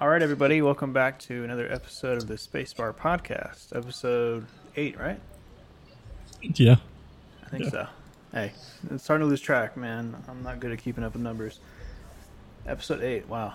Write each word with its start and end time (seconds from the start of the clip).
All 0.00 0.08
right, 0.08 0.22
everybody, 0.22 0.62
welcome 0.62 0.92
back 0.92 1.18
to 1.20 1.44
another 1.44 1.70
episode 1.70 2.16
of 2.16 2.26
the 2.26 2.34
Spacebar 2.34 2.94
Podcast, 2.94 3.76
episode 3.76 4.46
eight, 4.76 4.98
right? 4.98 5.20
Yeah. 6.42 6.76
I 7.44 7.48
think 7.50 7.64
Yeah. 7.64 7.70
so. 7.70 7.86
Hey, 8.32 8.52
it's 8.90 9.04
starting 9.04 9.26
to 9.26 9.28
lose 9.28 9.40
track, 9.40 9.76
man. 9.76 10.16
I'm 10.28 10.42
not 10.42 10.58
good 10.60 10.72
at 10.72 10.78
keeping 10.78 11.04
up 11.04 11.12
with 11.12 11.22
numbers. 11.22 11.60
Episode 12.66 13.02
eight, 13.02 13.28
wow. 13.28 13.54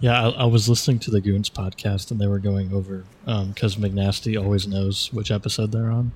Yeah, 0.00 0.28
I, 0.28 0.28
I 0.30 0.44
was 0.44 0.68
listening 0.68 0.98
to 1.00 1.10
the 1.10 1.20
Goons 1.20 1.48
podcast 1.48 2.10
and 2.10 2.20
they 2.20 2.26
were 2.26 2.38
going 2.38 2.72
over 2.72 3.04
because 3.24 3.76
McNasty 3.76 4.40
always 4.42 4.66
knows 4.66 5.12
which 5.12 5.30
episode 5.30 5.72
they're 5.72 5.90
on. 5.90 6.12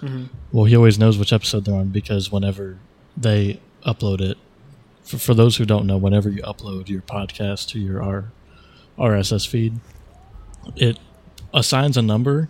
Mm-hmm. 0.00 0.24
Well, 0.50 0.64
he 0.64 0.76
always 0.76 0.98
knows 0.98 1.18
which 1.18 1.32
episode 1.32 1.64
they're 1.66 1.74
on 1.74 1.88
because 1.88 2.32
whenever 2.32 2.78
they 3.16 3.60
upload 3.84 4.20
it, 4.22 4.38
for, 5.04 5.18
for 5.18 5.34
those 5.34 5.56
who 5.56 5.64
don't 5.64 5.86
know, 5.86 5.96
whenever 5.96 6.28
you 6.30 6.42
upload 6.42 6.88
your 6.88 7.02
podcast 7.02 7.68
to 7.70 7.78
your 7.78 8.02
R, 8.02 8.32
RSS 8.98 9.46
feed, 9.46 9.80
it 10.76 10.98
assigns 11.52 11.96
a 11.96 12.02
number, 12.02 12.48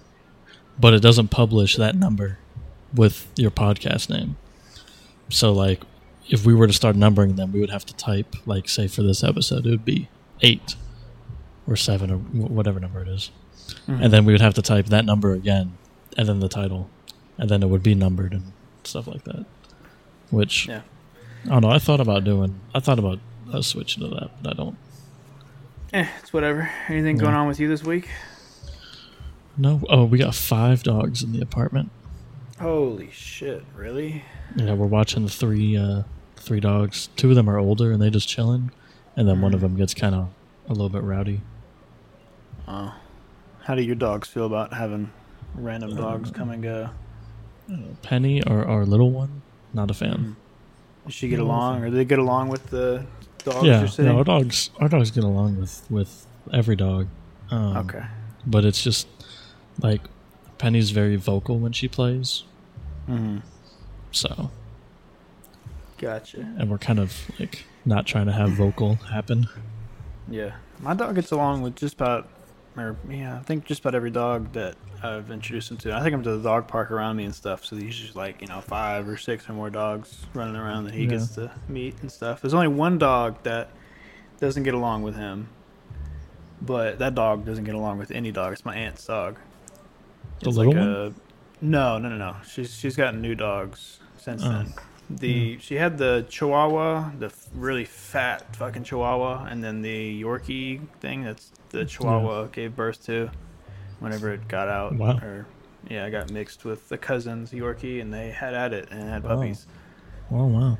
but 0.78 0.95
it 0.95 1.01
doesn't 1.01 1.28
publish 1.28 1.77
that 1.77 1.97
number 1.97 2.38
with 2.95 3.27
your 3.37 3.51
podcast 3.51 4.11
name. 4.11 4.37
So, 5.28 5.52
like, 5.52 5.83
if 6.28 6.45
we 6.45 6.55
were 6.55 6.66
to 6.66 6.73
start 6.73 6.95
numbering 6.97 7.37
them, 7.37 7.52
we 7.52 7.61
would 7.61 7.70
have 7.70 7.87
to 7.87 7.97
type, 7.97 8.37
like, 8.47 8.69
say 8.69 8.87
for 8.87 9.03
this 9.03 9.25
episode, 9.25 9.66
it 9.66 9.70
would 9.70 9.84
be 9.84 10.09
eight 10.41 10.77
or 11.66 11.77
seven 11.77 12.11
or 12.11 12.19
whatever 12.19 12.80
number 12.80 13.03
it 13.03 13.09
is. 13.09 13.30
Mm-hmm. 13.87 14.03
And 14.03 14.12
then 14.12 14.25
we 14.25 14.33
would 14.33 14.41
have 14.41 14.55
to 14.55 14.62
type 14.62 14.87
that 14.87 15.05
number 15.05 15.33
again 15.33 15.78
and 16.16 16.28
then 16.28 16.41
the 16.41 16.48
title. 16.48 16.91
And 17.39 17.48
then 17.48 17.62
it 17.62 17.66
would 17.66 17.83
be 17.83 17.95
numbered 17.95 18.33
and 18.33 18.53
stuff 18.84 19.06
like 19.06 19.25
that. 19.25 19.47
Which, 20.30 20.69
Yeah. 20.69 20.83
I 21.45 21.48
don't 21.48 21.62
know. 21.62 21.70
I 21.70 21.78
thought 21.78 22.01
about 22.01 22.24
doing, 22.24 22.60
I 22.74 22.80
thought 22.80 22.98
about 22.98 23.19
uh, 23.52 23.62
switching 23.62 24.02
to 24.02 24.09
that, 24.14 24.30
but 24.42 24.52
I 24.52 24.56
don't. 24.56 24.77
Eh, 25.92 26.06
it's 26.20 26.33
whatever. 26.33 26.70
Anything 26.88 27.19
going 27.19 27.34
on 27.34 27.48
with 27.48 27.60
you 27.60 27.69
this 27.69 27.83
week? 27.84 28.09
No. 29.56 29.83
Oh, 29.89 30.05
we 30.05 30.19
got 30.19 30.34
five 30.34 30.83
dogs 30.83 31.22
in 31.22 31.33
the 31.33 31.42
apartment. 31.42 31.91
Holy 32.61 33.11
shit, 33.11 33.64
really? 33.77 34.25
Yeah, 34.56 34.75
we're 34.75 34.86
watching 34.86 35.25
the 35.25 35.30
three, 35.30 35.77
uh, 35.77 36.02
three 36.36 36.61
dogs. 36.61 37.08
Two 37.17 37.30
of 37.30 37.36
them 37.36 37.50
are 37.50 37.58
older 37.58 37.92
and 37.92 38.00
they 38.00 38.08
just 38.08 38.28
chilling. 38.28 38.70
And 39.17 39.28
then 39.28 39.41
one 39.42 39.52
of 39.52 39.61
them 39.61 39.77
gets 39.77 39.92
kind 39.95 40.14
of 40.14 40.28
a 40.69 40.72
little 40.72 40.89
bit 40.89 41.02
rowdy. 41.02 41.41
Oh. 42.67 42.95
How 43.64 43.74
do 43.74 43.83
your 43.83 43.95
dogs 43.97 44.28
feel 44.28 44.47
about 44.47 44.72
having 44.72 45.11
random 45.55 45.95
dogs 45.97 46.30
Uh, 46.30 46.34
come 46.34 46.50
and 46.50 46.62
go? 46.62 46.91
Penny, 48.02 48.42
our, 48.45 48.64
our 48.64 48.84
little 48.86 49.11
one, 49.11 49.42
not 49.74 49.91
a 49.91 49.95
fan. 49.95 50.36
Does 51.06 51.14
she 51.14 51.28
get 51.28 51.41
along, 51.41 51.83
or 51.83 51.91
do 51.91 51.97
they 51.97 52.05
get 52.05 52.19
along 52.19 52.48
with 52.48 52.67
the 52.70 53.05
dogs 53.45 53.67
yeah, 53.67 53.89
you're 53.98 54.06
no, 54.12 54.19
our 54.19 54.25
dogs, 54.25 54.70
our 54.78 54.89
dogs 54.89 55.11
get 55.11 55.25
along 55.25 55.58
with 55.58 55.84
with 55.91 56.27
every 56.53 56.77
dog. 56.77 57.08
Um, 57.50 57.77
okay. 57.78 58.05
but 58.47 58.64
it's 58.64 58.83
just 58.83 59.08
like 59.80 60.00
Penny's 60.58 60.91
very 60.91 61.17
vocal 61.17 61.58
when 61.58 61.73
she 61.73 61.89
plays, 61.89 62.45
Mm-hmm. 63.08 63.39
so 64.12 64.50
Gotcha. 65.98 66.39
and 66.58 66.70
we're 66.70 66.78
kind 66.78 66.98
of 66.98 67.30
like 67.39 67.64
not 67.84 68.06
trying 68.06 68.27
to 68.27 68.33
have 68.33 68.50
vocal 68.50 68.95
happen. 68.97 69.48
Yeah, 70.28 70.53
my 70.80 70.95
dog 70.95 71.14
gets 71.17 71.30
along 71.33 71.62
with 71.62 71.77
just 71.77 71.95
about, 71.95 72.28
or 72.77 72.97
yeah, 73.09 73.37
I 73.37 73.42
think 73.42 73.65
just 73.65 73.81
about 73.81 73.95
every 73.95 74.11
dog 74.11 74.53
that 74.53 74.77
I've 75.03 75.31
introduced 75.31 75.70
him 75.70 75.77
to. 75.78 75.92
I 75.95 76.03
think 76.03 76.15
I'm 76.15 76.23
to 76.23 76.37
the 76.37 76.42
dog 76.42 76.69
park 76.69 76.91
around 76.91 77.17
me 77.17 77.25
and 77.25 77.34
stuff, 77.34 77.64
so 77.64 77.77
he's 77.77 77.97
just 77.97 78.17
like 78.17 78.41
you 78.41 78.47
know 78.48 78.61
five 78.61 79.09
or 79.09 79.17
six 79.17 79.48
or 79.48 79.53
more 79.53 79.70
dogs 79.70 80.25
running 80.34 80.56
around 80.56 80.84
that 80.84 80.95
he 80.95 81.05
Yeah. 81.05 81.11
gets 81.11 81.29
to 81.34 81.51
meet 81.69 82.01
and 82.03 82.11
stuff. 82.11 82.41
There's 82.41 82.55
only 82.55 82.69
one 82.69 82.98
dog 82.98 83.37
that 83.42 83.70
doesn't 84.41 84.62
get 84.62 84.75
along 84.75 85.03
with 85.03 85.17
him, 85.17 85.48
but 86.61 86.98
that 86.98 87.14
dog 87.14 87.45
doesn't 87.45 87.64
get 87.64 87.75
along 87.75 87.98
with 87.98 88.11
any 88.11 88.33
dog. 88.33 88.53
It's 88.53 88.64
my 88.64 88.75
aunt's 88.77 89.05
dog. 89.07 89.36
The 90.41 90.48
It's 90.48 90.57
little 90.57 90.73
like 90.73 90.81
one? 90.81 90.89
a- 90.89 91.12
no, 91.64 91.98
no, 91.98 92.09
no, 92.09 92.17
no. 92.17 92.36
She's 92.48 92.75
she's 92.75 92.97
gotten 92.97 93.20
new 93.20 93.35
dogs 93.35 94.01
since 94.19 94.42
Oh. 94.45 94.48
then. 94.51 94.75
The 95.17 95.55
hmm. 95.55 95.61
she 95.61 95.74
had 95.77 95.98
the 95.98 96.24
Chihuahua, 96.28 97.12
the 97.18 97.27
f- 97.27 97.48
really 97.55 97.84
fat 97.84 98.56
fucking 98.56 98.84
Chihuahua, 98.84 99.45
and 99.50 99.62
then 99.62 99.83
the 99.83 100.23
Yorkie 100.23 100.80
thing. 101.00 101.24
That's 101.24 101.52
the 101.70 101.84
Chihuahua 101.84 102.46
gave 102.46 102.74
birth 102.77 103.05
to. 103.06 103.30
Whenever 104.01 104.33
it 104.33 104.48
got 104.48 104.68
out, 104.68 104.95
Wow. 104.96 105.18
or 105.18 105.46
yeah, 105.89 106.05
I 106.05 106.11
got 106.11 106.30
mixed 106.30 106.64
with 106.64 106.89
the 106.89 106.98
cousins 106.98 107.52
Yorkie, 107.52 108.01
and 108.01 108.12
they 108.12 108.30
had 108.30 108.52
at 108.55 108.72
it 108.72 108.89
and 108.90 109.08
had 109.08 109.22
Wow. 109.22 109.36
puppies. 109.36 109.67
Oh 110.30 110.46
wow, 110.46 110.78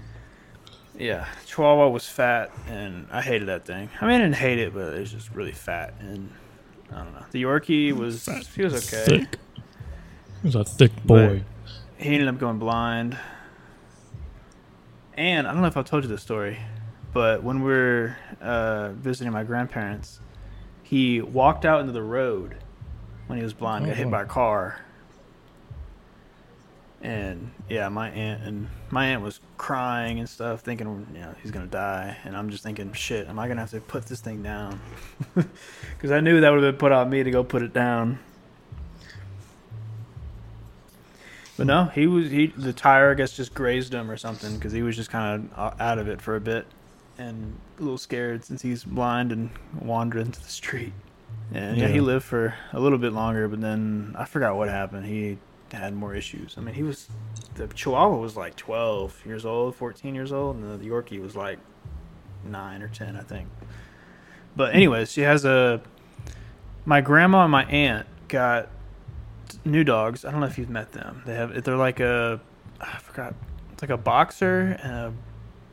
Yeah, 0.99 1.27
Chihuahua 1.47 1.89
was 1.89 2.09
fat, 2.09 2.51
and 2.69 3.07
I 3.13 3.21
hated 3.23 3.49
that 3.49 3.65
thing. 3.65 3.91
I 4.01 4.07
mean, 4.07 4.15
I 4.17 4.19
didn't 4.19 4.37
hate 4.37 4.59
it, 4.59 4.73
but 4.75 4.95
it 4.95 5.01
was 5.01 5.13
just 5.13 5.33
really 5.35 5.53
fat, 5.53 5.95
and 6.01 6.31
I 6.91 6.97
don't 7.05 7.13
know. 7.13 7.25
The 7.31 7.43
Yorkie 7.43 7.93
was 7.93 8.27
he 8.57 8.63
was 8.63 8.75
okay. 8.93 9.05
thick. 9.19 9.39
He 10.41 10.49
was 10.49 10.55
a 10.57 10.65
thick 10.65 10.93
boy. 11.05 11.45
he 11.99 12.15
ended 12.15 12.29
up 12.29 12.39
going 12.39 12.59
blind. 12.59 13.17
And 15.15 15.47
I 15.47 15.53
don't 15.53 15.61
know 15.61 15.69
if 15.69 15.77
I've 15.77 15.85
told 15.85 16.05
you 16.05 16.09
this 16.09 16.23
story, 16.23 16.59
but 17.13 17.43
when 17.43 17.63
we 17.63 17.71
were 17.71 18.17
uh, 18.41 18.93
visiting 18.93 19.33
my 19.33 19.45
grandparents, 19.45 20.21
he 20.83 21.21
walked 21.21 21.65
out 21.65 21.81
into 21.81 21.93
the 21.93 22.03
road 22.03 22.57
when 23.27 23.39
he 23.39 23.45
was 23.45 23.53
blind, 23.53 23.85
Oh, 23.85 23.89
got 23.89 23.97
hit 23.97 24.07
wow. 24.07 24.13
by 24.13 24.23
a 24.23 24.27
car. 24.27 24.81
And 27.03 27.51
yeah, 27.69 27.89
my 27.89 28.11
aunt 28.11 28.45
and 28.45 28.69
my 28.91 29.07
aunt 29.07 29.23
was 29.23 29.41
crying 29.59 30.21
and 30.21 30.29
stuff, 30.29 30.61
thinking, 30.61 31.07
you 31.13 31.21
know, 31.21 31.35
he's 31.43 31.51
gonna 31.51 31.67
die. 31.67 32.17
And 32.25 32.37
I'm 32.37 32.49
just 32.49 32.63
thinking, 32.63 32.93
shit, 32.93 33.29
am 33.29 33.39
I 33.41 33.49
gonna 33.49 33.61
have 33.61 33.71
to 33.73 33.81
put 33.81 34.07
this 34.07 34.21
thing 34.21 34.43
down? 34.43 34.81
Because 35.97 36.11
I 36.11 36.21
knew 36.21 36.41
that 36.41 36.51
would 36.51 36.63
have 36.65 36.75
been 36.75 36.79
put 36.81 36.91
on 36.91 37.09
me 37.11 37.23
to 37.23 37.31
go 37.31 37.45
put 37.45 37.63
it 37.63 37.73
down. 37.73 38.19
But 41.63 41.69
no, 41.69 41.85
he 41.85 42.09
was 42.09 42.29
he 42.29 42.49
the 42.49 42.73
tire 42.73 43.13
I 43.13 43.15
guess 43.15 43.37
just 43.37 43.55
grazed 43.55 43.95
him 43.95 44.11
or 44.11 44.17
something 44.17 44.57
because 44.57 44.73
he 44.73 44.83
was 44.83 44.97
just 44.97 45.11
kind 45.11 45.49
of 45.55 45.81
out 45.81 45.99
of 45.99 46.09
it 46.09 46.21
for 46.21 46.35
a 46.35 46.41
bit 46.41 46.67
and 47.19 47.57
a 47.79 47.83
little 47.83 47.99
scared 47.99 48.45
since 48.45 48.63
he's 48.63 48.83
blind 48.83 49.31
and 49.31 49.49
wandered 49.81 50.27
into 50.27 50.43
the 50.43 50.49
street. 50.49 50.93
And 51.55 51.77
yeah, 51.77 51.87
he 51.87 52.01
lived 52.01 52.25
for 52.25 52.57
a 52.73 52.81
little 52.81 52.99
bit 52.99 53.13
longer, 53.13 53.47
but 53.47 53.61
then 53.61 54.17
I 54.19 54.25
forgot 54.25 54.57
what 54.57 54.71
happened. 54.71 55.07
He 55.07 55.39
had 55.71 55.95
more 55.95 56.17
issues. 56.17 56.57
I 56.59 56.63
mean, 56.63 56.75
he 56.75 56.83
was 56.83 57.07
the 57.55 57.69
Chihuahua 57.69 58.17
was 58.17 58.37
like 58.37 58.57
12 58.57 59.25
years 59.25 59.47
old, 59.47 59.77
14 59.77 60.17
years 60.17 60.33
old, 60.33 60.57
and 60.57 60.81
the 60.81 60.89
Yorkie 60.89 61.23
was 61.23 61.37
like 61.37 61.61
nine 62.45 62.83
or 62.83 62.89
10, 62.89 63.15
I 63.15 63.23
think. 63.23 63.47
But 64.57 64.75
anyways, 64.75 65.13
she 65.13 65.21
has 65.21 65.45
a. 65.45 65.81
My 66.85 67.01
grandma 67.01 67.45
and 67.45 67.53
my 67.53 67.67
aunt 67.67 68.09
got 68.27 68.69
new 69.65 69.85
dogs. 69.85 70.25
I 70.25 70.31
don't 70.31 70.41
know 70.41 70.47
if 70.47 70.59
you've 70.59 70.71
met 70.71 70.93
them. 70.93 71.23
They 71.27 71.35
have 71.35 71.63
they're 71.65 71.77
like 71.77 72.01
a 72.01 72.41
I 72.81 72.99
forgot. 72.99 73.35
It's 73.73 73.83
like 73.83 73.91
a 73.91 73.97
boxer 73.97 74.79
and 74.83 74.93
a 74.93 75.13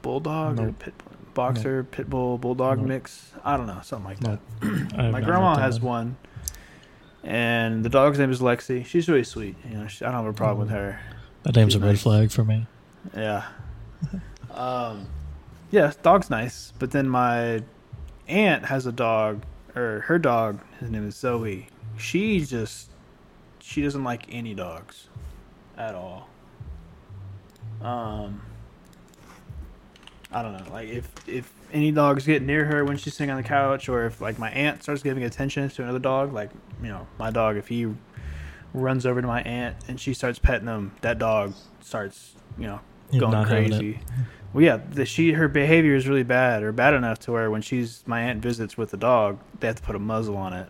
bulldog 0.01 0.59
or 0.59 0.65
Nope. 0.67 0.79
pit 0.79 0.93
boxer 1.33 1.83
pit 1.83 2.09
bull 2.09 2.37
bulldog 2.37 2.79
Nope. 2.79 2.87
mix. 2.87 3.31
I 3.43 3.57
don't 3.57 3.67
know, 3.67 3.79
something 3.83 4.05
like 4.09 4.21
Nope. 4.21 4.39
that. 4.95 5.11
My 5.11 5.21
grandma 5.21 5.57
has 5.57 5.79
then. 5.79 5.85
one. 5.87 6.17
And 7.23 7.83
the 7.83 7.89
dog's 7.89 8.17
name 8.17 8.31
is 8.31 8.39
Lexi. 8.39 8.85
She's 8.85 9.09
really 9.09 9.23
sweet. 9.25 9.55
You 9.69 9.77
know, 9.77 9.87
she, 9.87 10.05
I 10.05 10.11
don't 10.11 10.23
have 10.23 10.33
a 10.33 10.33
problem 10.33 10.67
with 10.67 10.75
Oh. 10.75 10.79
her. 10.79 10.99
That 11.43 11.55
name's 11.55 11.73
She's 11.73 11.81
a 11.81 11.85
red 11.85 11.99
flag 11.99 12.31
for 12.31 12.43
me. 12.45 12.65
Yeah. 13.15 13.45
um, 14.51 15.07
yeah, 15.71 15.91
dog's 16.01 16.29
nice. 16.29 16.73
But 16.79 16.91
then 16.91 17.07
my 17.09 17.63
aunt 18.27 18.65
has 18.65 18.85
a 18.85 18.91
dog, 18.91 19.43
or 19.75 20.01
her 20.07 20.17
dog. 20.19 20.59
His 20.79 20.89
name 20.89 21.07
is 21.07 21.15
Zoe. 21.15 21.67
She 21.97 22.45
just 22.45 22.88
she 23.69 23.83
doesn't 23.83 24.03
like 24.03 24.23
any 24.31 24.55
dogs 24.55 25.09
at 25.77 25.93
all. 25.93 26.27
Um, 27.81 28.41
I 30.31 30.41
don't 30.41 30.53
know. 30.53 30.71
Like 30.71 30.89
if 30.89 31.07
if 31.27 31.53
any 31.71 31.91
dogs 31.91 32.25
get 32.25 32.41
near 32.41 32.65
her 32.65 32.83
when 32.83 32.97
she's 32.97 33.13
sitting 33.13 33.29
on 33.29 33.37
the 33.37 33.47
couch, 33.47 33.87
or 33.87 34.07
if 34.07 34.21
like 34.21 34.39
my 34.39 34.49
aunt 34.49 34.81
starts 34.81 35.03
giving 35.03 35.23
attention 35.23 35.69
to 35.69 35.83
another 35.83 35.99
dog, 35.99 36.33
like 36.33 36.49
you 36.81 36.89
know 36.89 37.05
my 37.19 37.29
dog, 37.29 37.57
if 37.57 37.67
he 37.67 37.93
runs 38.73 39.05
over 39.05 39.21
to 39.21 39.27
my 39.27 39.43
aunt 39.43 39.75
and 39.87 39.99
she 39.99 40.15
starts 40.15 40.39
petting 40.39 40.67
him, 40.67 40.93
that 41.01 41.19
dog 41.19 41.53
starts 41.81 42.33
you 42.57 42.65
know 42.65 42.79
You're 43.11 43.21
going 43.21 43.33
not 43.33 43.49
having 43.49 43.65
it. 43.65 43.69
crazy. 43.77 43.99
Well, 44.51 44.63
yeah, 44.63 44.77
the, 44.77 45.05
she 45.05 45.33
her 45.33 45.47
behavior 45.47 45.93
is 45.93 46.07
really 46.07 46.23
bad, 46.23 46.63
or 46.63 46.71
bad 46.71 46.95
enough 46.95 47.19
to 47.19 47.31
where 47.33 47.51
when 47.51 47.61
she's 47.61 48.03
my 48.07 48.21
aunt 48.21 48.41
visits 48.41 48.75
with 48.77 48.89
the 48.89 48.97
dog, 48.97 49.37
they 49.59 49.67
have 49.67 49.75
to 49.75 49.83
put 49.83 49.95
a 49.95 49.99
muzzle 49.99 50.37
on 50.37 50.53
it. 50.53 50.69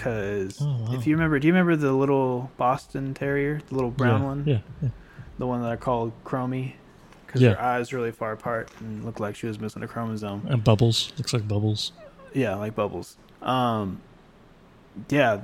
Cause 0.00 0.58
Oh, 0.62 0.66
wow. 0.88 0.94
if 0.94 1.06
you 1.06 1.14
remember, 1.14 1.38
do 1.38 1.46
you 1.46 1.52
remember 1.52 1.76
the 1.76 1.92
little 1.92 2.50
Boston 2.56 3.12
Terrier, 3.12 3.60
the 3.68 3.74
little 3.74 3.90
brown 3.90 4.20
yeah, 4.22 4.26
one, 4.26 4.44
Yeah, 4.46 4.58
yeah. 4.82 4.88
the 5.38 5.46
one 5.46 5.60
that 5.62 5.70
I 5.70 5.76
called 5.76 6.12
Chromie? 6.24 6.72
Because 7.26 7.42
Yeah. 7.42 7.50
her 7.50 7.60
eyes 7.60 7.92
really 7.92 8.10
far 8.10 8.32
apart 8.32 8.70
and 8.80 9.04
looked 9.04 9.20
like 9.20 9.36
she 9.36 9.46
was 9.46 9.60
missing 9.60 9.82
a 9.82 9.86
chromosome. 9.86 10.46
And 10.48 10.64
bubbles 10.64 11.12
looks 11.18 11.34
like 11.34 11.46
bubbles. 11.46 11.92
Yeah, 12.32 12.54
like 12.54 12.74
bubbles. 12.74 13.18
Um, 13.42 14.00
yeah, 15.10 15.40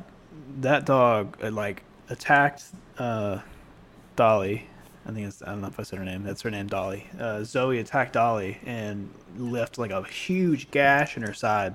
that 0.62 0.86
dog 0.86 1.36
uh, 1.44 1.50
like 1.50 1.82
attacked 2.08 2.64
uh, 2.98 3.40
Dolly, 4.16 4.66
I 5.06 5.12
think 5.12 5.26
it's 5.28 5.42
I 5.42 5.46
don't 5.50 5.60
know 5.60 5.66
if 5.68 5.78
I 5.78 5.82
said 5.82 5.98
her 5.98 6.04
name. 6.04 6.22
That's 6.22 6.40
her 6.42 6.50
name, 6.50 6.66
Dolly. 6.66 7.06
Uh, 7.20 7.44
Zoe 7.44 7.78
attacked 7.78 8.14
Dolly 8.14 8.58
and 8.64 9.10
left 9.36 9.76
like 9.76 9.90
a 9.90 10.02
huge 10.04 10.70
gash 10.70 11.16
in 11.18 11.22
her 11.24 11.34
side. 11.34 11.74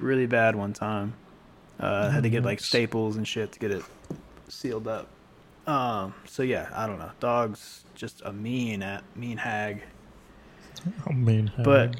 Really 0.00 0.26
bad 0.26 0.56
one 0.56 0.72
time. 0.72 1.12
Uh, 1.80 2.10
had 2.10 2.22
to 2.22 2.30
get 2.30 2.44
like 2.44 2.60
staples 2.60 3.16
and 3.16 3.26
shit 3.26 3.52
to 3.52 3.58
get 3.58 3.70
it 3.70 3.82
sealed 4.48 4.86
up. 4.86 5.08
Um, 5.66 6.14
so 6.26 6.42
yeah, 6.42 6.68
I 6.74 6.86
don't 6.86 6.98
know. 6.98 7.10
Dog's 7.20 7.84
just 7.94 8.22
a 8.24 8.32
mean 8.32 8.82
at 8.82 9.02
mean 9.16 9.38
hag. 9.38 9.82
I 11.08 11.12
mean, 11.12 11.48
hag. 11.48 11.64
But- 11.64 11.96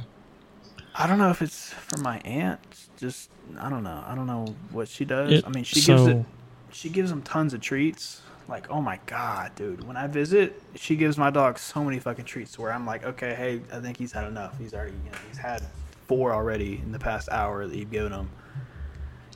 I 0.93 1.07
don't 1.07 1.19
know 1.19 1.31
if 1.31 1.41
it's 1.41 1.73
from 1.73 2.03
my 2.03 2.19
aunt. 2.25 2.59
Just 2.99 3.31
I 3.59 3.71
don't 3.71 3.85
know. 3.85 4.03
I 4.07 4.15
don't 4.15 4.27
know 4.27 4.55
what 4.73 4.89
she 4.89 5.05
does. 5.05 5.31
It- 5.33 5.45
I 5.47 5.51
mean, 5.51 5.65
she 5.65 5.81
gives 5.81 6.07
it. 6.07 6.27
She 6.73 6.89
gives 6.89 7.11
him 7.11 7.23
tons 7.23 7.55
of 7.55 7.61
treats. 7.61 8.23
Like, 8.49 8.69
oh 8.71 8.81
my 8.83 8.99
god, 9.07 9.53
dude! 9.55 9.87
When 9.87 9.97
I 9.97 10.09
visit, 10.09 10.61
she 10.75 10.97
gives 10.97 11.17
my 11.17 11.31
dog 11.31 11.59
so 11.59 11.85
many 11.85 12.01
fucking 12.01 12.25
treats. 12.25 12.59
Where 12.59 12.73
I'm 12.73 12.85
like, 12.85 13.05
okay, 13.05 13.35
hey, 13.35 13.61
I 13.73 13.81
think 13.81 13.97
he's 13.97 14.11
had 14.11 14.27
enough. 14.27 14.59
He's 14.59 14.75
already, 14.75 14.93
you 15.05 15.13
know, 15.13 15.19
he's 15.29 15.39
had 15.39 15.63
four 16.09 16.33
already 16.35 16.81
in 16.83 16.91
the 16.91 16.99
past 16.99 17.29
hour 17.31 17.65
that 17.67 17.77
you've 17.77 17.93
given 17.93 18.13
him. 18.13 18.29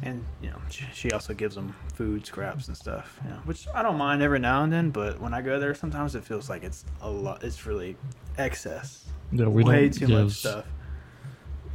And 0.03 0.25
you 0.43 0.51
know, 0.51 0.59
she, 0.71 0.85
she 0.93 1.11
also 1.13 1.33
gives 1.35 1.55
them 1.55 1.75
food 1.95 2.27
scraps 2.27 2.69
and 2.69 2.77
stuff. 2.77 3.19
You 3.25 3.31
know, 3.31 3.37
which 3.45 3.67
I 3.75 3.83
don't 3.83 3.97
mind 3.97 4.23
every 4.23 4.39
now 4.41 4.63
and 4.65 4.73
then. 4.73 4.91
But 4.91 5.21
when 5.21 5.33
I 5.33 5.41
go 5.41 5.59
there, 5.61 5.75
sometimes 5.75 6.15
it 6.15 6.25
feels 6.25 6.51
like 6.51 6.63
it's 6.65 6.85
a 7.01 7.09
lot. 7.09 7.43
It's 7.45 7.65
really 7.65 7.97
excess. 8.37 9.05
Yeah, 9.33 9.47
we 9.47 9.63
Way 9.65 9.89
don't 9.89 9.93
too 9.99 10.07
give 10.07 10.25
much 10.25 10.33
stuff. 10.33 10.65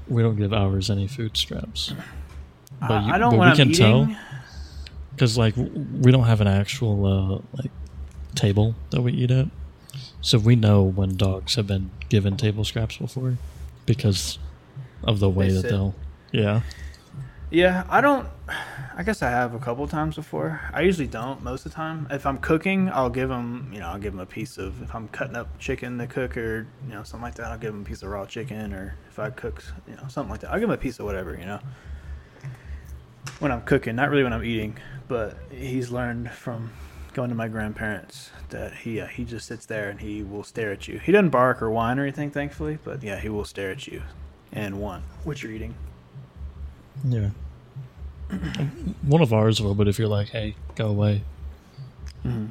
we 0.07 0.21
don't 0.21 0.35
give 0.35 0.53
ours 0.53 0.89
any 0.89 1.07
food 1.07 1.35
scraps 1.35 1.93
But 2.79 2.91
I, 2.91 3.05
you- 3.07 3.13
I 3.13 3.17
don't 3.17 3.31
but 3.31 3.39
we 3.39 3.45
I'm 3.45 3.55
can 3.55 3.69
eating. 3.71 3.75
tell. 4.07 4.17
because 5.11 5.37
like 5.37 5.55
we 5.57 6.11
don't 6.11 6.25
have 6.25 6.41
an 6.41 6.47
actual 6.47 7.05
uh, 7.05 7.41
like 7.57 7.71
table 8.35 8.75
that 8.91 9.01
we 9.01 9.11
eat 9.13 9.31
at, 9.31 9.47
so 10.21 10.37
we 10.37 10.55
know 10.55 10.83
when 10.83 11.15
dogs 11.17 11.55
have 11.55 11.67
been 11.67 11.89
given 12.09 12.37
table 12.37 12.63
scraps 12.63 12.97
before 12.97 13.37
because 13.85 14.37
of 15.03 15.19
the 15.19 15.29
way 15.29 15.47
They 15.47 15.53
that 15.55 15.61
sit. 15.61 15.71
they'll. 15.71 15.95
Yeah, 16.31 16.61
Yeah, 17.51 17.83
I 17.89 18.01
don't. 18.01 18.27
I 18.95 19.01
guess 19.01 19.23
I 19.23 19.29
have 19.31 19.55
a 19.55 19.59
couple 19.59 19.87
times 19.87 20.15
before. 20.15 20.61
I 20.71 20.81
usually 20.81 21.07
don't 21.07 21.41
most 21.41 21.65
of 21.65 21.71
the 21.71 21.75
time. 21.75 22.05
If 22.11 22.27
I'm 22.27 22.37
cooking, 22.37 22.89
I'll 22.89 23.09
give 23.09 23.29
them, 23.29 23.71
you 23.73 23.79
know, 23.79 23.87
I'll 23.87 23.97
give 23.97 24.13
them 24.13 24.19
a 24.19 24.25
piece 24.25 24.59
of. 24.59 24.83
If 24.83 24.93
I'm 24.93 25.07
cutting 25.07 25.35
up 25.35 25.57
chicken 25.57 25.97
to 25.97 26.05
cook 26.05 26.37
or 26.37 26.67
you 26.87 26.93
know 26.93 27.01
something 27.01 27.23
like 27.23 27.35
that, 27.35 27.47
I'll 27.47 27.57
give 27.57 27.73
them 27.73 27.81
a 27.81 27.85
piece 27.85 28.03
of 28.03 28.09
raw 28.09 28.27
chicken. 28.27 28.71
Or 28.71 28.95
if 29.09 29.17
I 29.17 29.31
cook, 29.31 29.63
you 29.87 29.95
know, 29.95 30.03
something 30.09 30.29
like 30.29 30.41
that, 30.41 30.51
I'll 30.51 30.59
give 30.59 30.69
them 30.69 30.77
a 30.77 30.81
piece 30.81 30.99
of 30.99 31.05
whatever, 31.05 31.35
you 31.35 31.45
know. 31.45 31.59
When 33.39 33.51
I'm 33.51 33.61
cooking, 33.61 33.95
not 33.95 34.11
really 34.11 34.23
when 34.23 34.33
I'm 34.33 34.43
eating, 34.43 34.77
but 35.07 35.35
he's 35.49 35.89
learned 35.89 36.29
from 36.29 36.71
going 37.13 37.29
to 37.29 37.35
my 37.35 37.47
grandparents 37.47 38.29
that 38.49 38.73
he 38.75 39.01
uh, 39.01 39.07
he 39.07 39.25
just 39.25 39.47
sits 39.47 39.65
there 39.65 39.89
and 39.89 39.99
he 39.99 40.21
will 40.21 40.43
stare 40.43 40.71
at 40.71 40.87
you. 40.87 40.99
He 40.99 41.11
doesn't 41.11 41.29
bark 41.29 41.63
or 41.63 41.71
whine 41.71 41.97
or 41.97 42.03
anything, 42.03 42.29
thankfully, 42.29 42.77
but 42.83 43.01
yeah, 43.01 43.19
he 43.19 43.29
will 43.29 43.45
stare 43.45 43.71
at 43.71 43.87
you 43.87 44.03
and 44.51 44.79
want 44.79 45.03
what 45.23 45.41
you're 45.41 45.51
eating. 45.51 45.73
Yeah. 47.03 47.29
One 49.01 49.21
of 49.21 49.33
ours 49.33 49.61
will, 49.61 49.75
but 49.75 49.87
if 49.87 49.97
you're 49.97 50.07
like, 50.07 50.29
"Hey, 50.29 50.55
go 50.75 50.87
away," 50.87 51.23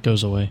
goes 0.03 0.23
away. 0.23 0.51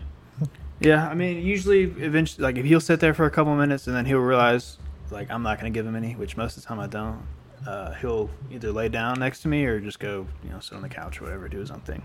Yeah, 0.80 1.08
I 1.08 1.14
mean, 1.14 1.44
usually, 1.44 1.82
eventually, 1.82 2.44
like 2.44 2.56
if 2.56 2.64
he'll 2.64 2.80
sit 2.80 3.00
there 3.00 3.12
for 3.12 3.26
a 3.26 3.30
couple 3.30 3.54
minutes 3.56 3.86
and 3.88 3.96
then 3.96 4.06
he'll 4.06 4.18
realize, 4.18 4.78
like, 5.10 5.30
I'm 5.30 5.42
not 5.42 5.58
gonna 5.58 5.70
give 5.70 5.86
him 5.86 5.96
any, 5.96 6.12
which 6.14 6.36
most 6.36 6.56
of 6.56 6.62
the 6.62 6.68
time 6.68 6.78
I 6.78 6.86
don't. 6.86 7.26
Uh, 7.66 7.92
he'll 7.94 8.30
either 8.52 8.70
lay 8.70 8.88
down 8.88 9.18
next 9.18 9.42
to 9.42 9.48
me 9.48 9.64
or 9.64 9.80
just 9.80 9.98
go, 9.98 10.26
you 10.44 10.50
know, 10.50 10.60
sit 10.60 10.76
on 10.76 10.82
the 10.82 10.88
couch 10.88 11.20
or 11.20 11.24
whatever, 11.24 11.48
do 11.48 11.58
his 11.58 11.72
own 11.72 11.80
thing. 11.80 12.02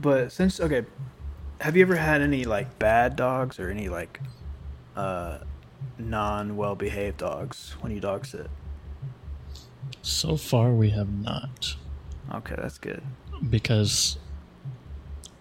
But 0.00 0.32
since 0.32 0.60
okay, 0.60 0.84
have 1.60 1.76
you 1.76 1.82
ever 1.82 1.96
had 1.96 2.20
any 2.20 2.44
like 2.44 2.78
bad 2.78 3.16
dogs 3.16 3.58
or 3.58 3.70
any 3.70 3.88
like 3.88 4.20
uh, 4.96 5.38
non 5.98 6.56
well 6.56 6.74
behaved 6.74 7.18
dogs 7.18 7.74
when 7.80 7.92
you 7.92 8.00
dog 8.00 8.26
sit? 8.26 8.48
So 10.02 10.36
far, 10.36 10.70
we 10.72 10.90
have 10.90 11.10
not 11.12 11.76
Okay, 12.34 12.54
that's 12.56 12.78
good. 12.78 13.02
because. 13.50 14.18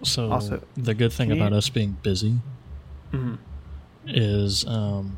So 0.04 0.32
Also, 0.32 0.64
the 0.76 0.94
good 0.96 1.14
thing 1.14 1.30
can 1.30 1.38
you- 1.38 1.44
about 1.44 1.54
us 1.56 1.70
being 1.70 1.98
busy 2.02 2.40
Mm-hmm. 3.14 3.36
is 4.08 4.66
um, 4.66 5.18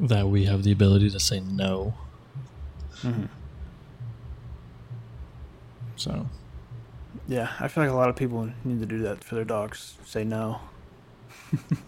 that 0.00 0.28
we 0.28 0.44
have 0.44 0.64
the 0.64 0.72
ability 0.72 1.08
to 1.10 1.18
say 1.20 1.40
no. 1.40 1.94
Mm-hmm. 3.02 3.24
So 5.96 6.26
Yeah, 7.26 7.52
I 7.60 7.68
feel 7.68 7.84
like 7.84 7.92
a 7.92 7.96
lot 7.96 8.08
of 8.10 8.16
people 8.16 8.50
need 8.64 8.80
to 8.80 8.86
do 8.86 8.98
that 9.02 9.24
for 9.24 9.34
their 9.36 9.44
dogs. 9.44 9.96
Say 10.04 10.24
no. 10.24 10.60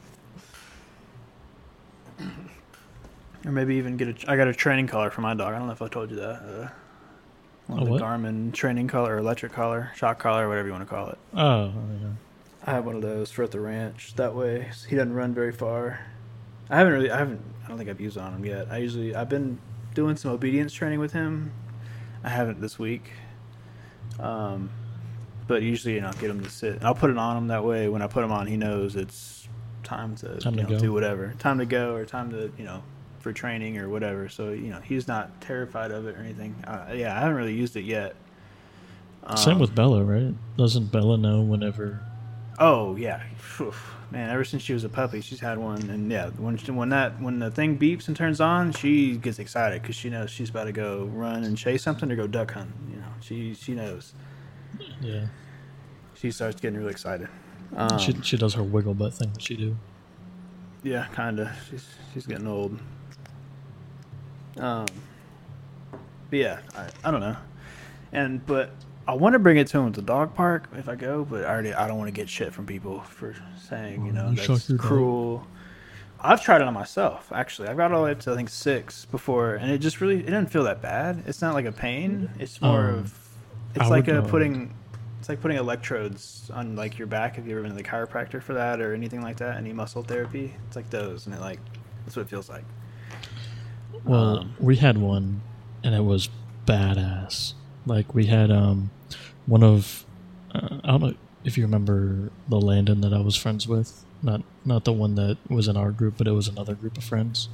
or 3.51 3.53
maybe 3.53 3.77
even 3.77 3.97
get 3.97 4.09
a. 4.25 4.31
I 4.31 4.37
got 4.37 4.49
a 4.49 4.55
training 4.55 4.87
collar 4.87 5.11
for 5.11 5.21
my 5.21 5.35
dog. 5.35 5.55
I 5.55 5.59
don't 5.59 5.67
know 5.67 5.73
if 5.73 5.83
I 5.83 5.89
told 5.89 6.11
you 6.11 6.17
that. 6.17 6.23
Uh, 6.43 6.69
one 7.67 7.79
A 7.79 7.83
of 7.83 7.87
the 7.87 7.93
what? 7.93 8.03
Garmin 8.03 8.53
training 8.53 8.89
collar, 8.89 9.17
or 9.17 9.19
electric 9.19 9.53
collar, 9.53 9.91
shock 9.97 10.19
collar, 10.19 10.49
whatever 10.49 10.69
you 10.69 10.73
want 10.73 10.89
to 10.89 10.95
call 10.95 11.09
it. 11.09 11.19
oh 11.35 11.73
yeah. 12.01 12.09
I 12.65 12.73
have 12.73 12.85
one 12.85 12.95
of 12.97 13.03
those 13.03 13.31
for 13.31 13.43
at 13.43 13.51
the 13.51 13.61
ranch. 13.61 14.15
That 14.17 14.35
way, 14.35 14.71
he 14.89 14.95
doesn't 14.97 15.15
run 15.15 15.35
very 15.35 15.53
far. 15.53 16.01
I 16.69 16.77
haven't 16.77 16.93
really. 16.93 17.11
I 17.11 17.19
haven't. 17.19 17.41
I 17.65 17.69
don't 17.69 17.79
think 17.79 17.91
I've 17.91 18.01
used 18.01 18.17
it 18.17 18.21
on 18.21 18.35
him 18.35 18.45
yet. 18.45 18.69
I 18.71 18.79
usually. 18.79 19.15
I've 19.15 19.29
been 19.29 19.59
doing 19.95 20.17
some 20.17 20.31
obedience 20.31 20.73
training 20.73 21.01
with 21.01 21.13
him. 21.13 21.53
I 22.23 22.29
haven't 22.29 22.61
this 22.61 22.79
week. 22.79 23.11
Um, 24.19 24.71
but 25.47 25.63
usually, 25.63 25.95
you 25.95 26.01
know, 26.01 26.13
get 26.21 26.31
him 26.31 26.43
to 26.45 26.51
sit. 26.51 26.77
And 26.77 26.85
I'll 26.85 26.95
put 26.95 27.11
it 27.11 27.17
on 27.19 27.37
him 27.37 27.49
that 27.49 27.65
way. 27.65 27.89
When 27.89 28.03
I 28.03 28.07
put 28.07 28.23
him 28.23 28.31
on, 28.31 28.47
he 28.47 28.57
knows 28.57 28.95
it's 28.95 29.49
time 29.83 30.15
to, 30.17 30.37
Time 30.39 30.55
you 30.55 30.63
know, 30.63 30.69
go. 30.69 30.79
do 30.79 30.93
whatever. 30.93 31.35
Time 31.39 31.59
to 31.59 31.67
go, 31.67 31.95
or 31.95 32.05
time 32.05 32.31
to 32.31 32.53
you 32.59 32.65
know, 32.65 32.83
for 33.21 33.33
training 33.33 33.79
or 33.79 33.89
whatever. 33.89 34.29
So 34.29 34.51
you 34.51 34.71
know, 34.71 34.81
he's 34.81 35.07
not 35.07 35.41
terrified 35.41 35.91
of 35.93 36.07
it 36.07 36.17
or 36.17 36.21
anything. 36.21 36.55
Uh, 36.67 36.93
yeah, 36.95 37.17
I 37.17 37.21
haven't 37.21 37.37
really 37.37 37.55
used 37.55 37.77
it 37.77 37.85
yet. 37.85 38.17
Same 39.37 39.55
Um, 39.55 39.61
with 39.61 39.75
Bella, 39.75 40.03
right? 40.03 40.35
Doesn't 40.57 40.91
Bella 40.91 41.17
know 41.19 41.43
whenever? 41.43 42.01
Oh 42.59 42.97
yeah, 42.97 43.23
Phew. 43.39 43.73
man. 44.11 44.31
Ever 44.31 44.45
since 44.45 44.63
she 44.63 44.73
was 44.73 44.85
a 44.85 44.89
puppy, 44.89 45.21
she's 45.21 45.41
had 45.41 45.59
one, 45.59 45.89
and 45.91 46.11
yeah, 46.11 46.31
when 46.31 46.57
she, 46.57 46.71
when 46.71 46.89
that 46.91 47.21
when 47.21 47.39
the 47.39 47.51
thing 47.51 47.79
beeps 47.79 48.09
and 48.09 48.17
turns 48.17 48.41
on, 48.41 48.73
she 48.73 49.17
gets 49.17 49.39
excited 49.39 49.81
because 49.83 49.95
she 49.97 50.11
knows 50.11 50.31
she's 50.31 50.51
about 50.51 50.65
to 50.65 50.73
go 50.73 51.05
run 51.13 51.45
and 51.45 51.57
chase 51.57 51.83
something 51.83 52.11
or 52.11 52.17
go 52.17 52.27
duck 52.27 52.53
hunt. 52.53 52.71
You 52.91 52.97
know, 52.97 53.07
she 53.21 53.55
she 53.55 53.73
knows. 53.75 54.15
Yeah, 55.03 55.27
She 56.15 56.31
starts 56.31 56.61
getting 56.61 56.79
really 56.79 56.91
excited. 56.93 57.29
Um, 57.77 57.99
she 57.99 58.15
she 58.23 58.37
does 58.37 58.55
her 58.55 58.63
wiggle 58.63 58.95
butt 58.95 59.15
thing 59.15 59.33
that 59.33 59.43
she 59.43 59.57
do. 59.57 59.77
yeah, 60.83 61.07
kinda. 61.15 61.55
She's 61.71 61.87
she's 62.15 62.27
getting 62.27 62.47
old. 62.47 62.79
Um, 64.57 64.87
but 66.31 66.39
yeah, 66.39 66.61
I, 66.77 66.89
I 67.05 67.11
don't 67.11 67.21
know, 67.21 67.37
and 68.13 68.45
but 68.47 68.71
I 69.09 69.15
want 69.15 69.33
to 69.35 69.39
bring 69.39 69.57
it 69.57 69.67
to 69.69 69.79
him 69.79 69.89
at 69.89 69.95
the 69.95 70.03
dog 70.03 70.35
park 70.35 70.69
if 70.77 70.89
I 70.89 70.95
go, 70.95 71.25
but 71.25 71.45
I 71.45 71.49
already 71.49 71.75
I 71.75 71.89
don't 71.89 71.99
want 71.99 72.09
to 72.09 72.13
get 72.13 72.29
shit 72.29 72.53
from 72.53 72.67
people 72.67 73.01
for 73.01 73.35
saying 73.69 74.05
you 74.07 74.13
Oh, 74.13 74.15
know 74.15 74.31
you 74.31 74.37
that's 74.37 74.69
your 74.69 74.79
dog. 74.79 74.87
cruel. 74.87 75.47
I've 76.23 76.43
tried 76.43 76.61
it 76.61 76.67
on 76.69 76.75
myself 76.75 77.33
actually. 77.35 77.69
I've 77.69 77.77
got 77.77 77.93
all 77.93 78.01
the 78.01 78.05
way 78.07 78.11
up 78.13 78.21
to 78.21 78.33
I 78.33 78.37
think 78.37 78.49
six 78.51 79.05
before, 79.07 79.55
and 79.55 79.71
it 79.71 79.79
just 79.79 80.01
really 80.01 80.19
it 80.19 80.27
didn't 80.27 80.49
feel 80.49 80.65
that 80.65 80.83
bad. 80.83 81.25
It's 81.27 81.41
not 81.43 81.55
like 81.55 81.65
a 81.65 81.73
pain. 81.73 82.31
It's 82.39 82.61
more 82.61 82.91
Um, 82.91 82.99
of 82.99 83.19
it's 83.75 83.85
I 83.85 83.89
like 83.89 84.09
a 84.09 84.23
putting 84.23 84.75
it's 85.19 85.29
like 85.29 85.41
putting 85.41 85.57
electrodes 85.59 86.51
on 86.53 86.77
like 86.77 86.99
your 86.99 87.07
back. 87.07 87.37
Have 87.37 87.47
you 87.47 87.53
ever 87.53 87.63
been 87.63 87.71
to 87.71 87.77
the 87.77 87.83
chiropractor 87.83 88.43
for 88.43 88.55
that 88.55 88.81
or 88.81 88.95
anything 88.95 89.23
like 89.23 89.37
that? 89.39 89.57
Any 89.57 89.73
muscle 89.73 90.03
therapy? 90.03 90.55
It's 90.67 90.77
like 90.77 90.91
those, 90.91 91.27
and 91.27 91.35
it 91.35 91.41
like 91.41 91.59
that's 92.05 92.17
what 92.17 92.23
it 92.23 92.29
feels 92.29 92.49
like. 92.49 92.65
Well, 94.05 94.39
Um, 94.41 94.55
we 94.59 94.77
had 94.77 94.99
one, 94.99 95.43
and 95.85 95.95
it 95.95 96.05
was 96.05 96.29
badass. 96.67 97.55
Like 97.87 98.15
we 98.15 98.27
had 98.27 98.51
um, 98.51 98.91
one 99.47 99.63
of 99.63 100.05
uh, 100.55 100.79
I 100.85 100.89
don't 100.93 101.01
know 101.03 101.15
if 101.45 101.57
you 101.57 101.65
remember 101.65 102.31
the 102.49 102.61
Landon 102.61 103.01
that 103.03 103.13
I 103.13 103.21
was 103.21 103.37
friends 103.37 103.67
with. 103.69 104.05
Not 104.23 104.43
not 104.65 104.85
the 104.85 104.93
one 104.93 105.15
that 105.15 105.39
was 105.49 105.69
in 105.69 105.77
our 105.77 105.91
group, 105.91 106.15
but 106.19 106.27
it 106.27 106.33
was 106.33 106.49
another 106.49 106.75
group 106.75 106.99
of 106.99 107.05
friends. 107.05 107.49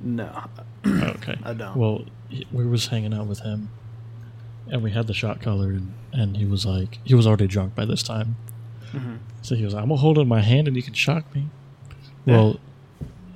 No, 0.00 0.44
okay. 0.86 1.36
I 1.44 1.54
don't. 1.54 1.76
Well, 1.76 2.04
we 2.52 2.66
was 2.66 2.86
hanging 2.88 3.14
out 3.14 3.26
with 3.26 3.40
him, 3.40 3.70
and 4.70 4.82
we 4.82 4.90
had 4.92 5.06
the 5.06 5.14
shot 5.14 5.40
collar, 5.40 5.70
and, 5.70 5.92
and 6.12 6.36
he 6.36 6.44
was 6.44 6.64
like, 6.66 6.98
he 7.04 7.14
was 7.14 7.26
already 7.26 7.46
drunk 7.48 7.74
by 7.74 7.84
this 7.84 8.02
time. 8.02 8.36
Mhm. 8.92 9.18
So 9.42 9.54
he 9.56 9.64
was, 9.64 9.74
like, 9.74 9.82
I'm 9.82 9.88
gonna 9.88 10.00
hold 10.00 10.18
it 10.18 10.22
in 10.22 10.28
my 10.28 10.40
hand, 10.42 10.68
and 10.68 10.76
you 10.76 10.82
can 10.82 10.94
shock 10.94 11.34
me. 11.34 11.48
Well, 12.26 12.60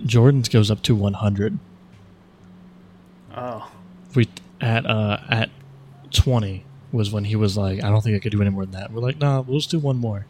Jordan's 0.05 0.49
goes 0.49 0.71
up 0.71 0.83
to 0.83 0.95
100. 0.95 1.59
Oh, 3.37 3.71
We 4.15 4.29
at 4.61 4.87
uh 4.87 5.19
at 5.29 5.51
20 6.13 6.65
was 6.93 7.11
when 7.11 7.25
he 7.25 7.37
was 7.37 7.57
like, 7.57 7.83
I 7.83 7.89
don't 7.91 8.03
think 8.03 8.17
I 8.17 8.19
could 8.19 8.33
do 8.33 8.41
any 8.43 8.51
more 8.51 8.65
than 8.67 8.73
that. 8.79 8.93
We're 8.93 9.01
like, 9.01 9.19
nah, 9.19 9.41
we'll 9.41 9.59
just 9.59 9.71
do 9.71 9.79
one 9.79 9.97
more. 9.97 10.27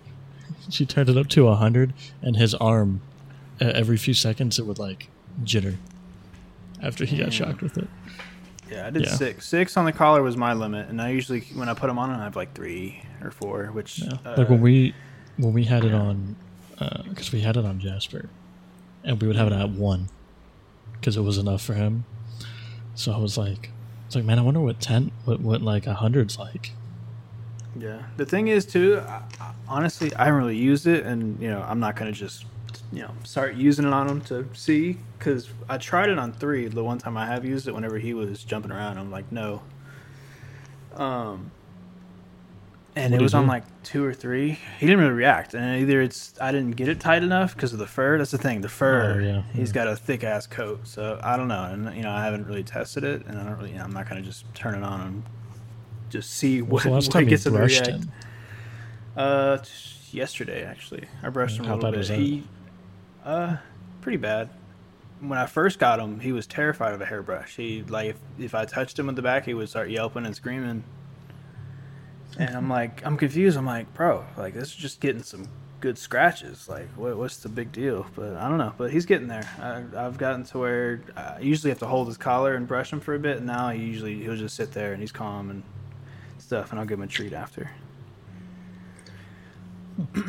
She 0.70 0.86
turned 0.86 1.08
it 1.08 1.16
up 1.18 1.26
to 1.30 1.44
100, 1.46 1.92
and 2.22 2.36
his 2.36 2.54
arm, 2.54 3.00
uh, 3.60 3.64
every 3.74 3.96
few 3.96 4.14
seconds, 4.14 4.60
it 4.60 4.66
would 4.66 4.78
like 4.78 5.08
jitter 5.42 5.76
after 6.80 7.04
he 7.04 7.16
got 7.18 7.32
shocked 7.32 7.62
with 7.62 7.76
it. 7.78 7.88
Yeah, 8.70 8.86
I 8.86 8.90
did 8.90 9.02
Yeah. 9.06 9.14
six. 9.14 9.48
Six 9.48 9.76
on 9.76 9.84
the 9.84 9.92
collar 9.92 10.22
was 10.22 10.36
my 10.36 10.52
limit, 10.52 10.88
and 10.88 11.02
I 11.02 11.10
usually 11.10 11.40
when 11.54 11.68
I 11.68 11.74
put 11.74 11.88
them 11.88 11.98
on, 11.98 12.10
I 12.10 12.22
have 12.22 12.36
like 12.36 12.54
three 12.54 13.02
or 13.22 13.30
four, 13.32 13.66
which 13.66 13.98
Yeah. 13.98 14.12
uh, 14.24 14.34
like 14.38 14.48
when 14.48 14.60
we 14.60 14.94
when 15.36 15.52
we 15.52 15.64
had 15.64 15.84
it 15.84 15.92
on, 15.94 16.36
because 17.08 17.32
we 17.32 17.40
had 17.40 17.56
it 17.56 17.64
on 17.64 17.80
Jasper, 17.80 18.28
and 19.02 19.20
we 19.20 19.26
would 19.26 19.36
have 19.36 19.48
it 19.48 19.52
at 19.52 19.70
one, 19.70 20.08
because 20.92 21.16
it 21.16 21.22
was 21.22 21.38
enough 21.38 21.62
for 21.62 21.74
him. 21.74 22.04
So 22.94 23.12
I 23.12 23.18
was 23.18 23.38
like, 23.38 23.70
it's 24.06 24.14
like, 24.14 24.24
man, 24.24 24.38
I 24.38 24.42
wonder 24.42 24.60
what 24.60 24.80
ten, 24.80 25.10
what 25.24 25.40
what 25.40 25.62
like 25.62 25.86
a 25.86 25.94
hundred's 25.94 26.38
like. 26.38 26.72
Yeah. 27.78 28.02
The 28.16 28.26
thing 28.26 28.48
is, 28.48 28.66
too, 28.66 29.02
honestly, 29.66 30.14
I 30.14 30.26
haven't 30.26 30.40
really 30.40 30.56
used 30.56 30.86
it, 30.86 31.06
and 31.06 31.40
you 31.40 31.48
know, 31.48 31.62
I'm 31.62 31.80
not 31.80 31.96
gonna 31.96 32.12
just 32.12 32.44
you 32.92 33.02
know 33.02 33.10
start 33.24 33.54
using 33.54 33.86
it 33.86 33.92
on 33.92 34.08
him 34.08 34.20
to 34.22 34.46
see 34.52 34.98
because 35.18 35.48
I 35.68 35.78
tried 35.78 36.10
it 36.10 36.18
on 36.18 36.32
three 36.32 36.68
the 36.68 36.84
one 36.84 36.98
time 36.98 37.16
I 37.16 37.26
have 37.26 37.44
used 37.44 37.66
it. 37.66 37.74
Whenever 37.74 37.98
he 37.98 38.12
was 38.14 38.44
jumping 38.44 38.70
around, 38.70 38.98
I'm 38.98 39.10
like, 39.10 39.30
no. 39.32 39.62
Um. 40.94 41.50
And 42.94 43.12
What 43.12 43.20
it 43.20 43.22
was 43.22 43.32
on 43.32 43.44
do? 43.44 43.48
like 43.48 43.64
two 43.82 44.04
or 44.04 44.12
three. 44.12 44.58
He 44.78 44.86
didn't 44.86 45.00
really 45.00 45.12
react, 45.14 45.54
and 45.54 45.80
either 45.80 46.02
it's 46.02 46.34
I 46.40 46.52
didn't 46.52 46.72
get 46.76 46.88
it 46.88 47.00
tight 47.00 47.22
enough 47.22 47.54
because 47.54 47.72
of 47.72 47.78
the 47.78 47.86
fur. 47.86 48.18
That's 48.18 48.32
the 48.32 48.38
thing, 48.38 48.60
the 48.60 48.68
fur. 48.68 49.16
Oh, 49.18 49.22
yeah, 49.24 49.42
He's 49.54 49.70
yeah. 49.70 49.74
got 49.74 49.88
a 49.88 49.96
thick 49.96 50.24
ass 50.24 50.46
coat, 50.46 50.80
so 50.86 51.18
I 51.22 51.38
don't 51.38 51.48
know, 51.48 51.64
and 51.64 51.94
you 51.96 52.02
know 52.02 52.10
I 52.10 52.22
haven't 52.22 52.46
really 52.46 52.62
tested 52.64 53.02
it, 53.02 53.24
and 53.26 53.38
I 53.38 53.44
don't 53.44 53.56
really. 53.56 53.70
You 53.70 53.78
know, 53.78 53.84
I'm 53.84 53.94
not 53.94 54.08
gonna 54.08 54.20
just 54.20 54.44
turn 54.54 54.74
it 54.74 54.82
on 54.84 55.00
and 55.00 55.22
just 56.10 56.32
see 56.32 56.60
what, 56.60 56.84
last 56.84 57.14
what 57.14 57.26
gets 57.26 57.46
him 57.46 57.52
to 57.54 57.58
brushed 57.60 57.86
react. 57.86 58.04
him? 58.04 58.12
Uh, 59.16 59.58
yesterday 60.10 60.62
actually, 60.64 61.04
I 61.22 61.30
brushed 61.30 61.58
him 61.58 61.64
a 61.64 61.74
little 61.76 61.92
bad 61.92 62.06
bit. 62.06 62.18
He, 62.18 62.44
uh, 63.24 63.56
pretty 64.02 64.18
bad. 64.18 64.50
When 65.20 65.38
I 65.38 65.46
first 65.46 65.78
got 65.78 65.98
him, 65.98 66.20
he 66.20 66.32
was 66.32 66.46
terrified 66.46 66.92
of 66.92 67.00
a 67.00 67.06
hairbrush. 67.06 67.56
He 67.56 67.84
like 67.88 68.10
if, 68.10 68.16
if 68.38 68.54
I 68.54 68.66
touched 68.66 68.98
him 68.98 69.08
in 69.08 69.14
the 69.14 69.22
back, 69.22 69.46
he 69.46 69.54
would 69.54 69.70
start 69.70 69.88
yelping 69.88 70.26
and 70.26 70.36
screaming. 70.36 70.84
And 72.38 72.56
I'm 72.56 72.68
like, 72.68 73.04
I'm 73.04 73.16
confused. 73.16 73.56
I'm 73.58 73.66
like, 73.66 73.92
bro, 73.94 74.24
like 74.36 74.54
this 74.54 74.68
is 74.68 74.74
just 74.74 75.00
getting 75.00 75.22
some 75.22 75.46
good 75.80 75.98
scratches. 75.98 76.68
Like, 76.68 76.88
what, 76.96 77.16
what's 77.16 77.36
the 77.38 77.48
big 77.48 77.72
deal? 77.72 78.06
But 78.16 78.36
I 78.36 78.48
don't 78.48 78.58
know. 78.58 78.72
But 78.78 78.90
he's 78.92 79.04
getting 79.04 79.28
there. 79.28 79.48
I, 79.60 79.82
I've 80.06 80.16
gotten 80.16 80.44
to 80.44 80.58
where 80.58 81.00
I 81.16 81.40
usually 81.40 81.70
have 81.70 81.78
to 81.80 81.86
hold 81.86 82.06
his 82.08 82.16
collar 82.16 82.54
and 82.54 82.66
brush 82.66 82.92
him 82.92 83.00
for 83.00 83.14
a 83.14 83.18
bit. 83.18 83.36
And 83.38 83.46
now 83.46 83.68
he 83.70 83.82
usually 83.82 84.14
he'll 84.22 84.36
just 84.36 84.56
sit 84.56 84.72
there 84.72 84.92
and 84.92 85.00
he's 85.02 85.12
calm 85.12 85.50
and 85.50 85.62
stuff, 86.38 86.70
and 86.70 86.80
I'll 86.80 86.86
give 86.86 86.98
him 86.98 87.04
a 87.04 87.08
treat 87.08 87.32
after. 87.32 87.70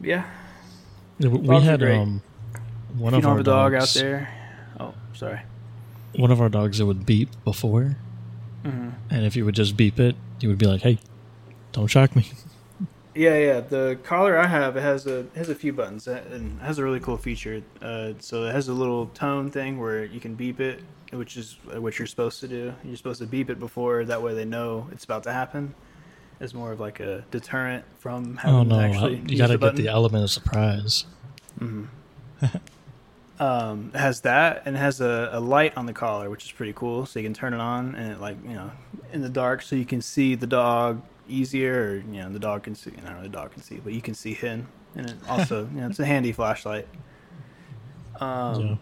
yeah. 0.00 0.24
Yeah, 1.18 1.28
we- 1.28 1.46
Dogs 1.46 1.64
had 1.64 1.82
um 1.82 2.22
one 2.96 3.12
if 3.14 3.18
you 3.18 3.18
of 3.18 3.22
don't 3.22 3.24
our 3.24 3.36
have 3.36 3.40
a 3.40 3.42
dog 3.44 3.72
dogs, 3.72 3.96
out 3.96 4.00
there, 4.00 4.28
oh, 4.80 4.94
sorry. 5.14 5.40
one 6.16 6.30
of 6.30 6.40
our 6.40 6.48
dogs 6.48 6.78
that 6.78 6.86
would 6.86 7.04
beep 7.06 7.28
before, 7.44 7.96
hmm 8.64 8.90
and 9.10 9.24
if 9.26 9.36
you 9.36 9.44
would 9.44 9.54
just 9.54 9.76
beep 9.76 9.98
it, 10.00 10.14
you 10.44 10.50
would 10.50 10.58
be 10.58 10.66
like, 10.66 10.82
"Hey, 10.82 10.98
don't 11.72 11.88
shock 11.88 12.14
me." 12.14 12.26
Yeah, 13.16 13.38
yeah. 13.38 13.60
The 13.60 13.96
collar 14.02 14.36
I 14.36 14.48
have 14.48 14.76
it 14.76 14.80
has 14.80 15.06
a 15.06 15.20
it 15.20 15.36
has 15.36 15.48
a 15.48 15.54
few 15.54 15.72
buttons 15.72 16.08
uh, 16.08 16.20
and 16.32 16.60
has 16.60 16.80
a 16.80 16.82
really 16.82 16.98
cool 16.98 17.16
feature. 17.16 17.62
Uh, 17.80 18.14
so 18.18 18.42
it 18.42 18.52
has 18.52 18.66
a 18.66 18.72
little 18.72 19.06
tone 19.06 19.52
thing 19.52 19.78
where 19.78 20.04
you 20.04 20.18
can 20.18 20.34
beep 20.34 20.58
it, 20.58 20.82
which 21.12 21.36
is 21.36 21.56
what 21.76 21.96
you're 21.96 22.08
supposed 22.08 22.40
to 22.40 22.48
do. 22.48 22.74
You're 22.82 22.96
supposed 22.96 23.20
to 23.20 23.28
beep 23.28 23.50
it 23.50 23.60
before 23.60 24.04
that 24.06 24.20
way 24.20 24.34
they 24.34 24.44
know 24.44 24.88
it's 24.90 25.04
about 25.04 25.22
to 25.22 25.32
happen. 25.32 25.76
It's 26.40 26.54
more 26.54 26.72
of 26.72 26.80
like 26.80 26.98
a 26.98 27.24
deterrent 27.30 27.84
from 28.00 28.36
having 28.36 28.56
oh 28.56 28.62
no, 28.64 28.78
to 28.78 28.82
actually 28.82 29.14
you 29.14 29.24
use 29.28 29.38
got 29.38 29.46
to 29.46 29.58
get 29.58 29.76
the 29.76 29.86
element 29.86 30.24
of 30.24 30.30
surprise. 30.32 31.04
hmm 31.60 31.84
um, 33.40 33.90
has 33.94 34.20
that 34.20 34.62
and 34.64 34.76
has 34.76 35.00
a, 35.00 35.30
a 35.32 35.40
light 35.40 35.76
on 35.76 35.86
the 35.86 35.92
collar, 35.92 36.30
which 36.30 36.44
is 36.44 36.52
pretty 36.52 36.72
cool. 36.72 37.06
So 37.06 37.18
you 37.18 37.24
can 37.26 37.34
turn 37.34 37.52
it 37.54 37.60
on 37.60 37.94
and 37.94 38.12
it 38.12 38.20
like 38.20 38.36
you 38.44 38.54
know 38.54 38.70
in 39.12 39.22
the 39.22 39.28
dark, 39.28 39.62
so 39.62 39.74
you 39.76 39.84
can 39.86 40.00
see 40.00 40.34
the 40.34 40.46
dog 40.46 41.02
easier. 41.28 41.82
Or 41.90 41.94
you 41.96 42.20
know 42.22 42.30
the 42.30 42.38
dog 42.38 42.62
can 42.64 42.74
see. 42.74 42.92
Not 43.02 43.14
really 43.14 43.28
the 43.28 43.32
dog 43.36 43.52
can 43.52 43.62
see, 43.62 43.76
but 43.82 43.92
you 43.92 44.00
can 44.02 44.14
see 44.14 44.34
him. 44.34 44.68
And 44.96 45.10
it 45.10 45.16
also 45.28 45.68
you 45.74 45.80
know 45.80 45.88
it's 45.88 45.98
a 45.98 46.06
handy 46.06 46.32
flashlight. 46.32 46.86
Um, 48.20 48.60
Yeah. 48.60 48.76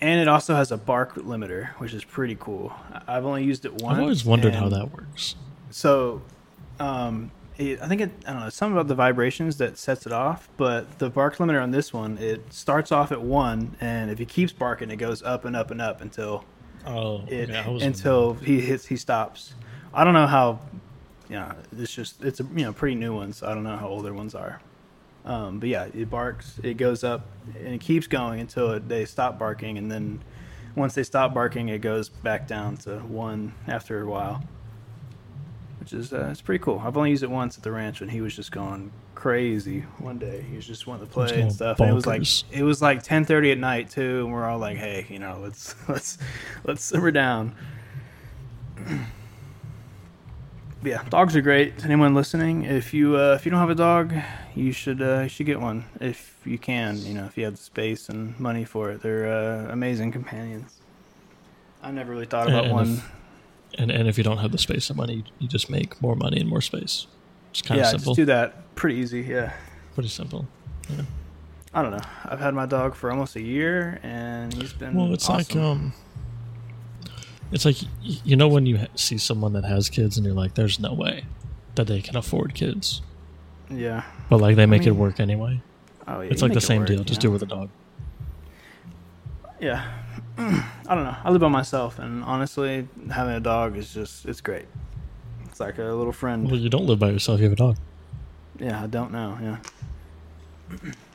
and 0.00 0.20
it 0.20 0.28
also 0.28 0.54
has 0.54 0.70
a 0.70 0.76
bark 0.76 1.14
limiter, 1.16 1.70
which 1.78 1.92
is 1.94 2.04
pretty 2.04 2.36
cool. 2.38 2.72
I- 2.92 3.16
I've 3.16 3.24
only 3.26 3.42
used 3.44 3.64
it 3.64 3.72
once. 3.82 3.96
I've 3.96 4.02
always 4.02 4.24
wondered 4.24 4.54
how 4.54 4.68
that 4.68 4.92
works. 4.92 5.34
so, 5.70 6.22
um, 6.78 7.30
it, 7.58 7.82
I 7.82 7.88
think 7.88 8.00
it, 8.00 8.10
I 8.26 8.32
don't 8.32 8.40
know, 8.40 8.46
it's 8.46 8.56
something 8.56 8.76
about 8.76 8.88
the 8.88 8.94
vibrations 8.94 9.58
that 9.58 9.76
sets 9.76 10.06
it 10.06 10.12
off. 10.12 10.48
But 10.56 10.98
the 10.98 11.10
bark 11.10 11.36
limiter 11.36 11.62
on 11.62 11.70
this 11.70 11.92
one, 11.92 12.16
it 12.18 12.52
starts 12.52 12.92
off 12.92 13.12
at 13.12 13.20
one, 13.20 13.76
and 13.80 14.10
if 14.10 14.18
he 14.18 14.24
keeps 14.24 14.52
barking, 14.52 14.90
it 14.90 14.96
goes 14.96 15.22
up 15.22 15.44
and 15.44 15.54
up 15.54 15.70
and 15.70 15.80
up 15.80 16.00
until 16.00 16.44
Oh, 16.86 17.24
it 17.28 17.50
was 17.66 17.82
until 17.82 18.34
he 18.34 18.60
hits 18.60 18.86
he 18.86 18.96
stops. 18.96 19.54
I 19.92 20.04
don't 20.04 20.14
know 20.14 20.26
how. 20.26 20.60
Yeah, 21.28 21.54
it's 21.76 21.92
just 21.92 22.24
it's 22.24 22.40
a 22.40 22.44
you 22.44 22.64
know 22.64 22.72
pretty 22.72 22.94
new 22.94 23.14
one, 23.14 23.32
so 23.32 23.46
I 23.46 23.54
don't 23.54 23.64
know 23.64 23.76
how 23.76 23.88
older 23.88 24.14
ones 24.14 24.34
are. 24.34 24.60
Um, 25.24 25.58
but 25.58 25.68
yeah, 25.68 25.88
it 25.92 26.08
barks, 26.08 26.58
it 26.62 26.78
goes 26.78 27.04
up, 27.04 27.26
and 27.58 27.74
it 27.74 27.80
keeps 27.82 28.06
going 28.06 28.40
until 28.40 28.70
it, 28.72 28.88
they 28.88 29.04
stop 29.04 29.38
barking, 29.38 29.76
and 29.76 29.90
then 29.90 30.22
once 30.74 30.94
they 30.94 31.02
stop 31.02 31.34
barking, 31.34 31.68
it 31.68 31.80
goes 31.80 32.08
back 32.08 32.46
down 32.46 32.78
to 32.78 33.00
one 33.00 33.52
after 33.66 34.00
a 34.00 34.06
while, 34.06 34.42
which 35.92 35.98
is 35.98 36.12
uh, 36.12 36.28
it's 36.30 36.40
pretty 36.42 36.62
cool. 36.62 36.82
I've 36.84 36.96
only 36.96 37.10
used 37.10 37.22
it 37.22 37.30
once 37.30 37.56
at 37.56 37.62
the 37.64 37.72
ranch 37.72 38.00
when 38.00 38.08
he 38.10 38.20
was 38.20 38.34
just 38.36 38.52
going 38.52 38.92
crazy 39.14 39.80
one 39.98 40.18
day. 40.18 40.42
He 40.48 40.56
was 40.56 40.66
just 40.66 40.86
wanting 40.86 41.06
to 41.06 41.12
play 41.12 41.40
and 41.40 41.52
stuff. 41.52 41.80
And 41.80 41.88
it 41.90 41.94
was 41.94 42.06
like 42.06 42.22
it 42.52 42.62
was 42.62 42.82
like 42.82 43.02
ten 43.02 43.24
thirty 43.24 43.50
at 43.52 43.58
night 43.58 43.90
too, 43.90 44.24
and 44.24 44.32
we're 44.32 44.44
all 44.46 44.58
like, 44.58 44.76
hey, 44.76 45.06
you 45.08 45.18
know, 45.18 45.38
let's 45.42 45.74
let's 45.88 46.18
let's 46.64 46.82
simmer 46.84 47.10
down. 47.10 47.54
But 50.82 50.90
yeah, 50.90 51.02
dogs 51.08 51.34
are 51.34 51.40
great. 51.40 51.84
Anyone 51.84 52.14
listening, 52.14 52.64
if 52.64 52.92
you 52.94 53.16
uh, 53.16 53.34
if 53.34 53.44
you 53.44 53.50
don't 53.50 53.60
have 53.60 53.70
a 53.70 53.74
dog, 53.74 54.14
you 54.54 54.72
should 54.72 55.00
uh, 55.02 55.20
you 55.22 55.28
should 55.28 55.46
get 55.46 55.60
one 55.60 55.84
if 56.00 56.38
you 56.44 56.58
can. 56.58 56.98
You 56.98 57.14
know, 57.14 57.24
if 57.24 57.36
you 57.38 57.44
have 57.44 57.56
the 57.56 57.62
space 57.62 58.08
and 58.08 58.38
money 58.38 58.64
for 58.64 58.90
it, 58.92 59.02
they're 59.02 59.26
uh, 59.32 59.72
amazing 59.72 60.12
companions. 60.12 60.74
I 61.82 61.90
never 61.92 62.12
really 62.12 62.26
thought 62.26 62.48
about 62.48 62.64
And 62.66 62.72
one. 62.74 62.92
if- 62.94 63.12
And 63.76 63.90
and 63.90 64.08
if 64.08 64.16
you 64.16 64.24
don't 64.24 64.38
have 64.38 64.52
the 64.52 64.58
space 64.58 64.88
and 64.88 64.96
money, 64.96 65.24
you 65.38 65.48
just 65.48 65.68
make 65.68 66.00
more 66.00 66.16
money 66.16 66.40
and 66.40 66.48
more 66.48 66.60
space. 66.60 67.06
It's 67.50 67.62
kind 67.62 67.78
yeah, 67.78 67.86
of 67.86 67.90
simple. 67.90 68.14
just 68.14 68.16
do 68.16 68.24
that. 68.26 68.74
Pretty 68.74 68.96
easy. 68.96 69.20
Yeah. 69.22 69.52
Pretty 69.94 70.08
simple. 70.08 70.46
Yeah. 70.88 71.02
I 71.74 71.82
don't 71.82 71.92
know. 71.92 72.04
I've 72.24 72.40
had 72.40 72.54
my 72.54 72.66
dog 72.66 72.94
for 72.94 73.10
almost 73.10 73.36
a 73.36 73.42
year, 73.42 74.00
and 74.02 74.52
he's 74.54 74.72
been 74.72 74.94
Well, 74.94 75.12
it's 75.12 75.28
like 75.28 75.54
um, 75.54 75.92
it's 77.52 77.64
like 77.64 77.76
you 78.02 78.36
know 78.36 78.48
when 78.48 78.66
you 78.66 78.86
see 78.94 79.18
someone 79.18 79.52
that 79.52 79.64
has 79.64 79.88
kids 79.88 80.16
and 80.16 80.24
you're 80.24 80.34
like, 80.34 80.54
"There's 80.54 80.80
no 80.80 80.94
way 80.94 81.24
that 81.74 81.86
they 81.86 82.00
can 82.00 82.16
afford 82.16 82.54
kids," 82.54 83.02
yeah. 83.70 84.02
but 84.30 84.40
like 84.40 84.56
they 84.56 84.66
make 84.66 84.86
it 84.86 84.90
mean, 84.90 84.98
work 84.98 85.20
anyway. 85.20 85.60
Oh 86.06 86.22
yeah. 86.22 86.30
It's 86.30 86.42
like 86.42 86.52
the 86.52 86.58
it 86.58 86.62
same 86.62 86.80
work, 86.80 86.88
deal. 86.88 87.04
Just 87.04 87.20
know? 87.20 87.22
do 87.22 87.28
it 87.28 87.32
with 87.32 87.42
a 87.42 87.46
dog. 87.46 87.70
Yeah. 89.60 89.86
I 90.38 90.94
don't 90.94 91.04
know. 91.04 91.16
I 91.24 91.30
live 91.30 91.40
by 91.40 91.48
myself, 91.48 91.98
and 91.98 92.22
honestly, 92.22 92.86
having 93.10 93.34
a 93.34 93.40
dog 93.40 93.76
is 93.76 93.92
just 93.92 94.24
it's 94.24 94.40
great. 94.40 94.66
It's 95.46 95.58
like 95.58 95.78
a 95.78 95.82
little 95.82 96.12
friend. 96.12 96.48
Well, 96.48 96.60
you 96.60 96.68
don't 96.68 96.86
live 96.86 97.00
by 97.00 97.10
yourself. 97.10 97.40
You 97.40 97.44
have 97.44 97.52
a 97.52 97.56
dog. 97.56 97.76
Yeah, 98.58 98.82
I 98.82 98.86
don't 98.86 99.10
know. 99.10 99.36
Yeah. 99.42 99.56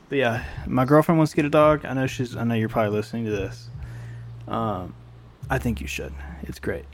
But 0.10 0.18
yeah, 0.18 0.44
my 0.68 0.86
girlfriend 0.86 1.18
wants 1.18 1.32
to 1.32 1.36
get 1.38 1.46
a 1.46 1.50
dog. 1.50 1.86
I 1.86 1.94
know 1.94 2.08
she's. 2.08 2.36
I 2.36 2.44
know 2.44 2.56
you're 2.56 2.70
probably 2.70 2.92
listening 2.92 3.25
to 3.25 3.32
this. 3.32 3.70
Um, 4.48 4.94
I 5.50 5.58
think 5.58 5.80
you 5.80 5.88
should. 5.88 6.13
It's 6.44 6.60
great. 6.60 6.86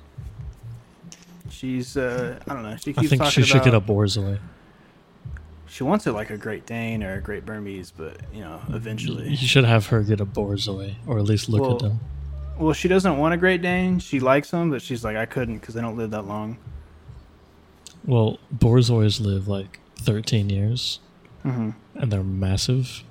She's. 1.50 1.98
Uh, 1.98 2.40
I 2.48 2.54
don't 2.54 2.64
know. 2.64 2.76
She 2.76 2.94
keeps 2.94 3.00
I 3.12 3.18
think 3.18 3.26
she 3.26 3.44
should 3.44 3.64
get 3.64 3.74
a 3.74 3.82
Borzoi. 3.82 4.40
She 5.68 5.84
wants 5.84 6.08
it 6.08 6.14
like 6.14 6.30
a 6.30 6.38
Great 6.38 6.66
Dane 6.66 7.04
or 7.04 7.16
a 7.16 7.22
Great 7.22 7.46
Bernese, 7.46 7.94
but 7.96 8.18
you 8.34 8.42
know, 8.42 8.60
eventually. 8.70 9.30
You 9.30 9.38
should 9.38 9.66
have 9.66 9.88
her 9.88 10.02
get 10.02 10.20
a 10.20 10.26
Borzoi, 10.26 10.96
or 11.08 11.20
at 11.20 11.26
least 11.26 11.50
look 11.50 11.62
Well, 11.62 11.74
at 11.74 11.80
them. 11.80 12.00
Well, 12.60 12.74
she 12.74 12.89
doesn't 12.89 13.18
want 13.18 13.34
a 13.34 13.38
Great 13.38 13.62
Dane. 13.62 14.00
She 14.00 14.20
likes 14.20 14.51
them, 14.51 14.70
but 14.70 14.82
she's 14.82 15.04
like, 15.04 15.16
I 15.16 15.25
couldn't 15.25 15.60
because 15.60 15.75
they 15.75 15.82
don't 15.82 15.96
live 15.96 16.12
that 16.12 16.24
long. 16.24 16.58
Well, 18.06 18.38
Borzois 18.54 19.22
live 19.22 19.48
like 19.48 19.80
13 19.98 20.50
years, 20.50 21.00
hmm 21.44 21.72
and 21.96 22.12
they're 22.12 22.24
massive, 22.24 23.04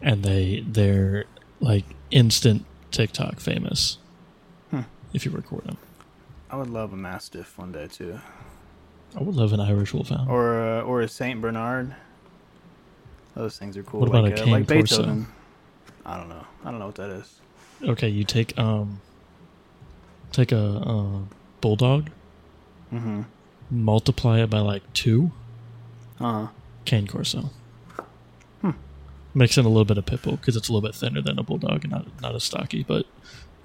and 0.00 0.22
they 0.22 0.64
they're 0.66 1.24
like 1.60 1.84
instant 2.10 2.64
TikTok 2.90 3.40
famous. 3.40 3.98
Hmm. 4.70 4.82
If 5.12 5.24
you 5.24 5.32
record 5.32 5.64
them, 5.64 5.76
I 6.48 6.56
would 6.56 6.70
love 6.70 6.92
a 6.92 6.96
Mastiff 6.96 7.58
one 7.58 7.72
day 7.72 7.88
too, 7.88 8.20
I 9.16 9.22
would 9.22 9.34
love 9.34 9.52
an 9.52 9.60
Irish 9.60 9.92
Wolfhound. 9.92 10.30
or 10.30 10.60
a, 10.60 10.80
or 10.82 11.00
a 11.02 11.08
Saint 11.08 11.40
Bernard. 11.40 11.94
Those 13.34 13.58
things 13.58 13.76
are 13.76 13.82
cool. 13.82 14.00
What 14.00 14.08
about 14.08 14.24
like, 14.24 14.38
a 14.38 14.42
uh, 14.42 14.44
Cane 14.44 14.52
like 14.52 14.68
Corso? 14.68 14.98
Beethoven? 14.98 15.26
I 16.04 16.16
don't 16.16 16.28
know. 16.28 16.44
I 16.64 16.70
don't 16.70 16.78
know 16.80 16.86
what 16.86 16.96
that 16.96 17.10
is. 17.10 17.40
Okay, 17.82 18.08
you 18.08 18.24
take 18.24 18.56
um 18.58 19.00
take 20.32 20.52
a 20.52 20.58
uh, 20.58 21.18
bulldog, 21.60 22.10
Mm-hmm. 22.92 23.22
multiply 23.70 24.40
it 24.40 24.50
by 24.50 24.58
like 24.60 24.82
two, 24.92 25.30
Uh 26.20 26.32
huh. 26.32 26.46
cane 26.84 27.06
corso. 27.06 27.50
Hmm. 28.60 28.70
Mix 29.34 29.56
in 29.56 29.64
a 29.64 29.68
little 29.68 29.84
bit 29.84 29.96
of 29.98 30.06
pit 30.06 30.22
bull 30.22 30.36
because 30.36 30.56
it's 30.56 30.68
a 30.68 30.72
little 30.72 30.86
bit 30.88 30.94
thinner 30.94 31.22
than 31.22 31.38
a 31.38 31.42
bulldog 31.42 31.84
and 31.84 31.92
not 31.92 32.06
not 32.20 32.34
as 32.34 32.44
stocky. 32.44 32.82
But 32.82 33.06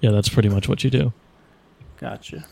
yeah, 0.00 0.10
that's 0.10 0.28
pretty 0.28 0.48
much 0.48 0.68
what 0.68 0.82
you 0.84 0.90
do. 0.90 1.12
Gotcha. 1.98 2.44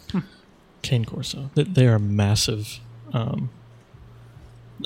cane 0.82 1.04
corso. 1.04 1.50
They, 1.54 1.62
they 1.64 1.86
are 1.86 1.98
massive 1.98 2.80
um, 3.12 3.50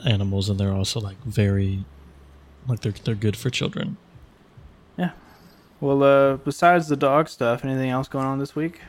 animals, 0.04 0.48
and 0.48 0.58
they're 0.60 0.72
also 0.72 1.00
like 1.00 1.16
very 1.24 1.84
like 2.68 2.80
they're 2.80 2.92
they're 3.04 3.14
good 3.14 3.36
for 3.36 3.50
children. 3.50 3.96
Well, 5.80 6.02
uh, 6.02 6.36
besides 6.38 6.88
the 6.88 6.96
dog 6.96 7.28
stuff, 7.28 7.64
anything 7.64 7.90
else 7.90 8.08
going 8.08 8.26
on 8.26 8.38
this 8.38 8.56
week 8.56 8.80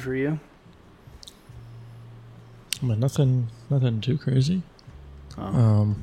for 0.00 0.14
you? 0.14 0.40
I 2.82 2.86
mean, 2.86 3.00
nothing 3.00 3.48
nothing 3.70 4.00
too 4.00 4.18
crazy. 4.18 4.62
Oh. 5.38 5.42
Um, 5.42 6.02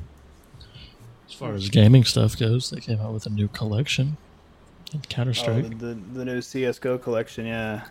as 1.28 1.34
far 1.34 1.52
as 1.54 1.68
gaming 1.68 2.04
stuff 2.04 2.38
goes, 2.38 2.70
they 2.70 2.80
came 2.80 3.00
out 3.00 3.12
with 3.12 3.26
a 3.26 3.30
new 3.30 3.48
collection 3.48 4.16
in 4.92 5.00
Counter 5.02 5.30
Oh, 5.30 5.34
Strike. 5.34 5.78
the, 5.78 5.86
the, 5.86 5.94
the 6.14 6.24
new 6.24 6.40
CS:GO 6.42 6.98
collection, 6.98 7.46
yeah. 7.46 7.84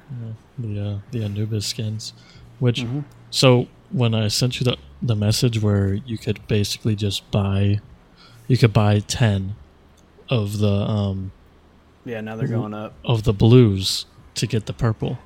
the 0.58 0.80
uh, 0.86 0.98
the 1.12 1.24
Anubis 1.24 1.66
skins, 1.68 2.14
which 2.60 2.82
Mhm. 2.82 3.04
so 3.30 3.68
when 3.92 4.14
I 4.16 4.28
sent 4.28 4.60
you 4.60 4.64
the 4.66 4.78
the 5.02 5.16
message 5.16 5.62
where 5.62 5.94
you 5.94 6.18
could 6.18 6.46
basically 6.48 6.96
just 6.96 7.30
buy, 7.32 7.80
you 8.48 8.58
could 8.58 8.74
buy 8.74 9.00
ten 9.00 9.56
of 10.30 10.58
the 10.60 10.72
um 10.72 11.32
Yeah, 12.06 12.22
now 12.22 12.36
they're 12.36 12.48
going 12.48 12.74
up. 12.74 12.94
of 13.06 13.24
the 13.24 13.34
blues 13.34 14.06
to 14.36 14.48
get 14.48 14.66
the 14.66 14.74
purple. 14.74 15.20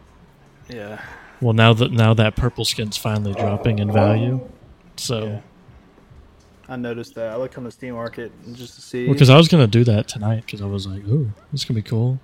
Yeah. 0.70 1.02
Well, 1.42 1.54
now 1.54 1.74
that 1.74 1.92
now 1.92 2.14
that 2.14 2.36
purple 2.36 2.66
skin's 2.66 2.98
finally 2.98 3.34
dropping 3.34 3.80
in 3.80 3.92
value, 3.92 4.42
so 4.98 5.26
yeah. 5.26 5.42
I 6.68 6.76
noticed 6.78 7.14
that. 7.16 7.32
I 7.32 7.36
looked 7.36 7.58
on 7.58 7.64
the 7.64 7.72
Steam 7.72 7.94
market 7.94 8.32
just 8.54 8.76
to 8.76 8.82
see. 8.82 9.08
because 9.08 9.30
I 9.30 9.38
was 9.38 9.48
gonna 9.48 9.68
do 9.68 9.84
that 9.84 10.08
tonight 10.08 10.44
because 10.46 10.62
I 10.62 10.66
was 10.66 10.88
like, 10.88 11.04
ooh, 11.08 11.32
this 11.52 11.64
gonna 11.66 11.76
be 11.76 11.82
cool. 11.88 12.20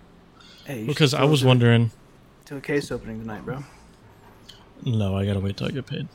Hey, 0.65 0.85
Because 0.85 1.13
I 1.13 1.23
was 1.25 1.41
do- 1.41 1.47
wondering, 1.47 1.91
To 2.45 2.57
a 2.57 2.61
case 2.61 2.91
opening 2.91 3.19
tonight, 3.19 3.43
bro. 3.45 3.63
no, 4.85 5.15
I 5.15 5.25
gotta 5.25 5.39
wait 5.39 5.57
till 5.57 5.67
I 5.67 5.71
get 5.71 5.85
paid, 5.85 6.07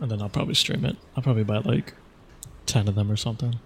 and 0.00 0.10
then 0.10 0.20
I'll 0.22 0.28
probably 0.28 0.54
stream 0.54 0.84
it. 0.84 0.96
I'll 1.16 1.22
probably 1.22 1.44
buy 1.44 1.58
like 1.58 1.94
ten 2.66 2.88
of 2.88 2.94
them 2.94 3.10
or 3.10 3.16
something. 3.16 3.60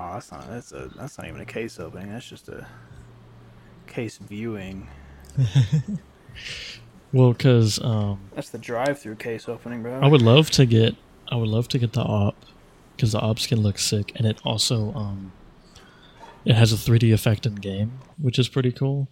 Oh, 0.00 0.12
that's 0.12 0.30
not 0.30 0.48
that's 0.48 0.70
a 0.72 0.90
that's 0.96 1.18
not 1.18 1.26
even 1.26 1.40
a 1.40 1.44
case 1.44 1.80
opening. 1.80 2.12
That's 2.12 2.28
just 2.28 2.48
a 2.48 2.66
case 3.86 4.18
viewing. 4.18 4.86
Well, 7.12 7.32
because 7.32 7.82
um, 7.82 8.20
That's 8.34 8.50
the 8.50 8.58
drive-through 8.58 9.16
case 9.16 9.48
opening, 9.48 9.82
bro. 9.82 9.98
I 10.00 10.08
would 10.08 10.20
love 10.20 10.50
to 10.50 10.66
get, 10.66 10.94
I 11.32 11.36
would 11.36 11.48
love 11.48 11.66
to 11.68 11.78
get 11.78 11.94
the 11.94 12.04
AWP, 12.04 12.34
because 12.96 13.12
the 13.12 13.20
AWP 13.20 13.38
skin 13.38 13.60
looks 13.62 13.82
sick, 13.82 14.12
and 14.16 14.26
it 14.26 14.38
also 14.44 14.92
um, 14.92 15.32
it 16.44 16.54
has 16.54 16.70
a 16.72 16.76
3D 16.76 17.12
effect 17.14 17.46
in 17.46 17.54
game, 17.54 18.00
which 18.18 18.38
is 18.38 18.48
pretty 18.48 18.70
cool. 18.72 19.08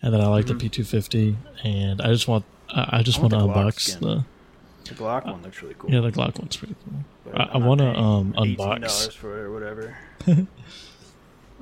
And 0.00 0.14
then 0.14 0.20
I 0.20 0.28
like 0.28 0.46
Mhm. 0.46 0.60
the 0.60 0.68
P250, 0.70 1.36
and 1.64 2.00
I 2.00 2.12
just 2.12 2.28
want, 2.28 2.44
I, 2.68 2.98
I 2.98 3.02
just 3.02 3.18
I 3.18 3.22
want 3.22 3.32
want 3.34 3.52
to 3.52 3.60
unbox 3.60 3.80
skin. 3.80 4.00
the, 4.00 4.24
The 4.88 4.94
Glock 4.94 5.24
one 5.26 5.42
looks 5.42 5.60
really 5.62 5.74
cool. 5.78 5.90
yeah, 5.90 6.00
the 6.00 6.10
Glock 6.12 6.38
one's 6.38 6.56
pretty 6.56 6.74
cool. 6.84 7.00
but 7.24 7.40
I- 7.40 7.44
I 7.54 7.56
wanna, 7.58 7.92
paying 7.92 8.04
um, 8.04 8.32
$18 8.34 8.56
unbox. 8.56 9.12
for 9.12 9.38
it 9.38 9.42
or 9.42 9.52
whatever. 9.52 9.96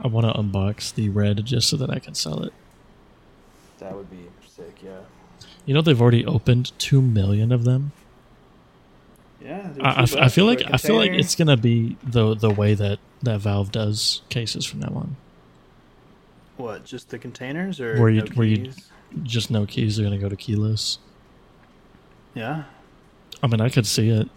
I 0.03 0.07
want 0.09 0.27
to 0.27 0.33
unbox 0.41 0.95
the 0.95 1.09
red 1.09 1.45
just 1.45 1.69
so 1.69 1.77
that 1.79 1.91
I 1.91 1.99
can 1.99 2.15
sell 2.15 2.43
it. 2.43 2.53
That 3.79 3.95
would 3.95 4.11
be 4.11 4.27
sick. 4.47 4.79
Yeah. 4.85 5.01
You 5.65 5.75
know 5.75 5.81
they've 5.83 6.01
already 6.01 6.25
opened 6.25 6.73
two 6.79 7.01
million 7.03 7.51
of 7.53 7.65
them. 7.65 7.93
Yeah. 9.43 9.71
I, 9.81 10.03
I 10.03 10.25
I 10.25 10.29
feel 10.29 10.45
like 10.47 10.63
I 10.73 10.77
feel 10.77 10.97
like 10.97 11.13
it's 11.13 11.35
gonna 11.35 11.57
be 11.57 11.97
the 12.03 12.35
the 12.35 12.51
way 12.51 12.75
that 12.75 12.99
that 13.23 13.41
Valve 13.41 13.73
does 13.73 14.23
cases 14.29 14.65
from 14.67 14.81
now 14.81 14.93
on. 14.95 15.17
what 16.57 16.85
just 16.85 17.11
the 17.11 17.19
containers 17.19 17.81
or 17.81 17.99
Where 18.01 18.11
you- 18.11 18.23
no 18.23 18.27
where 18.35 18.47
you- 18.47 18.73
Just 19.23 19.51
no 19.51 19.67
keys. 19.67 19.97
They're 19.97 20.05
gonna 20.05 20.19
go 20.19 20.29
to 20.29 20.37
keyless. 20.37 20.99
Yeah. 22.35 22.65
I 23.43 23.47
mean, 23.47 23.61
I 23.61 23.69
could 23.69 23.87
see 23.87 24.11
it. 24.11 24.29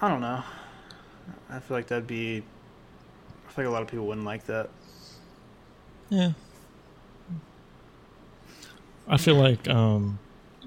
I 0.00 0.08
don't 0.08 0.20
know. 0.20 0.42
I 1.50 1.60
feel 1.60 1.76
like 1.76 1.88
that'd 1.88 2.06
be. 2.06 2.42
I 3.48 3.52
feel 3.52 3.64
like 3.64 3.70
a 3.70 3.72
lot 3.72 3.82
of 3.82 3.88
people 3.88 4.06
wouldn't 4.06 4.26
like 4.26 4.46
that. 4.46 4.70
Yeah. 6.08 6.32
I 9.08 9.16
feel 9.16 9.34
like 9.34 9.68
um, 9.68 10.18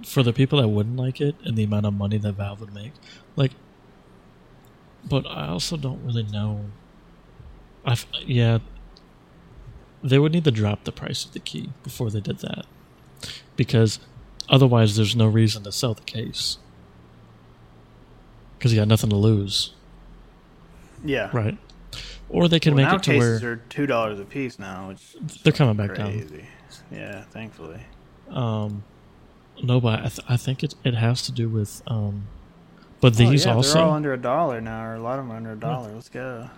for 0.05 0.21
the 0.21 0.33
people 0.33 0.61
that 0.61 0.67
wouldn't 0.67 0.97
like 0.97 1.21
it 1.21 1.35
and 1.43 1.55
the 1.57 1.63
amount 1.63 1.85
of 1.85 1.93
money 1.93 2.17
that 2.17 2.33
Valve 2.33 2.59
would 2.61 2.73
make, 2.73 2.91
like, 3.35 3.51
but 5.07 5.25
I 5.25 5.47
also 5.47 5.77
don't 5.77 6.03
really 6.03 6.23
know. 6.23 6.65
I 7.85 7.93
f- 7.93 8.07
yeah, 8.25 8.59
they 10.03 10.19
would 10.19 10.31
need 10.31 10.43
to 10.43 10.51
drop 10.51 10.83
the 10.83 10.91
price 10.91 11.25
of 11.25 11.31
the 11.31 11.39
key 11.39 11.69
before 11.83 12.09
they 12.09 12.19
did 12.19 12.39
that, 12.39 12.65
because 13.55 13.99
otherwise 14.49 14.95
there's 14.95 15.15
no 15.15 15.27
reason 15.27 15.63
to 15.63 15.71
sell 15.71 15.93
the 15.93 16.01
case. 16.03 16.57
Because 18.65 18.73
you 18.73 18.82
got 18.82 18.88
nothing 18.88 19.12
to 19.12 19.15
lose, 19.15 19.75
Yeah. 21.04 21.30
right? 21.32 21.56
Or 22.30 22.47
they 22.47 22.60
can 22.60 22.73
well, 22.73 22.84
make 22.89 22.95
it 22.95 23.04
to 23.04 23.12
where 23.19 23.34
cases 23.34 23.43
are 23.43 23.56
two 23.69 23.86
dollars 23.86 24.19
a 24.19 24.25
piece 24.25 24.58
now, 24.58 24.88
which 24.88 25.15
they're 25.43 25.54
coming 25.54 25.75
back 25.75 25.93
down. 25.95 26.13
crazy. 26.13 26.45
Yeah, 26.91 27.21
thankfully. 27.25 27.82
Um, 28.32 28.84
no, 29.62 29.80
but 29.80 29.99
I, 29.99 30.08
th- 30.08 30.19
I 30.28 30.36
think 30.36 30.63
it 30.63 30.73
it 30.84 30.95
has 30.95 31.21
to 31.28 31.32
do 31.32 31.47
with 31.47 31.84
um, 31.86 32.23
but 33.01 33.13
Oh, 33.13 33.30
these 33.30 33.45
yeah, 33.45 33.54
also 33.54 33.73
they're 33.75 33.84
all 33.84 33.91
under 33.93 34.13
a 34.13 34.17
dollar 34.17 34.60
now, 34.62 34.84
or 34.84 34.95
a 34.95 34.99
lot 34.99 35.19
of 35.19 35.25
them 35.25 35.34
are 35.34 35.38
under 35.38 35.51
a 35.51 35.56
dollar. 35.56 35.91
Let's 35.93 36.10
go. 36.10 36.49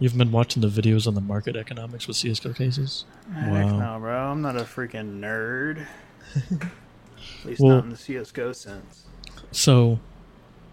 you've 0.00 0.18
been 0.18 0.32
watching 0.32 0.62
the 0.62 0.68
videos 0.68 1.06
on 1.06 1.14
the 1.14 1.20
market 1.20 1.54
economics 1.54 2.08
with 2.08 2.16
CS:GO 2.16 2.54
cases. 2.54 3.04
Heck 3.32 3.52
Wow. 3.52 3.78
no, 3.94 4.00
bro. 4.00 4.32
I'm 4.32 4.42
not 4.42 4.56
a 4.56 4.64
freaking 4.64 5.20
nerd. 5.20 5.86
At 6.50 7.44
least 7.44 7.60
Well- 7.60 7.76
not 7.76 7.84
in 7.84 7.90
the 7.90 7.96
CS:GO 7.96 8.50
sense. 8.52 9.04
So, 9.52 10.00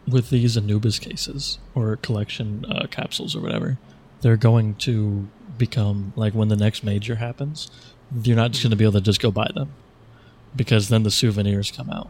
with 0.07 0.29
these 0.29 0.57
Anubis 0.57 0.99
cases 0.99 1.59
or 1.75 1.95
collection 1.97 2.65
uh, 2.65 2.87
capsules 2.87 3.35
or 3.35 3.41
whatever, 3.41 3.77
they're 4.21 4.37
going 4.37 4.75
to 4.75 5.27
become 5.57 6.13
like 6.15 6.33
when 6.33 6.47
the 6.49 6.55
next 6.55 6.83
major 6.83 7.15
happens, 7.15 7.69
you're 8.23 8.35
not 8.35 8.51
just 8.51 8.63
going 8.63 8.71
to 8.71 8.75
be 8.75 8.83
able 8.83 8.93
to 8.93 9.01
just 9.01 9.21
go 9.21 9.31
buy 9.31 9.49
them 9.53 9.71
because 10.55 10.89
then 10.89 11.03
the 11.03 11.11
souvenirs 11.11 11.71
come 11.71 11.89
out. 11.89 12.09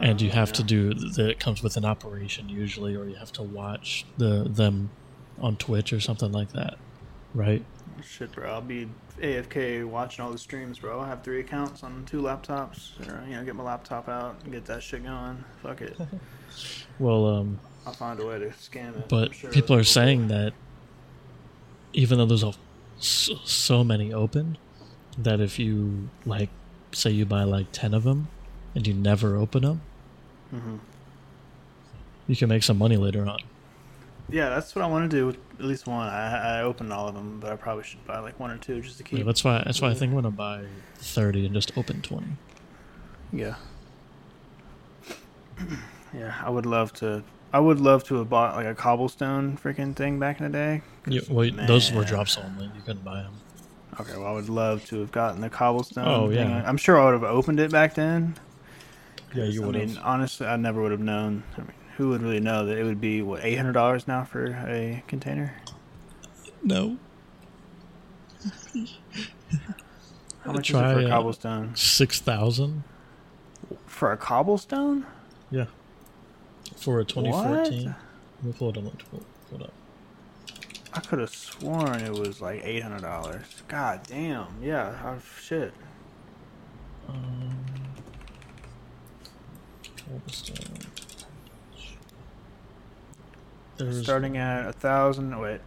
and 0.00 0.20
you 0.20 0.30
Oh, 0.30 0.34
have 0.34 0.52
to 0.54 0.62
do 0.62 0.92
that 0.94 1.28
it 1.30 1.40
comes 1.40 1.62
with 1.62 1.76
an 1.76 1.84
operation 1.84 2.48
usually 2.48 2.94
or 2.94 3.06
you 3.06 3.14
have 3.16 3.32
to 3.32 3.42
watch 3.42 4.04
the 4.18 4.44
them 4.44 4.90
on 5.40 5.56
twitch 5.56 5.92
or 5.92 6.00
something 6.00 6.32
like 6.32 6.52
that 6.52 6.76
right 7.34 7.64
Shit, 8.06 8.32
bro. 8.32 8.50
I'll 8.50 8.60
be 8.60 8.88
AFK 9.22 9.82
watching 9.86 10.22
all 10.22 10.30
the 10.30 10.36
streams, 10.36 10.78
bro. 10.80 11.00
I 11.00 11.06
have 11.08 11.22
three 11.24 11.40
accounts 11.40 11.82
on 11.82 12.04
two 12.04 12.20
laptops. 12.20 12.90
Or, 13.08 13.26
you 13.26 13.36
know, 13.36 13.42
get 13.42 13.56
my 13.56 13.64
laptop 13.64 14.06
out 14.06 14.36
and 14.44 14.52
get 14.52 14.66
that 14.66 14.82
shit 14.82 15.02
going. 15.02 15.42
Fuck 15.62 15.80
it. 15.80 15.96
well 16.98 17.26
um 17.26 17.58
I'll 17.86 17.92
find 17.92 18.18
a 18.20 18.26
way 18.26 18.38
to 18.38 18.46
scam 18.50 18.96
it. 18.98 19.08
but 19.08 19.34
sure 19.34 19.50
people 19.50 19.76
are 19.76 19.84
saying 19.84 20.28
that 20.28 20.52
even 21.92 22.18
though 22.18 22.26
there's 22.26 22.42
a, 22.42 22.52
so, 22.98 23.36
so 23.44 23.84
many 23.84 24.12
open 24.12 24.58
that 25.18 25.40
if 25.40 25.58
you 25.58 26.08
like 26.24 26.50
say 26.92 27.10
you 27.10 27.24
buy 27.24 27.42
like 27.44 27.66
10 27.72 27.94
of 27.94 28.02
them 28.04 28.28
and 28.74 28.86
you 28.86 28.92
never 28.94 29.36
open 29.36 29.62
them 29.62 29.80
Mhm. 30.54 30.78
you 32.26 32.36
can 32.36 32.48
make 32.48 32.62
some 32.62 32.76
money 32.78 32.96
later 32.96 33.26
on 33.26 33.38
Yeah, 34.28 34.48
that's 34.48 34.74
what 34.74 34.84
I 34.84 34.88
want 34.88 35.08
to 35.10 35.16
do 35.16 35.26
with 35.26 35.36
at 35.58 35.64
least 35.64 35.86
one. 35.86 36.06
I, 36.08 36.58
I 36.58 36.62
opened 36.62 36.92
all 36.92 37.08
of 37.08 37.14
them, 37.14 37.38
but 37.40 37.50
I 37.52 37.56
probably 37.56 37.84
should 37.84 38.04
buy 38.06 38.18
like 38.18 38.38
one 38.40 38.50
or 38.50 38.58
two 38.58 38.80
just 38.80 38.98
to 38.98 39.04
keep. 39.04 39.18
yeah, 39.20 39.24
that's 39.24 39.42
why 39.44 39.62
that's 39.64 39.80
why 39.80 39.88
i 39.90 39.94
think 39.94 40.10
i'm 40.10 40.16
gonna 40.16 40.30
buy 40.30 40.64
30 40.96 41.46
and 41.46 41.54
just 41.54 41.70
open 41.78 42.02
20 42.02 42.26
Yeah. 43.32 43.54
Yeah, 46.14 46.34
I 46.44 46.50
would 46.50 46.66
love 46.66 46.92
to. 46.94 47.22
I 47.52 47.60
would 47.60 47.80
love 47.80 48.04
to 48.04 48.16
have 48.16 48.28
bought 48.28 48.56
like 48.56 48.66
a 48.66 48.74
cobblestone 48.74 49.56
freaking 49.56 49.94
thing 49.94 50.18
back 50.18 50.40
in 50.40 50.50
the 50.50 50.52
day. 50.52 50.82
yeah, 51.06 51.20
well, 51.30 51.48
those 51.66 51.92
were 51.92 52.04
drops 52.04 52.36
only 52.36 52.66
you 52.66 52.82
couldn't 52.84 53.04
buy 53.04 53.22
them 53.22 53.34
Okay, 53.98 54.16
well, 54.16 54.26
I 54.26 54.32
would 54.32 54.50
love 54.50 54.84
to 54.86 55.00
have 55.00 55.10
gotten 55.10 55.40
the 55.40 55.48
cobblestone. 55.48 56.06
Oh, 56.06 56.28
thing. 56.28 56.50
yeah. 56.50 56.62
I'm 56.66 56.76
sure 56.76 57.00
I 57.00 57.04
would 57.06 57.14
have 57.14 57.24
opened 57.24 57.60
it 57.60 57.70
back 57.70 57.94
then. 57.94 58.34
Yeah, 59.34 59.44
you 59.44 59.62
would 59.62 59.76
I 59.76 59.86
mean, 59.86 59.98
honestly, 59.98 60.46
I 60.46 60.56
never 60.56 60.82
would 60.82 60.90
have 60.90 61.00
known. 61.00 61.44
I 61.56 61.60
mean, 61.60 61.72
who 61.96 62.10
would 62.10 62.20
really 62.22 62.40
know 62.40 62.66
that 62.66 62.76
it 62.76 62.84
would 62.84 63.00
be 63.00 63.22
what 63.22 63.42
eight 63.42 63.56
hundred 63.56 63.72
dollars 63.72 64.06
now 64.06 64.24
for 64.24 64.44
a 64.66 65.02
container? 65.06 65.56
no 66.62 66.96
How 70.44 70.52
much 70.52 70.68
Try, 70.68 70.90
is 70.92 70.98
it 70.98 71.00
for 71.00 71.06
a 71.06 71.10
cobblestone? 71.10 71.74
Six 71.76 72.20
thousand 72.20 72.84
For 73.86 74.12
a 74.12 74.16
cobblestone? 74.16 75.06
For 76.76 77.00
a 77.00 77.04
2014. 77.04 77.86
What? 77.86 77.96
We'll 78.42 78.52
pull 78.52 78.70
it 78.70 78.78
up. 78.78 78.84
Pull, 79.10 79.22
pull 79.50 79.60
it 79.60 79.64
up. 79.64 79.72
I 80.92 81.00
could 81.00 81.18
have 81.18 81.30
sworn 81.30 82.00
it 82.00 82.12
was 82.12 82.40
like 82.40 82.62
eight 82.64 82.82
hundred 82.82 83.02
dollars. 83.02 83.44
God 83.68 84.00
damn. 84.06 84.46
Yeah. 84.62 84.98
Oh, 85.04 85.20
shit. 85.42 85.72
Um, 87.08 87.64
There's, 93.76 94.02
Starting 94.02 94.38
at 94.38 94.66
a 94.66 94.72
thousand. 94.72 95.38
Wait. 95.38 95.60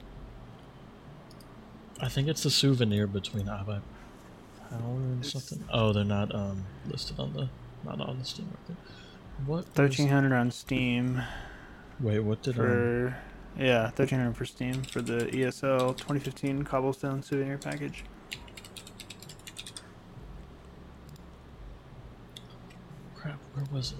I 2.01 2.09
think 2.09 2.27
it's 2.27 2.43
the 2.43 2.49
souvenir 2.49 3.05
between. 3.05 3.49
I, 3.49 3.61
I, 3.61 3.79
power 4.69 5.23
something. 5.23 5.63
Oh, 5.71 5.93
they're 5.93 6.03
not 6.03 6.33
um 6.33 6.65
listed 6.87 7.19
on 7.19 7.33
the 7.33 7.49
not 7.83 8.01
on 8.01 8.19
the 8.19 8.25
Steam 8.25 8.47
market. 8.47 8.83
What? 9.45 9.65
Thirteen 9.73 10.09
hundred 10.09 10.35
on 10.35 10.51
Steam. 10.51 11.21
Wait, 11.99 12.19
what 12.19 12.41
did 12.41 12.55
for? 12.55 13.17
Yeah, 13.57 13.89
thirteen 13.89 14.19
hundred 14.19 14.37
for 14.37 14.45
Steam 14.45 14.83
for 14.83 15.01
the 15.01 15.25
ESL 15.25 15.97
2015 15.97 16.63
Cobblestone 16.63 17.23
souvenir 17.23 17.57
package. 17.57 18.03
Crap, 23.15 23.39
where 23.53 23.65
was 23.71 23.91
it? 23.93 23.97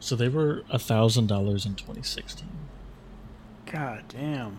So 0.00 0.16
they 0.16 0.28
were 0.28 0.62
a 0.70 0.78
thousand 0.78 1.26
dollars 1.26 1.66
in 1.66 1.74
2016. 1.74 2.48
God 3.66 4.04
damn. 4.08 4.58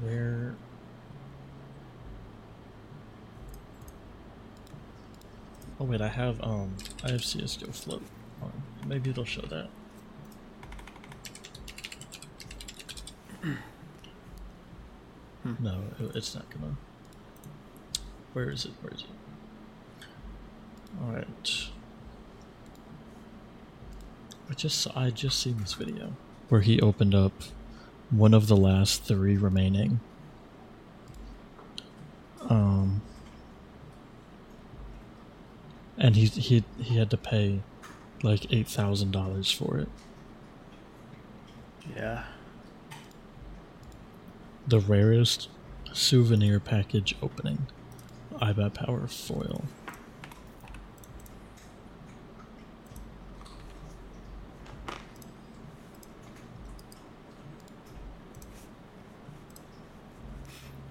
Where? 0.00 0.54
Oh 5.84 5.86
wait, 5.86 6.00
I 6.00 6.08
have 6.08 6.42
um, 6.42 6.74
I 7.04 7.10
have 7.10 7.22
CS:GO 7.22 7.70
float. 7.70 8.02
On. 8.40 8.50
Maybe 8.86 9.10
it'll 9.10 9.26
show 9.26 9.42
that. 9.42 9.68
No, 15.60 15.82
it's 16.14 16.34
not 16.34 16.48
gonna. 16.48 16.76
Where 18.32 18.48
is 18.48 18.64
it? 18.64 18.70
Where 18.80 18.94
is 18.94 19.02
it? 19.02 20.06
All 21.02 21.12
right. 21.12 21.66
I 24.48 24.54
just 24.54 24.78
saw- 24.80 24.98
I 24.98 25.10
just 25.10 25.38
seen 25.38 25.58
this 25.58 25.74
video 25.74 26.14
where 26.48 26.62
he 26.62 26.80
opened 26.80 27.14
up 27.14 27.34
one 28.08 28.32
of 28.32 28.46
the 28.46 28.56
last 28.56 29.04
three 29.04 29.36
remaining. 29.36 30.00
Um, 32.40 33.02
and 36.04 36.16
he 36.16 36.26
he 36.26 36.62
he 36.78 36.98
had 36.98 37.08
to 37.08 37.16
pay 37.16 37.62
like 38.22 38.52
eight 38.52 38.68
thousand 38.68 39.10
dollars 39.10 39.50
for 39.50 39.78
it. 39.78 39.88
Yeah. 41.96 42.24
The 44.66 44.80
rarest 44.80 45.48
souvenir 45.94 46.60
package 46.60 47.16
opening. 47.22 47.68
iBUYPOWER 48.34 49.08
foil. 49.08 49.64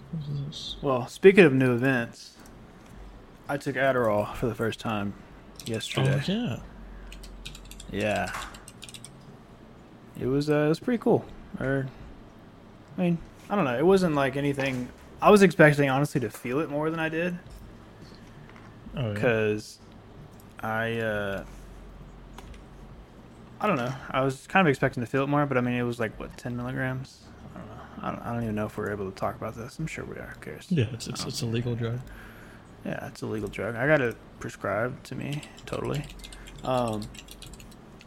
What 0.10 0.23
is 0.23 0.45
this? 0.47 0.76
Well, 0.82 1.06
speaking 1.06 1.43
of 1.43 1.54
new 1.54 1.76
events, 1.76 2.34
I 3.50 3.58
took 3.58 3.76
Adderall 3.76 4.34
for 4.36 4.48
the 4.48 4.56
first 4.56 4.80
time 4.80 5.14
yesterday. 5.66 6.22
Oh 6.28 6.32
yeah. 6.32 6.60
Yeah. 7.92 8.32
It 10.20 10.28
was 10.28 10.50
uh, 10.50 10.66
it 10.66 10.70
was 10.70 10.80
pretty 10.80 11.02
cool. 11.02 11.26
Or, 11.60 11.88
I 12.98 13.02
mean, 13.02 13.18
I 13.50 13.56
don't 13.56 13.66
know. 13.66 13.78
It 13.78 13.86
wasn't 13.86 14.16
like 14.16 14.36
anything. 14.36 14.88
I 15.22 15.30
was 15.30 15.42
expecting 15.42 15.90
honestly 15.90 16.22
to 16.22 16.30
feel 16.30 16.60
it 16.60 16.70
more 16.70 16.90
than 16.90 17.00
I 17.00 17.10
did 17.10 17.38
Oh 18.96 19.08
yeah. 19.08 19.14
because 19.14 19.80
I 20.62 21.00
uh, 21.00 21.44
I 23.60 23.68
don't 23.68 23.78
know. 23.78 23.94
I 24.10 24.22
was 24.22 24.48
kind 24.48 24.68
of 24.68 24.70
expecting 24.70 25.02
to 25.02 25.08
feel 25.08 25.24
it 25.24 25.28
more, 25.30 25.46
but 25.46 25.58
I 25.58 25.62
mean, 25.62 25.76
it 25.76 25.84
was 25.84 26.00
like 26.00 26.20
what 26.20 26.36
ten 26.38 26.56
milligrams. 26.56 27.22
I 27.56 27.60
don't 27.60 27.68
know. 27.68 27.74
I 28.02 28.12
don't, 28.12 28.22
I 28.28 28.34
don't 28.34 28.44
even 28.44 28.56
know 28.56 28.66
if 28.66 28.78
we're 28.78 28.92
able 28.92 29.10
to 29.10 29.16
talk 29.18 29.36
about 29.36 29.56
this. 29.56 29.80
I'm 29.80 29.88
sure 29.88 30.06
we 30.06 30.16
are. 30.16 30.34
Who 30.36 30.40
cares? 30.42 30.68
Yeah, 30.70 30.86
it's 30.94 31.08
it's, 31.08 31.24
it's 31.26 31.42
a 31.42 31.46
legal 31.46 31.76
drug. 31.76 32.00
Yeah, 32.86 33.08
it's 33.08 33.22
a 33.22 33.26
legal 33.26 33.50
drug. 33.50 33.76
I 33.76 33.88
got 33.88 34.02
it 34.02 34.15
prescribed 34.39 35.06
to 35.06 35.15
me 35.15 35.41
totally. 35.65 36.06
Um, 36.63 37.04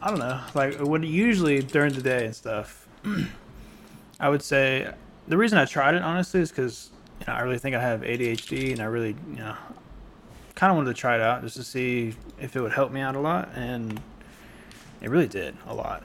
I 0.01 0.09
don't 0.09 0.19
know. 0.19 0.39
Like 0.53 0.79
what 0.79 1.03
usually 1.03 1.61
during 1.61 1.93
the 1.93 2.01
day 2.01 2.25
and 2.25 2.35
stuff, 2.35 2.87
I 4.19 4.29
would 4.29 4.41
say 4.43 4.91
the 5.27 5.37
reason 5.37 5.57
I 5.57 5.65
tried 5.65 5.95
it 5.95 6.01
honestly 6.01 6.41
is 6.41 6.51
because 6.51 6.91
you 7.19 7.25
know 7.27 7.33
I 7.33 7.41
really 7.41 7.57
think 7.57 7.75
I 7.75 7.81
have 7.81 8.01
ADHD 8.01 8.71
and 8.71 8.81
I 8.81 8.85
really 8.85 9.15
you 9.29 9.37
know 9.37 9.55
kind 10.55 10.71
of 10.71 10.77
wanted 10.77 10.95
to 10.95 10.99
try 10.99 11.15
it 11.15 11.21
out 11.21 11.41
just 11.43 11.55
to 11.57 11.63
see 11.63 12.15
if 12.39 12.55
it 12.55 12.61
would 12.61 12.71
help 12.71 12.91
me 12.91 13.01
out 13.01 13.15
a 13.15 13.19
lot 13.19 13.49
and 13.55 13.99
it 15.01 15.09
really 15.09 15.27
did 15.27 15.55
a 15.67 15.73
lot. 15.73 16.03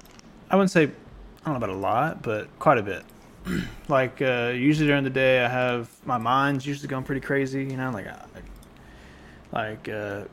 I 0.50 0.56
wouldn't 0.56 0.70
say 0.70 0.84
I 0.84 1.50
don't 1.50 1.54
know 1.54 1.56
about 1.56 1.70
a 1.70 1.78
lot, 1.78 2.22
but 2.22 2.48
quite 2.58 2.78
a 2.78 2.82
bit. 2.82 3.02
like 3.88 4.22
uh, 4.22 4.52
usually 4.54 4.86
during 4.86 5.04
the 5.04 5.10
day, 5.10 5.44
I 5.44 5.48
have 5.48 5.90
my 6.06 6.18
mind's 6.18 6.64
usually 6.66 6.88
going 6.88 7.02
pretty 7.02 7.20
crazy. 7.20 7.64
You 7.64 7.76
know, 7.76 7.90
like 7.90 8.06
I, 8.06 8.24
like 9.52 9.88
uh, 9.88 10.24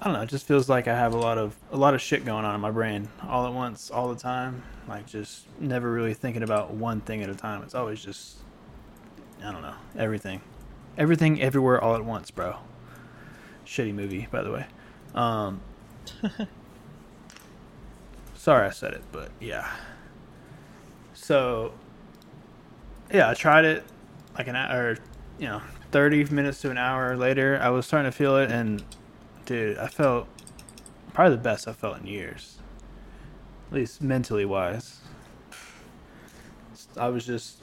I 0.00 0.04
don't 0.04 0.14
know. 0.14 0.22
It 0.22 0.28
just 0.30 0.46
feels 0.46 0.68
like 0.68 0.88
I 0.88 0.96
have 0.96 1.12
a 1.12 1.18
lot 1.18 1.36
of 1.36 1.54
a 1.70 1.76
lot 1.76 1.94
of 1.94 2.00
shit 2.00 2.24
going 2.24 2.44
on 2.44 2.54
in 2.54 2.60
my 2.60 2.70
brain 2.70 3.08
all 3.28 3.46
at 3.46 3.52
once, 3.52 3.90
all 3.90 4.08
the 4.08 4.20
time. 4.20 4.62
Like 4.88 5.06
just 5.06 5.46
never 5.60 5.90
really 5.90 6.14
thinking 6.14 6.42
about 6.42 6.72
one 6.72 7.00
thing 7.00 7.22
at 7.22 7.28
a 7.28 7.34
time. 7.34 7.62
It's 7.62 7.74
always 7.74 8.02
just 8.02 8.38
I 9.44 9.52
don't 9.52 9.62
know 9.62 9.74
everything, 9.96 10.40
everything, 10.96 11.40
everywhere, 11.40 11.82
all 11.82 11.94
at 11.94 12.04
once, 12.04 12.30
bro. 12.30 12.56
Shitty 13.66 13.94
movie, 13.94 14.26
by 14.30 14.42
the 14.42 14.50
way. 14.50 14.66
Um, 15.14 15.60
sorry 18.34 18.66
I 18.66 18.70
said 18.70 18.94
it, 18.94 19.02
but 19.12 19.30
yeah. 19.38 19.70
So 21.12 21.72
yeah, 23.12 23.28
I 23.28 23.34
tried 23.34 23.66
it 23.66 23.84
like 24.36 24.48
an 24.48 24.56
hour, 24.56 24.96
you 25.38 25.46
know, 25.46 25.60
30 25.90 26.24
minutes 26.26 26.60
to 26.62 26.70
an 26.70 26.78
hour 26.78 27.16
later. 27.16 27.58
I 27.60 27.70
was 27.70 27.86
starting 27.86 28.10
to 28.10 28.16
feel 28.16 28.36
it, 28.36 28.50
and 28.50 28.82
dude, 29.46 29.78
I 29.78 29.88
felt 29.88 30.28
probably 31.12 31.36
the 31.36 31.42
best 31.42 31.66
I 31.66 31.72
felt 31.72 31.98
in 31.98 32.06
years, 32.06 32.58
at 33.68 33.74
least 33.74 34.02
mentally 34.02 34.44
wise. 34.44 35.00
I 36.96 37.08
was 37.08 37.26
just, 37.26 37.58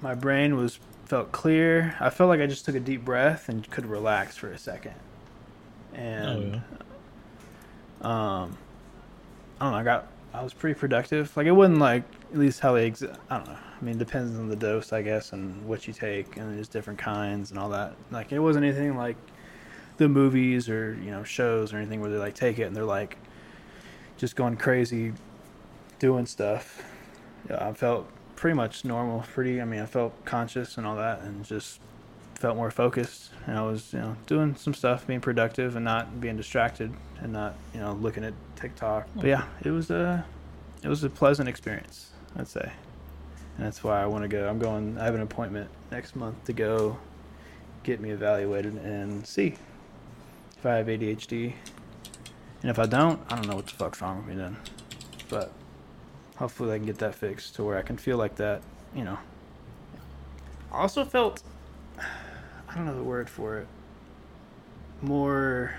my 0.00 0.14
brain 0.14 0.56
was 0.56 0.78
felt 1.06 1.32
clear. 1.32 1.96
I 2.00 2.10
felt 2.10 2.28
like 2.28 2.40
I 2.40 2.46
just 2.46 2.64
took 2.64 2.74
a 2.74 2.80
deep 2.80 3.04
breath 3.04 3.48
and 3.48 3.68
could 3.70 3.86
relax 3.86 4.36
for 4.36 4.52
a 4.52 4.58
second. 4.58 4.94
And 5.94 6.62
um, 8.02 8.56
I 9.60 9.64
don't 9.64 9.72
know. 9.72 9.78
I 9.78 9.82
got 9.82 10.06
I 10.32 10.42
was 10.42 10.52
pretty 10.52 10.78
productive. 10.78 11.34
Like 11.36 11.46
it 11.46 11.52
wasn't 11.52 11.78
like 11.78 12.04
at 12.32 12.38
least 12.38 12.60
how 12.60 12.74
they 12.74 12.90
exi- 12.90 13.16
I 13.30 13.38
don't 13.38 13.48
know. 13.48 13.56
I 13.56 13.84
mean, 13.84 13.98
depends 13.98 14.38
on 14.38 14.48
the 14.48 14.56
dose, 14.56 14.92
I 14.92 15.02
guess, 15.02 15.32
and 15.32 15.66
what 15.66 15.86
you 15.86 15.92
take, 15.94 16.36
and 16.36 16.56
there's 16.56 16.68
different 16.68 16.98
kinds 16.98 17.50
and 17.50 17.58
all 17.58 17.70
that. 17.70 17.94
Like 18.10 18.32
it 18.32 18.38
wasn't 18.38 18.64
anything 18.64 18.96
like 18.96 19.16
the 19.96 20.08
movies 20.08 20.68
or 20.68 20.94
you 21.02 21.10
know 21.10 21.24
shows 21.24 21.72
or 21.72 21.78
anything 21.78 22.00
where 22.00 22.10
they 22.10 22.18
like 22.18 22.34
take 22.34 22.58
it 22.58 22.64
and 22.64 22.76
they're 22.76 22.84
like 22.84 23.16
just 24.16 24.36
going 24.36 24.56
crazy, 24.56 25.12
doing 25.98 26.26
stuff. 26.26 26.82
Yeah, 27.48 27.68
I 27.68 27.72
felt 27.72 28.08
pretty 28.36 28.54
much 28.54 28.84
normal. 28.84 29.20
Pretty. 29.20 29.60
I 29.60 29.64
mean, 29.64 29.80
I 29.80 29.86
felt 29.86 30.24
conscious 30.24 30.76
and 30.76 30.86
all 30.86 30.96
that, 30.96 31.22
and 31.22 31.44
just 31.44 31.80
felt 32.38 32.56
more 32.56 32.70
focused. 32.70 33.30
And 33.46 33.58
I 33.58 33.62
was, 33.62 33.92
you 33.92 33.98
know, 33.98 34.16
doing 34.26 34.54
some 34.54 34.72
stuff, 34.72 35.06
being 35.06 35.20
productive, 35.20 35.76
and 35.76 35.84
not 35.84 36.20
being 36.20 36.36
distracted, 36.36 36.92
and 37.20 37.32
not, 37.32 37.56
you 37.74 37.80
know, 37.80 37.92
looking 37.94 38.24
at 38.24 38.32
TikTok. 38.56 39.08
But 39.14 39.22
hmm. 39.22 39.28
yeah, 39.28 39.44
it 39.62 39.70
was 39.70 39.90
a, 39.90 40.24
it 40.82 40.88
was 40.88 41.04
a 41.04 41.10
pleasant 41.10 41.48
experience, 41.48 42.10
I'd 42.36 42.48
say. 42.48 42.72
And 43.56 43.66
that's 43.66 43.82
why 43.82 44.00
I 44.00 44.06
want 44.06 44.22
to 44.22 44.28
go. 44.28 44.48
I'm 44.48 44.60
going. 44.60 44.96
I 44.98 45.04
have 45.04 45.16
an 45.16 45.20
appointment 45.20 45.68
next 45.90 46.14
month 46.14 46.44
to 46.44 46.52
go 46.52 46.96
get 47.82 48.00
me 48.00 48.10
evaluated 48.10 48.74
and 48.76 49.26
see 49.26 49.56
if 50.56 50.64
I 50.64 50.76
have 50.76 50.86
ADHD. 50.86 51.54
And 52.62 52.70
if 52.70 52.78
I 52.78 52.86
don't, 52.86 53.20
I 53.30 53.36
don't 53.36 53.48
know 53.48 53.56
what 53.56 53.66
the 53.66 53.72
fuck's 53.72 54.00
wrong 54.00 54.18
with 54.18 54.26
me 54.26 54.34
then. 54.36 54.56
But 55.28 55.52
hopefully 56.36 56.72
I 56.72 56.76
can 56.76 56.86
get 56.86 56.98
that 56.98 57.14
fixed 57.14 57.56
to 57.56 57.64
where 57.64 57.78
I 57.78 57.82
can 57.82 57.96
feel 57.96 58.16
like 58.16 58.36
that, 58.36 58.62
you 58.94 59.04
know. 59.04 59.18
I 60.72 60.78
also 60.78 61.04
felt 61.04 61.42
I 62.68 62.74
don't 62.74 62.86
know 62.86 62.96
the 62.96 63.02
word 63.02 63.30
for 63.30 63.58
it. 63.58 63.66
More 65.00 65.74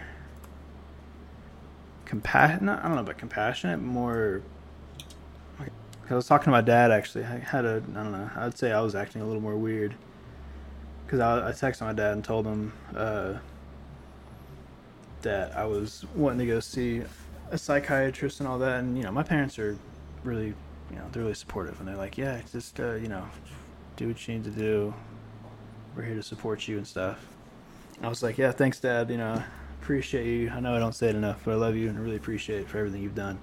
compassionate. 2.06 2.80
I 2.80 2.84
don't 2.84 2.95
know 2.95 3.02
about 3.02 3.17
compassionate. 3.17 3.80
More. 3.80 4.41
I 6.10 6.15
was 6.15 6.25
talking 6.25 6.45
to 6.45 6.52
my 6.52 6.62
dad 6.62 6.89
actually. 6.91 7.23
I 7.25 7.38
had 7.38 7.65
a. 7.65 7.84
I 7.91 8.04
don't 8.04 8.12
know. 8.12 8.30
I'd 8.36 8.58
say 8.58 8.71
I 8.71 8.82
was 8.82 8.95
acting 8.95 9.21
a 9.21 9.25
little 9.25 9.41
more 9.41 9.56
weird. 9.56 9.93
Because 11.06 11.19
I, 11.19 11.49
I 11.49 11.52
texted 11.52 11.82
my 11.82 11.93
dad 11.93 12.13
and 12.13 12.23
told 12.23 12.45
him 12.45 12.73
uh, 12.95 13.34
that 15.21 15.56
I 15.56 15.65
was 15.65 16.06
wanting 16.15 16.39
to 16.39 16.45
go 16.45 16.60
see 16.60 17.04
a 17.52 17.58
psychiatrist 17.58 18.39
and 18.39 18.47
all 18.47 18.60
that. 18.60 18.80
And 18.80 18.97
you 18.97 19.04
know, 19.04 19.12
my 19.12 19.23
parents 19.23 19.60
are 19.60 19.78
really, 20.23 20.54
you 20.91 20.95
know, 20.95 21.06
they're 21.12 21.23
really 21.23 21.36
supportive, 21.36 21.80
and 21.80 21.88
they're 21.88 21.95
like, 21.95 22.17
yeah, 22.17 22.41
just 22.52 22.80
uh, 22.80 22.93
you 22.93 23.08
know, 23.08 23.28
do 23.95 24.08
what 24.08 24.28
you 24.28 24.36
need 24.36 24.43
to 24.45 24.52
do 24.52 24.93
we're 25.99 26.05
here 26.05 26.15
to 26.15 26.23
support 26.23 26.65
you 26.65 26.77
and 26.77 26.88
stuff. 26.88 27.19
I 28.01 28.07
was 28.07 28.23
like, 28.23 28.38
yeah, 28.38 28.53
thanks, 28.53 28.79
Dad. 28.79 29.09
You 29.09 29.17
know, 29.17 29.43
appreciate 29.81 30.25
you. 30.25 30.49
I 30.49 30.62
know 30.62 30.73
I 30.73 30.79
don't 30.79 30.95
say 30.95 31.09
it 31.09 31.15
enough, 31.15 31.41
but 31.43 31.51
I 31.51 31.55
love 31.55 31.75
you 31.75 31.89
and 31.89 31.97
I 31.97 32.01
really 32.01 32.15
appreciate 32.15 32.62
it 32.62 32.69
for 32.69 32.77
everything 32.77 33.03
you've 33.03 33.15
done. 33.15 33.38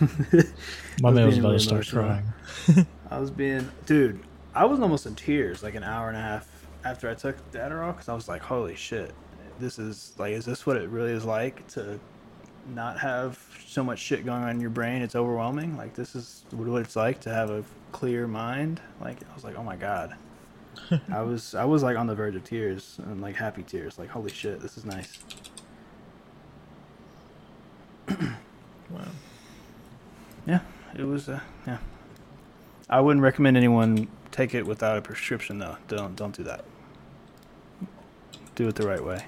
My 1.02 1.08
I 1.08 1.12
man 1.12 1.26
was 1.26 1.38
about 1.38 1.48
really 1.48 1.58
to 1.58 1.64
start 1.64 1.92
emotional. 1.92 2.04
crying. 2.04 2.86
I 3.10 3.18
was 3.18 3.32
being, 3.32 3.68
dude, 3.86 4.20
I 4.54 4.66
was 4.66 4.78
almost 4.78 5.06
in 5.06 5.16
tears 5.16 5.64
like 5.64 5.74
an 5.74 5.82
hour 5.82 6.06
and 6.06 6.16
a 6.16 6.20
half 6.20 6.48
after 6.84 7.10
I 7.10 7.14
took 7.14 7.36
the 7.50 7.58
Adderall 7.58 7.92
because 7.92 8.08
I 8.08 8.14
was 8.14 8.28
like, 8.28 8.42
holy 8.42 8.76
shit, 8.76 9.12
this 9.58 9.80
is 9.80 10.12
like, 10.16 10.34
is 10.34 10.44
this 10.44 10.64
what 10.64 10.76
it 10.76 10.88
really 10.90 11.10
is 11.10 11.24
like 11.24 11.66
to 11.72 11.98
not 12.72 13.00
have 13.00 13.36
so 13.66 13.82
much 13.82 13.98
shit 13.98 14.24
going 14.24 14.44
on 14.44 14.50
in 14.50 14.60
your 14.60 14.70
brain? 14.70 15.02
It's 15.02 15.16
overwhelming. 15.16 15.76
Like, 15.76 15.94
this 15.94 16.14
is 16.14 16.44
what 16.52 16.80
it's 16.82 16.94
like 16.94 17.20
to 17.22 17.30
have 17.30 17.50
a 17.50 17.64
clear 17.90 18.28
mind. 18.28 18.80
Like, 19.00 19.18
I 19.28 19.34
was 19.34 19.42
like, 19.42 19.58
oh 19.58 19.64
my 19.64 19.74
god. 19.74 20.16
I 21.12 21.22
was 21.22 21.54
I 21.54 21.64
was 21.64 21.82
like 21.82 21.96
on 21.96 22.06
the 22.06 22.14
verge 22.14 22.36
of 22.36 22.44
tears 22.44 22.98
and 23.04 23.20
like 23.20 23.36
happy 23.36 23.62
tears. 23.62 23.98
Like, 23.98 24.08
holy 24.08 24.30
shit, 24.30 24.60
this 24.60 24.76
is 24.76 24.84
nice. 24.84 25.18
Wow. 28.90 29.04
Yeah, 30.46 30.60
it 30.96 31.04
was. 31.04 31.28
Uh, 31.28 31.40
yeah, 31.66 31.76
I 32.88 33.00
wouldn't 33.02 33.22
recommend 33.22 33.58
anyone 33.58 34.08
take 34.30 34.54
it 34.54 34.66
without 34.66 34.96
a 34.96 35.02
prescription 35.02 35.58
though. 35.58 35.76
Don't 35.88 36.16
don't 36.16 36.34
do 36.34 36.42
that. 36.44 36.64
Do 38.54 38.66
it 38.66 38.76
the 38.76 38.86
right 38.86 39.04
way. 39.04 39.26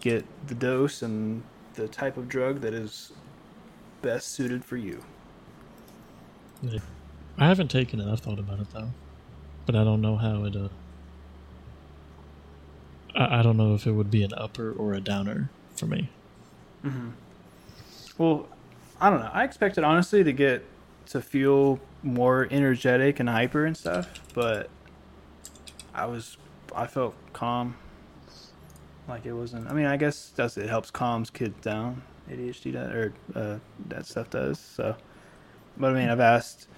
Get 0.00 0.26
the 0.46 0.54
dose 0.54 1.00
and 1.00 1.42
the 1.74 1.88
type 1.88 2.18
of 2.18 2.28
drug 2.28 2.60
that 2.60 2.74
is 2.74 3.12
best 4.02 4.28
suited 4.32 4.64
for 4.64 4.76
you. 4.76 5.02
Yeah. 6.62 6.80
I 7.38 7.46
haven't 7.46 7.68
taken 7.68 8.00
it. 8.00 8.10
I've 8.10 8.20
thought 8.20 8.38
about 8.38 8.60
it 8.60 8.70
though, 8.72 8.90
but 9.68 9.76
I 9.76 9.84
don't 9.84 10.00
know 10.00 10.16
how 10.16 10.44
it. 10.44 10.56
Uh, 10.56 10.68
I, 13.14 13.40
I 13.40 13.42
don't 13.42 13.58
know 13.58 13.74
if 13.74 13.86
it 13.86 13.92
would 13.92 14.10
be 14.10 14.22
an 14.22 14.32
upper 14.34 14.72
or 14.72 14.94
a 14.94 15.00
downer 15.00 15.50
for 15.76 15.84
me. 15.84 16.08
Mm-hmm. 16.82 17.10
Well, 18.16 18.48
I 18.98 19.10
don't 19.10 19.20
know. 19.20 19.30
I 19.30 19.44
expected 19.44 19.84
honestly 19.84 20.24
to 20.24 20.32
get 20.32 20.64
to 21.08 21.20
feel 21.20 21.80
more 22.02 22.48
energetic 22.50 23.20
and 23.20 23.28
hyper 23.28 23.66
and 23.66 23.76
stuff, 23.76 24.08
but 24.32 24.70
I 25.92 26.06
was 26.06 26.38
I 26.74 26.86
felt 26.86 27.14
calm. 27.34 27.76
Like 29.06 29.26
it 29.26 29.34
wasn't. 29.34 29.68
I 29.68 29.74
mean, 29.74 29.84
I 29.84 29.98
guess 29.98 30.32
that's 30.34 30.56
it 30.56 30.70
helps 30.70 30.90
calms 30.90 31.28
kids 31.28 31.62
down. 31.62 32.00
ADHD 32.30 32.72
does, 32.72 32.90
or 32.90 33.12
uh, 33.34 33.58
that 33.90 34.06
stuff 34.06 34.30
does. 34.30 34.58
So, 34.58 34.96
but 35.76 35.90
I 35.90 35.92
mean, 35.92 36.08
I've 36.08 36.20
asked. 36.20 36.68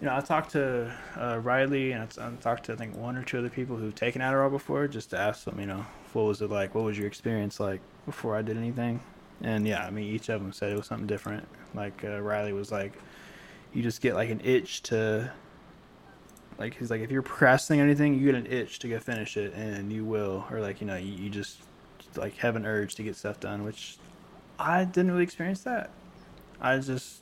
You 0.00 0.06
know, 0.06 0.16
I 0.16 0.20
talked 0.20 0.50
to 0.50 0.94
uh, 1.16 1.40
Riley 1.42 1.92
and 1.92 2.06
I 2.18 2.30
talked 2.42 2.66
to 2.66 2.74
I 2.74 2.76
think 2.76 2.96
one 2.96 3.16
or 3.16 3.22
two 3.22 3.38
other 3.38 3.48
people 3.48 3.76
who've 3.76 3.94
taken 3.94 4.20
Adderall 4.20 4.50
before, 4.50 4.86
just 4.88 5.10
to 5.10 5.18
ask 5.18 5.44
them, 5.44 5.58
you 5.58 5.66
know, 5.66 5.86
what 6.12 6.24
was 6.24 6.42
it 6.42 6.50
like? 6.50 6.74
What 6.74 6.84
was 6.84 6.98
your 6.98 7.06
experience 7.06 7.58
like 7.58 7.80
before 8.04 8.36
I 8.36 8.42
did 8.42 8.58
anything? 8.58 9.00
And 9.40 9.66
yeah, 9.66 9.86
I 9.86 9.90
mean, 9.90 10.04
each 10.04 10.28
of 10.28 10.42
them 10.42 10.52
said 10.52 10.72
it 10.72 10.76
was 10.76 10.86
something 10.86 11.06
different. 11.06 11.46
Like 11.74 12.04
uh, 12.04 12.20
Riley 12.20 12.52
was 12.52 12.70
like, 12.70 12.92
you 13.72 13.82
just 13.82 14.00
get 14.00 14.14
like 14.14 14.30
an 14.30 14.40
itch 14.44 14.82
to, 14.84 15.32
like 16.58 16.74
he's 16.76 16.90
like, 16.90 17.00
if 17.00 17.10
you're 17.10 17.22
procrastinating 17.22 17.84
anything, 17.86 18.18
you 18.18 18.26
get 18.26 18.34
an 18.34 18.46
itch 18.46 18.78
to 18.80 18.88
go 18.88 18.98
finish 18.98 19.36
it, 19.36 19.52
and 19.54 19.92
you 19.92 20.04
will, 20.04 20.46
or 20.50 20.60
like 20.60 20.80
you 20.80 20.86
know, 20.86 20.96
you, 20.96 21.12
you 21.12 21.30
just 21.30 21.58
like 22.16 22.36
have 22.38 22.56
an 22.56 22.64
urge 22.64 22.94
to 22.94 23.02
get 23.02 23.16
stuff 23.16 23.40
done, 23.40 23.64
which 23.64 23.98
I 24.58 24.84
didn't 24.84 25.10
really 25.10 25.24
experience 25.24 25.60
that. 25.62 25.90
I 26.60 26.78
just 26.78 27.20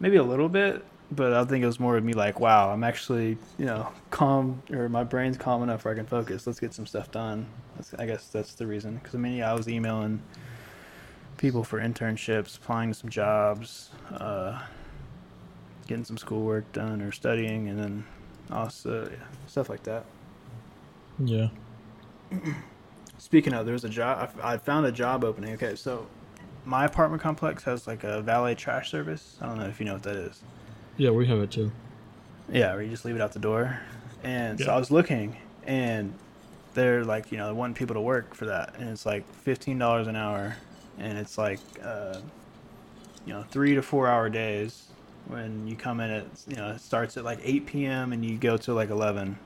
maybe 0.00 0.16
a 0.16 0.22
little 0.22 0.48
bit, 0.48 0.84
but 1.10 1.32
I 1.32 1.44
think 1.44 1.62
it 1.62 1.66
was 1.66 1.78
more 1.78 1.96
of 1.96 2.04
me 2.04 2.12
like, 2.12 2.40
wow, 2.40 2.70
I'm 2.70 2.84
actually 2.84 3.38
you 3.58 3.66
know 3.66 3.88
calm, 4.10 4.62
or 4.70 4.88
my 4.88 5.04
brain's 5.04 5.36
calm 5.36 5.62
enough 5.62 5.84
where 5.84 5.94
I 5.94 5.96
can 5.96 6.06
focus. 6.06 6.46
Let's 6.46 6.60
get 6.60 6.74
some 6.74 6.86
stuff 6.86 7.10
done. 7.10 7.46
That's, 7.76 7.94
I 7.94 8.06
guess 8.06 8.28
that's 8.28 8.54
the 8.54 8.66
reason. 8.66 8.96
Because 8.96 9.14
I 9.14 9.18
mean, 9.18 9.36
yeah, 9.36 9.50
I 9.50 9.54
was 9.54 9.68
emailing 9.68 10.22
people 11.36 11.64
for 11.64 11.80
internships, 11.80 12.56
applying 12.56 12.92
to 12.92 12.94
some 12.94 13.10
jobs, 13.10 13.90
uh, 14.12 14.62
getting 15.86 16.04
some 16.04 16.16
schoolwork 16.16 16.70
done 16.72 17.02
or 17.02 17.12
studying, 17.12 17.68
and 17.68 17.78
then 17.78 18.04
also 18.50 19.08
yeah, 19.10 19.16
stuff 19.46 19.68
like 19.68 19.82
that. 19.84 20.04
Yeah. 21.18 21.48
Speaking 23.18 23.52
of, 23.52 23.66
there's 23.66 23.84
a 23.84 23.88
job. 23.88 24.30
I 24.42 24.54
I 24.54 24.58
found 24.58 24.86
a 24.86 24.92
job 24.92 25.24
opening. 25.24 25.54
Okay, 25.54 25.76
so 25.76 26.06
my 26.64 26.84
apartment 26.84 27.22
complex 27.22 27.62
has 27.64 27.86
like 27.86 28.04
a 28.04 28.22
valet 28.22 28.54
trash 28.54 28.90
service. 28.90 29.36
I 29.40 29.46
don't 29.46 29.58
know 29.58 29.66
if 29.66 29.78
you 29.78 29.86
know 29.86 29.94
what 29.94 30.02
that 30.04 30.16
is. 30.16 30.42
Yeah, 30.96 31.10
we 31.10 31.26
have 31.26 31.38
it 31.38 31.50
too. 31.50 31.72
Yeah, 32.50 32.72
where 32.74 32.82
you 32.82 32.90
just 32.90 33.04
leave 33.04 33.16
it 33.16 33.20
out 33.20 33.32
the 33.32 33.38
door. 33.38 33.80
And 34.22 34.58
so 34.58 34.72
I 34.72 34.78
was 34.78 34.90
looking, 34.90 35.36
and 35.64 36.14
they're 36.74 37.04
like, 37.04 37.30
you 37.32 37.38
know, 37.38 37.46
they 37.48 37.52
want 37.52 37.76
people 37.76 37.94
to 37.94 38.00
work 38.00 38.34
for 38.34 38.46
that, 38.46 38.74
and 38.78 38.88
it's 38.88 39.04
like 39.04 39.30
fifteen 39.32 39.78
dollars 39.78 40.06
an 40.06 40.16
hour, 40.16 40.56
and 40.98 41.18
it's 41.18 41.36
like, 41.36 41.60
uh, 41.82 42.18
you 43.26 43.32
know, 43.32 43.44
three 43.50 43.74
to 43.74 43.82
four 43.82 44.08
hour 44.08 44.28
days. 44.28 44.84
When 45.26 45.66
you 45.66 45.74
come 45.74 46.00
in 46.00 46.10
it 46.10 46.26
you 46.46 46.56
know, 46.56 46.72
it 46.72 46.80
starts 46.80 47.16
at 47.16 47.24
like 47.24 47.38
eight 47.42 47.66
p.m. 47.66 48.12
and 48.12 48.24
you 48.24 48.36
go 48.36 48.56
to 48.58 48.74
like 48.74 48.90
eleven. 48.90 49.38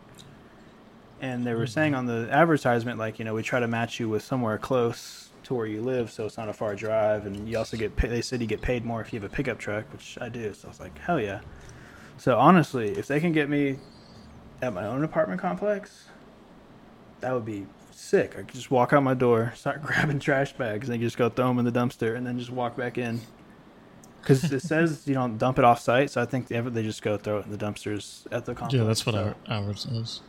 And 1.20 1.44
they 1.44 1.54
were 1.54 1.66
saying 1.66 1.94
on 1.96 2.06
the 2.06 2.28
advertisement, 2.30 2.96
like, 2.96 3.18
you 3.18 3.24
know, 3.24 3.34
we 3.34 3.42
try 3.42 3.58
to 3.58 3.66
match 3.66 3.98
you 3.98 4.08
with 4.08 4.22
somewhere 4.22 4.56
close 4.56 5.27
to 5.48 5.54
where 5.54 5.66
you 5.66 5.80
live, 5.80 6.10
so 6.10 6.26
it's 6.26 6.36
not 6.36 6.50
a 6.50 6.52
far 6.52 6.74
drive, 6.74 7.24
and 7.24 7.48
you 7.48 7.56
also 7.56 7.76
get. 7.76 7.96
Pay- 7.96 8.08
they 8.08 8.20
said 8.20 8.40
you 8.40 8.46
get 8.46 8.60
paid 8.60 8.84
more 8.84 9.00
if 9.00 9.12
you 9.12 9.20
have 9.20 9.30
a 9.30 9.34
pickup 9.34 9.58
truck, 9.58 9.90
which 9.92 10.18
I 10.20 10.28
do. 10.28 10.52
So 10.52 10.68
I 10.68 10.70
was 10.70 10.78
like, 10.78 10.96
hell 10.98 11.18
yeah. 11.18 11.40
So 12.18 12.38
honestly, 12.38 12.90
if 12.90 13.06
they 13.06 13.18
can 13.18 13.32
get 13.32 13.48
me 13.48 13.78
at 14.60 14.74
my 14.74 14.86
own 14.86 15.04
apartment 15.04 15.40
complex, 15.40 16.04
that 17.20 17.32
would 17.32 17.46
be 17.46 17.66
sick. 17.90 18.34
I 18.34 18.42
could 18.42 18.54
just 18.54 18.70
walk 18.70 18.92
out 18.92 19.02
my 19.02 19.14
door, 19.14 19.52
start 19.56 19.82
grabbing 19.82 20.18
trash 20.18 20.52
bags, 20.52 20.90
and 20.90 21.00
just 21.00 21.16
go 21.16 21.30
throw 21.30 21.48
them 21.48 21.58
in 21.58 21.64
the 21.64 21.72
dumpster, 21.72 22.14
and 22.14 22.26
then 22.26 22.38
just 22.38 22.50
walk 22.50 22.76
back 22.76 22.98
in. 22.98 23.20
Because 24.20 24.52
it 24.52 24.60
says 24.60 25.04
you 25.06 25.14
don't 25.14 25.38
dump 25.38 25.58
it 25.58 25.64
off 25.64 25.80
site, 25.80 26.10
so 26.10 26.20
I 26.20 26.26
think 26.26 26.48
they, 26.48 26.60
they 26.60 26.82
just 26.82 27.00
go 27.00 27.16
throw 27.16 27.38
it 27.38 27.46
in 27.46 27.50
the 27.50 27.56
dumpsters 27.56 28.26
at 28.30 28.44
the 28.44 28.54
complex. 28.54 28.74
Yeah, 28.74 28.84
that's 28.84 29.06
what 29.06 29.14
so, 29.14 29.34
our 29.48 29.56
ours 29.64 29.86
is. 29.86 30.20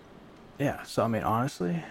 Yeah, 0.57 0.83
so 0.83 1.03
I 1.03 1.07
mean, 1.07 1.23
honestly, 1.23 1.83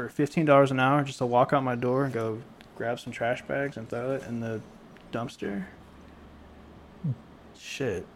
for 0.00 0.08
fifteen 0.08 0.44
dollars 0.44 0.70
an 0.70 0.80
hour, 0.80 1.02
just 1.04 1.18
to 1.18 1.26
walk 1.26 1.52
out 1.52 1.62
my 1.62 1.74
door 1.74 2.04
and 2.04 2.14
go 2.14 2.40
grab 2.76 2.98
some 2.98 3.12
trash 3.12 3.42
bags 3.42 3.76
and 3.76 3.88
throw 3.88 4.12
it 4.12 4.22
in 4.26 4.40
the 4.40 4.60
dumpster. 5.12 5.64
Hmm. 7.02 7.10
Shit, 7.58 8.06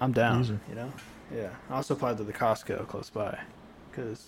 I'm 0.00 0.12
down. 0.12 0.40
Easy. 0.40 0.58
You 0.68 0.74
know. 0.74 0.92
Yeah. 1.34 1.50
I 1.70 1.74
also 1.74 1.94
applied 1.94 2.16
to 2.18 2.24
the 2.24 2.32
Costco 2.32 2.88
close 2.88 3.10
by, 3.10 3.38
because 3.90 4.24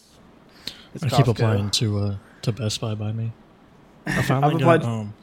it's 0.94 1.05
I 1.05 1.09
keep 1.09 1.27
applying 1.27 1.70
to 1.70 1.99
uh 1.99 2.16
to 2.42 2.53
Best 2.53 2.81
Buy 2.81 2.94
by 2.94 3.12
me. 3.12 3.33
I 4.07 4.23
finally 4.23 4.62
got 4.62 4.85
um 4.85 5.14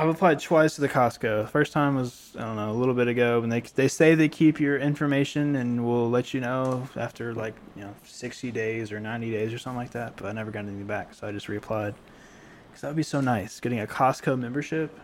I've 0.00 0.08
applied 0.08 0.40
twice 0.40 0.76
to 0.76 0.80
the 0.80 0.88
Costco. 0.88 1.50
First 1.50 1.74
time 1.74 1.94
was 1.94 2.34
I 2.34 2.40
don't 2.40 2.56
know 2.56 2.70
a 2.70 2.72
little 2.72 2.94
bit 2.94 3.06
ago, 3.06 3.42
and 3.42 3.52
they 3.52 3.60
they 3.60 3.86
say 3.86 4.14
they 4.14 4.30
keep 4.30 4.58
your 4.58 4.78
information 4.78 5.56
and 5.56 5.84
will 5.84 6.08
let 6.08 6.32
you 6.32 6.40
know 6.40 6.88
after 6.96 7.34
like 7.34 7.54
you 7.76 7.82
know 7.82 7.94
sixty 8.02 8.50
days 8.50 8.92
or 8.92 8.98
ninety 8.98 9.30
days 9.30 9.52
or 9.52 9.58
something 9.58 9.76
like 9.76 9.90
that. 9.90 10.16
But 10.16 10.24
I 10.24 10.32
never 10.32 10.50
got 10.50 10.60
anything 10.60 10.86
back, 10.86 11.12
so 11.12 11.28
I 11.28 11.32
just 11.32 11.48
reapplied. 11.48 11.92
Cause 12.72 12.80
that 12.80 12.86
would 12.86 12.96
be 12.96 13.02
so 13.02 13.20
nice 13.20 13.60
getting 13.60 13.80
a 13.80 13.86
Costco 13.86 14.38
membership. 14.38 14.98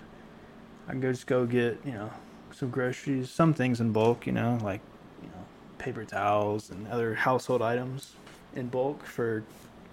I 0.89 0.93
can 0.93 1.03
go 1.03 1.13
just 1.13 1.27
go 1.27 1.45
get 1.45 1.79
you 1.85 1.93
know 1.93 2.11
some 2.53 2.71
groceries, 2.71 3.29
some 3.29 3.53
things 3.53 3.83
in 3.83 3.93
bulk, 3.93 4.27
you 4.27 4.33
know 4.33 4.59
like 4.63 4.81
you 5.23 5.29
know 5.29 5.45
paper 5.77 6.07
towels 6.07 6.71
and 6.71 6.89
other 6.89 7.15
household 7.15 7.61
items 7.61 8.15
in 8.55 8.69
bulk 8.69 9.05
for 9.05 9.45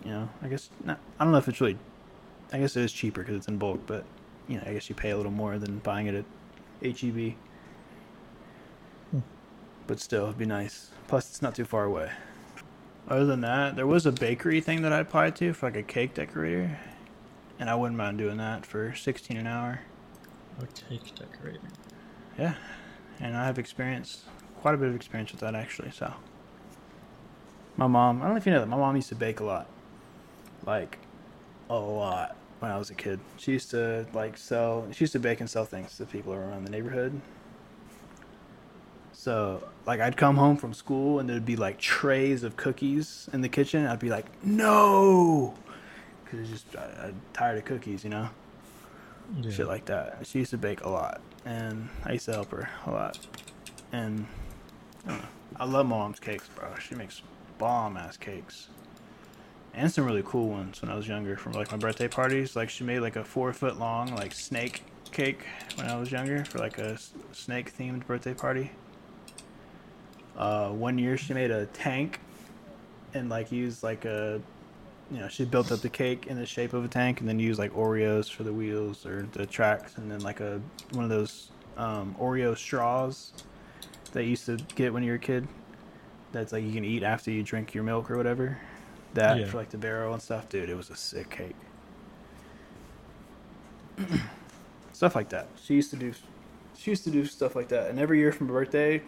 you 0.06 0.12
know 0.12 0.30
I 0.42 0.48
guess 0.48 0.70
not, 0.86 0.98
I 1.20 1.26
don't 1.26 1.34
know 1.34 1.40
if 1.40 1.50
it's 1.50 1.60
really 1.60 1.78
I 2.54 2.60
guess 2.60 2.78
it 2.78 2.84
is 2.84 2.94
cheaper 2.94 3.20
because 3.20 3.36
it's 3.36 3.50
in 3.50 3.58
bulk, 3.58 3.82
but 3.86 4.06
you 4.48 4.58
know, 4.58 4.64
I 4.66 4.74
guess 4.74 4.90
you 4.90 4.96
pay 4.96 5.12
a 5.12 5.18
little 5.18 5.32
more 5.32 5.58
than 5.58 5.80
buying 5.80 6.08
it 6.08 6.16
at 6.16 6.26
HEB. 7.00 7.36
Hmm. 9.12 9.20
But 9.88 10.00
still, 10.00 10.26
it'd 10.26 10.38
be 10.38 10.46
nice. 10.46 10.90
Plus, 11.08 11.30
it's 11.30 11.42
not 11.42 11.56
too 11.56 11.66
far 11.66 11.86
away. 11.86 12.12
Other 13.08 13.26
than 13.26 13.42
that, 13.42 13.76
there 13.76 13.88
was 13.88 14.06
a 14.06 14.12
bakery 14.12 14.62
thing 14.62 14.82
that 14.84 14.94
I 14.94 15.00
applied 15.00 15.36
to 15.38 15.54
for 15.54 15.68
like 15.68 15.76
a 15.76 15.84
cake 15.84 16.14
decorator, 16.14 16.80
and 17.60 17.70
I 17.70 17.76
wouldn't 17.76 17.98
mind 17.98 18.18
doing 18.18 18.38
that 18.38 18.66
for 18.66 18.96
sixteen 18.96 19.38
an 19.38 19.46
hour. 19.46 19.82
a 20.62 20.66
cake 20.68 21.14
decorator. 21.16 21.60
Yeah, 22.40 22.56
and 23.20 23.36
I 23.36 23.46
have 23.46 23.60
experience, 23.60 24.24
quite 24.62 24.74
a 24.74 24.78
bit 24.78 24.88
of 24.88 24.96
experience 24.96 25.32
with 25.32 25.42
that 25.42 25.54
actually. 25.54 25.92
So, 25.92 26.14
my 27.76 27.88
mom, 27.88 28.22
I 28.22 28.26
don't 28.26 28.32
know 28.32 28.38
if 28.38 28.46
you 28.46 28.54
know 28.54 28.62
that, 28.62 28.68
my 28.68 28.78
mom 28.78 28.96
used 28.96 29.10
to 29.10 29.16
bake 29.16 29.42
a 29.42 29.44
lot, 29.44 29.68
like 30.66 30.98
a 31.70 31.78
lot 31.78 32.38
when 32.64 32.72
I 32.72 32.78
was 32.78 32.90
a 32.90 32.96
kid. 32.96 33.20
She 33.36 33.52
used 33.52 33.72
to 33.72 34.06
like 34.14 34.38
sell, 34.38 34.88
she 34.94 35.04
used 35.04 35.12
to 35.12 35.20
bake 35.20 35.42
and 35.42 35.50
sell 35.50 35.66
things 35.66 35.98
to 35.98 36.06
people 36.06 36.34
around 36.34 36.64
the 36.64 36.72
neighborhood. 36.72 37.20
So, 39.12 39.68
like, 39.86 40.00
I'd 40.00 40.16
come 40.16 40.38
home 40.38 40.56
from 40.56 40.74
school 40.74 41.20
and 41.20 41.30
there'd 41.30 41.46
be 41.46 41.58
like 41.58 41.78
trays 41.78 42.42
of 42.42 42.56
cookies 42.56 43.30
in 43.34 43.42
the 43.42 43.50
kitchen. 43.50 43.86
I'd 43.86 44.00
be 44.00 44.10
like, 44.10 44.26
no, 44.46 45.54
because 46.24 46.50
just 46.50 46.74
I, 46.78 47.08
I'm 47.08 47.22
tired 47.34 47.58
of 47.58 47.66
cookies, 47.66 48.06
you 48.06 48.10
know 48.10 48.30
Yeah. 49.42 49.52
shit 49.52 49.68
like 49.68 49.86
that. 49.86 50.26
She 50.26 50.40
used 50.40 50.52
to 50.52 50.58
bake 50.58 50.86
a 50.86 50.90
lot, 50.90 51.20
and 51.44 51.90
I 52.06 52.14
used 52.14 52.26
to 52.26 52.32
help 52.34 52.52
her 52.52 52.70
a 52.86 52.92
lot. 52.92 53.20
And 53.92 54.26
I, 55.06 55.10
know, 55.12 55.22
I 55.58 55.66
love 55.66 55.86
my 55.86 55.98
mom's 55.98 56.20
cakes, 56.22 56.48
bro. 56.56 56.70
She 56.80 56.96
makes 56.96 57.22
bomb 57.58 57.98
ass 57.98 58.16
cakes, 58.16 58.70
and 59.74 59.92
some 59.92 60.06
really 60.06 60.24
cool 60.24 60.50
ones 60.50 60.82
when 60.82 60.92
I 60.92 60.96
was 60.96 61.08
younger 61.08 61.36
from 61.36 61.54
like 61.54 61.72
my 61.72 61.78
birthday 61.78 62.08
parties. 62.08 62.56
Like 62.56 62.70
she 62.70 62.84
made 62.84 63.00
like 63.00 63.16
a 63.16 63.24
four 63.24 63.52
foot 63.54 63.80
long 63.80 64.16
like 64.16 64.34
snake 64.34 64.84
cake 65.12 65.46
when 65.76 65.88
I 65.88 65.98
was 65.98 66.12
younger 66.12 66.46
for 66.46 66.60
like 66.60 66.78
a 66.78 66.98
snake 67.32 67.76
themed 67.76 68.06
birthday 68.06 68.34
party. 68.34 68.72
Uh, 70.38 70.70
one 70.70 70.98
year 70.98 71.18
she 71.18 71.34
made 71.34 71.52
a 71.52 71.66
tank 71.68 72.20
and 73.14 73.30
like 73.30 73.52
used 73.52 73.84
like 73.84 74.06
a 74.06 74.42
you 75.12 75.20
know 75.20 75.28
she 75.28 75.46
built 75.46 75.72
up 75.72 75.80
the 75.82 75.90
cake 75.90 76.28
in 76.28 76.38
the 76.38 76.46
shape 76.46 76.74
of 76.74 76.84
a 76.84 76.88
tank 76.88 77.20
and 77.20 77.30
then 77.30 77.40
used 77.40 77.60
like 77.60 77.72
Oreos 77.74 78.32
for 78.32 78.44
the 78.44 78.54
wheels 78.54 79.06
or 79.06 79.28
the 79.34 79.46
tracks 79.46 79.98
and 79.98 80.10
then 80.10 80.20
like 80.22 80.40
a 80.40 80.62
one 80.92 81.04
of 81.04 81.10
those 81.10 81.50
um, 81.78 82.16
Oreo 82.20 82.58
straws 82.58 83.34
that 84.14 84.24
you 84.24 84.32
used 84.32 84.46
to 84.46 84.58
get 84.76 84.94
when 84.94 85.04
you 85.04 85.12
were 85.12 85.18
a 85.18 85.20
kid. 85.20 85.48
That's 86.32 86.52
like 86.52 86.64
you 86.64 86.72
can 86.72 86.86
eat 86.86 87.04
after 87.04 87.32
you 87.32 87.44
drink 87.44 87.74
your 87.74 87.84
milk 87.84 88.10
or 88.10 88.18
whatever. 88.18 88.60
That 89.14 89.40
Yeah. 89.40 89.46
for 89.46 89.58
like 89.58 89.70
the 89.70 89.78
barrel 89.78 90.14
and 90.14 90.22
stuff, 90.22 90.50
dude. 90.50 90.70
It 90.70 90.76
was 90.78 90.90
a 90.90 90.96
sick 90.96 91.30
cake. 91.30 91.56
stuff 94.94 95.16
like 95.16 95.30
that. 95.30 95.48
She 95.64 95.76
used 95.76 95.92
to 95.92 95.98
do. 95.98 96.14
She 96.76 96.92
used 96.92 97.04
to 97.04 97.12
do 97.12 97.26
stuff 97.26 97.56
like 97.56 97.68
that, 97.70 97.90
and 97.90 98.00
every 98.00 98.20
year 98.20 98.32
for 98.32 98.44
my 98.46 98.52
birthday, 98.52 99.02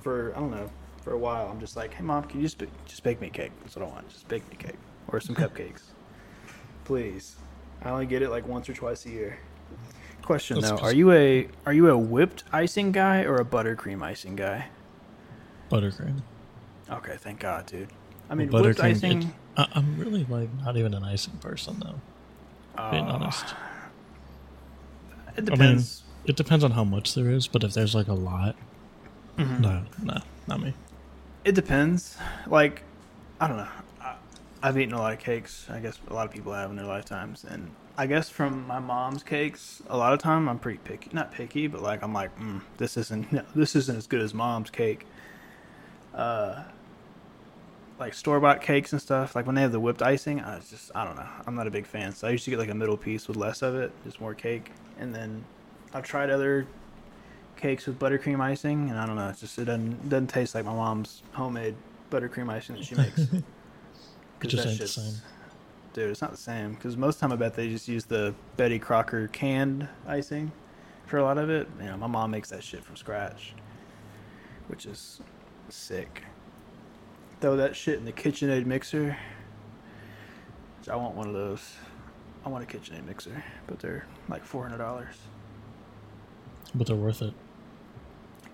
for 0.00 0.34
I 0.36 0.40
don't 0.40 0.50
know, 0.50 0.70
for 1.02 1.12
a 1.12 1.18
while, 1.18 1.48
I'm 1.48 1.60
just 1.60 1.76
like, 1.76 1.94
hey 1.94 2.02
mom, 2.02 2.24
can 2.24 2.40
you 2.40 2.46
just 2.46 2.62
just 2.86 3.02
bake 3.02 3.20
me 3.20 3.28
a 3.28 3.30
cake? 3.30 3.52
That's 3.60 3.76
what 3.76 3.84
I 3.84 3.88
want. 3.88 4.08
Just 4.08 4.26
bake 4.28 4.48
me 4.50 4.56
a 4.58 4.62
cake 4.62 4.78
or 5.08 5.20
some 5.20 5.34
cupcakes, 5.36 5.82
please. 6.84 7.36
I 7.82 7.90
only 7.90 8.06
get 8.06 8.22
it 8.22 8.30
like 8.30 8.48
once 8.48 8.68
or 8.68 8.74
twice 8.74 9.06
a 9.06 9.10
year. 9.10 9.38
Question 10.22 10.58
That's 10.58 10.80
though, 10.80 10.86
are 10.86 10.94
you 10.94 11.12
a 11.12 11.48
are 11.66 11.72
you 11.72 11.88
a 11.90 11.98
whipped 11.98 12.44
icing 12.52 12.92
guy 12.92 13.22
or 13.24 13.36
a 13.36 13.44
buttercream 13.44 14.02
icing 14.02 14.36
guy? 14.36 14.66
Buttercream. 15.70 16.22
Okay, 16.90 17.16
thank 17.18 17.40
God, 17.40 17.66
dude. 17.66 17.88
I 18.30 18.34
mean, 18.34 18.50
whipped 18.50 18.80
icing. 18.80 19.22
it- 19.22 19.26
I, 19.56 19.68
I'm 19.74 19.96
really 19.98 20.24
like 20.24 20.48
not 20.64 20.76
even 20.76 20.94
an 20.94 21.04
icing 21.04 21.34
person 21.38 21.80
though. 21.80 22.00
Being 22.90 23.04
uh, 23.08 23.12
honest, 23.12 23.54
it 25.36 25.38
I 25.38 25.40
mean, 25.42 25.44
depends. 25.46 26.02
it 26.24 26.36
depends 26.36 26.64
on 26.64 26.72
how 26.72 26.82
much 26.84 27.14
there 27.14 27.30
is. 27.30 27.46
But 27.46 27.62
if 27.62 27.72
there's 27.74 27.94
like 27.94 28.08
a 28.08 28.14
lot, 28.14 28.56
Mhm. 29.38 29.60
no, 29.60 29.82
no, 30.02 30.18
not 30.48 30.60
me. 30.60 30.74
It 31.44 31.54
depends. 31.54 32.16
Like, 32.48 32.82
I 33.40 33.46
don't 33.46 33.58
know. 33.58 33.68
I, 34.00 34.14
I've 34.62 34.76
eaten 34.78 34.94
a 34.94 34.98
lot 34.98 35.12
of 35.12 35.18
cakes. 35.20 35.66
I 35.70 35.78
guess 35.78 35.98
a 36.08 36.14
lot 36.14 36.26
of 36.26 36.32
people 36.32 36.52
have 36.52 36.70
in 36.70 36.76
their 36.76 36.86
lifetimes, 36.86 37.44
and 37.44 37.70
I 37.96 38.06
guess 38.06 38.28
from 38.28 38.66
my 38.66 38.80
mom's 38.80 39.22
cakes, 39.22 39.82
a 39.88 39.96
lot 39.96 40.12
of 40.12 40.18
time 40.18 40.48
I'm 40.48 40.58
pretty 40.58 40.78
picky. 40.78 41.10
Not 41.12 41.30
picky, 41.32 41.68
but 41.68 41.80
like 41.82 42.02
I'm 42.02 42.12
like, 42.12 42.36
mm, 42.40 42.60
this 42.78 42.96
isn't 42.96 43.30
no, 43.32 43.42
this 43.54 43.76
isn't 43.76 43.96
as 43.96 44.06
good 44.08 44.20
as 44.20 44.34
mom's 44.34 44.70
cake. 44.70 45.06
Uh, 46.12 46.62
like 47.98 48.14
store 48.14 48.40
bought 48.40 48.60
cakes 48.60 48.92
and 48.92 49.00
stuff. 49.00 49.34
Like 49.36 49.46
when 49.46 49.54
they 49.54 49.60
have 49.62 49.72
the 49.72 49.80
whipped 49.80 50.02
icing, 50.02 50.40
I 50.40 50.56
was 50.56 50.68
just 50.70 50.90
I 50.94 51.04
don't 51.04 51.16
know. 51.16 51.28
I'm 51.46 51.54
not 51.54 51.66
a 51.66 51.70
big 51.70 51.86
fan. 51.86 52.12
So 52.14 52.26
I 52.26 52.30
used 52.30 52.44
to 52.44 52.50
get 52.50 52.58
like 52.58 52.70
a 52.70 52.74
middle 52.74 52.96
piece 52.96 53.28
with 53.28 53.36
less 53.36 53.62
of 53.62 53.74
it, 53.76 53.92
just 54.04 54.20
more 54.20 54.34
cake, 54.34 54.72
and 54.98 55.14
then 55.14 55.44
I've 55.92 56.04
tried 56.04 56.30
other 56.30 56.66
cakes 57.56 57.86
with 57.86 57.98
buttercream 57.98 58.40
icing, 58.40 58.90
and 58.90 58.98
I 58.98 59.06
don't 59.06 59.16
know. 59.16 59.28
It's 59.28 59.40
just 59.40 59.58
it 59.58 59.66
doesn't 59.66 60.08
doesn't 60.08 60.26
taste 60.28 60.54
like 60.54 60.64
my 60.64 60.74
mom's 60.74 61.22
homemade 61.32 61.76
buttercream 62.10 62.50
icing 62.50 62.76
that 62.76 62.84
she 62.84 62.94
makes. 62.94 63.26
It 64.40 64.40
'Cause 64.40 64.50
just 64.50 64.64
that 64.64 64.70
ain't 64.72 64.80
the 64.80 64.88
same. 64.88 65.14
Dude, 65.94 66.10
it's 66.10 66.20
not 66.20 66.32
the 66.32 66.36
same. 66.36 66.74
Because 66.74 66.96
most 66.98 67.18
time 67.20 67.32
I 67.32 67.36
bet 67.36 67.54
they 67.54 67.68
just 67.70 67.88
use 67.88 68.04
the 68.04 68.34
Betty 68.58 68.78
Crocker 68.78 69.28
canned 69.28 69.88
icing 70.06 70.52
for 71.06 71.16
a 71.18 71.22
lot 71.22 71.38
of 71.38 71.48
it. 71.48 71.66
You 71.78 71.86
know, 71.86 71.96
my 71.96 72.08
mom 72.08 72.32
makes 72.32 72.50
that 72.50 72.62
shit 72.62 72.84
from 72.84 72.96
scratch, 72.96 73.54
which 74.66 74.84
is 74.84 75.20
sick. 75.70 76.24
Throw 77.44 77.56
that 77.56 77.76
shit 77.76 77.98
in 77.98 78.06
the 78.06 78.12
KitchenAid 78.12 78.64
mixer. 78.64 79.18
I 80.90 80.96
want 80.96 81.14
one 81.14 81.26
of 81.26 81.34
those. 81.34 81.74
I 82.42 82.48
want 82.48 82.64
a 82.64 82.66
KitchenAid 82.66 83.04
mixer, 83.04 83.44
but 83.66 83.78
they're 83.80 84.06
like 84.30 84.42
four 84.42 84.62
hundred 84.62 84.78
dollars. 84.78 85.14
But 86.74 86.86
they're 86.86 86.96
worth 86.96 87.20
it. 87.20 87.34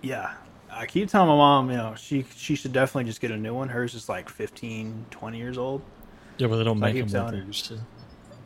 Yeah. 0.01 0.33
I 0.69 0.87
keep 0.87 1.07
telling 1.07 1.29
my 1.29 1.35
mom, 1.35 1.71
you 1.71 1.77
know, 1.77 1.95
she 1.95 2.25
she 2.35 2.55
should 2.55 2.73
definitely 2.73 3.05
just 3.05 3.21
get 3.21 3.31
a 3.31 3.37
new 3.37 3.53
one. 3.53 3.69
Hers 3.69 3.93
is 3.93 4.09
like 4.09 4.27
15, 4.27 5.05
20 5.09 5.37
years 5.37 5.57
old. 5.57 5.81
Yeah, 6.37 6.47
but 6.47 6.57
they 6.57 6.65
don't 6.65 6.75
So 6.75 6.81
make 6.81 7.09
them 7.09 7.23
like 7.23 7.31
they 7.31 7.37
used 7.47 7.67
to. 7.67 7.79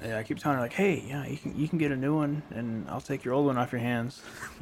Yeah, 0.04 0.20
I 0.20 0.22
keep 0.22 0.38
telling 0.38 0.58
her 0.58 0.64
like, 0.64 0.74
"Hey, 0.74 1.04
yeah, 1.08 1.26
you 1.26 1.38
can 1.38 1.60
you 1.60 1.68
can 1.68 1.80
get 1.80 1.92
a 1.92 1.98
new 1.98 2.16
one, 2.16 2.44
and 2.52 2.88
I'll 2.88 3.02
take 3.02 3.26
your 3.26 3.34
old 3.34 3.48
one 3.48 3.58
off 3.58 3.72
your 3.72 3.82
hands." 3.82 4.22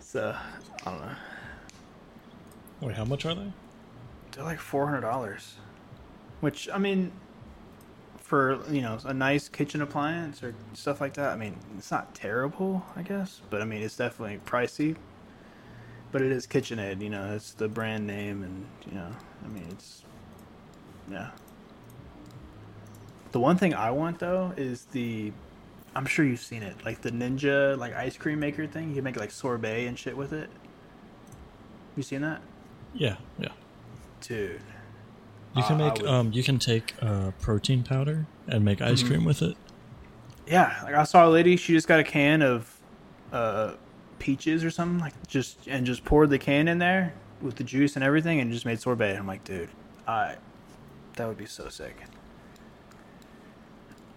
so 0.00 0.34
I 0.84 0.90
don't 0.90 1.00
know. 1.00 1.14
Wait, 2.80 2.94
how 2.94 3.04
much 3.04 3.26
are 3.26 3.34
they? 3.34 3.52
They're 4.32 4.44
like 4.44 4.60
four 4.60 4.86
hundred 4.86 5.00
dollars, 5.00 5.54
which 6.40 6.68
I 6.72 6.78
mean, 6.78 7.12
for 8.18 8.60
you 8.70 8.82
know 8.82 8.98
a 9.04 9.14
nice 9.14 9.48
kitchen 9.48 9.82
appliance 9.82 10.42
or 10.42 10.54
stuff 10.74 11.00
like 11.00 11.14
that. 11.14 11.32
I 11.32 11.36
mean, 11.36 11.56
it's 11.76 11.90
not 11.90 12.14
terrible, 12.14 12.84
I 12.94 13.02
guess, 13.02 13.40
but 13.50 13.62
I 13.62 13.64
mean 13.64 13.82
it's 13.82 13.96
definitely 13.96 14.40
pricey. 14.46 14.96
But 16.10 16.22
it 16.22 16.32
is 16.32 16.46
KitchenAid, 16.46 17.02
you 17.02 17.10
know, 17.10 17.34
it's 17.34 17.52
the 17.52 17.68
brand 17.68 18.06
name, 18.06 18.42
and 18.42 18.66
you 18.86 18.94
know, 18.94 19.10
I 19.44 19.48
mean 19.48 19.66
it's 19.70 20.04
yeah. 21.10 21.30
The 23.32 23.40
one 23.40 23.56
thing 23.56 23.74
I 23.74 23.90
want 23.90 24.20
though 24.20 24.52
is 24.56 24.84
the, 24.86 25.32
I'm 25.94 26.06
sure 26.06 26.24
you've 26.24 26.40
seen 26.40 26.62
it, 26.62 26.76
like 26.84 27.02
the 27.02 27.10
Ninja 27.10 27.76
like 27.76 27.94
ice 27.94 28.16
cream 28.16 28.40
maker 28.40 28.66
thing. 28.66 28.90
You 28.90 28.96
can 28.96 29.04
make 29.04 29.16
like 29.16 29.30
sorbet 29.30 29.86
and 29.86 29.98
shit 29.98 30.16
with 30.16 30.32
it. 30.32 30.48
You 31.96 32.02
seen 32.02 32.22
that, 32.22 32.40
Yeah, 32.98 33.16
yeah. 33.38 33.48
dude? 34.20 34.60
You 35.56 35.62
can 35.62 35.80
Uh, 35.80 35.84
make 35.88 35.94
would- 36.02 36.06
um 36.06 36.32
you 36.32 36.42
can 36.42 36.58
take 36.58 36.94
uh 37.00 37.30
protein 37.40 37.82
powder 37.84 38.26
and 38.48 38.64
make 38.64 38.80
ice 38.82 39.02
Mhm. 39.02 39.06
cream 39.06 39.24
with 39.24 39.40
it. 39.42 39.56
Yeah, 40.46 40.80
like 40.84 40.94
I 40.94 41.04
saw 41.04 41.26
a 41.26 41.30
lady. 41.30 41.56
She 41.56 41.72
just 41.74 41.86
got 41.88 42.00
a 42.00 42.04
can 42.04 42.42
of 42.42 42.74
uh, 43.32 43.74
peaches 44.18 44.64
or 44.64 44.70
something, 44.70 44.98
like 44.98 45.12
just 45.26 45.66
and 45.68 45.84
just 45.86 46.04
poured 46.04 46.30
the 46.30 46.38
can 46.38 46.66
in 46.68 46.78
there 46.78 47.12
with 47.42 47.56
the 47.56 47.64
juice 47.64 47.94
and 47.96 48.02
everything, 48.04 48.40
and 48.40 48.50
just 48.52 48.64
made 48.66 48.80
sorbet. 48.80 49.14
I'm 49.16 49.26
like, 49.26 49.44
dude, 49.44 49.68
I 50.06 50.36
that 51.16 51.28
would 51.28 51.36
be 51.38 51.46
so 51.46 51.68
sick. 51.68 51.96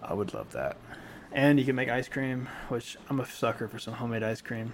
I 0.02 0.14
would 0.14 0.34
love 0.34 0.52
that. 0.52 0.76
And 1.30 1.58
you 1.58 1.64
can 1.64 1.76
make 1.76 1.88
ice 1.88 2.08
cream, 2.08 2.48
which 2.68 2.96
I'm 3.08 3.20
a 3.20 3.26
sucker 3.26 3.68
for 3.68 3.78
some 3.78 3.94
homemade 3.94 4.22
ice 4.22 4.40
cream. 4.40 4.72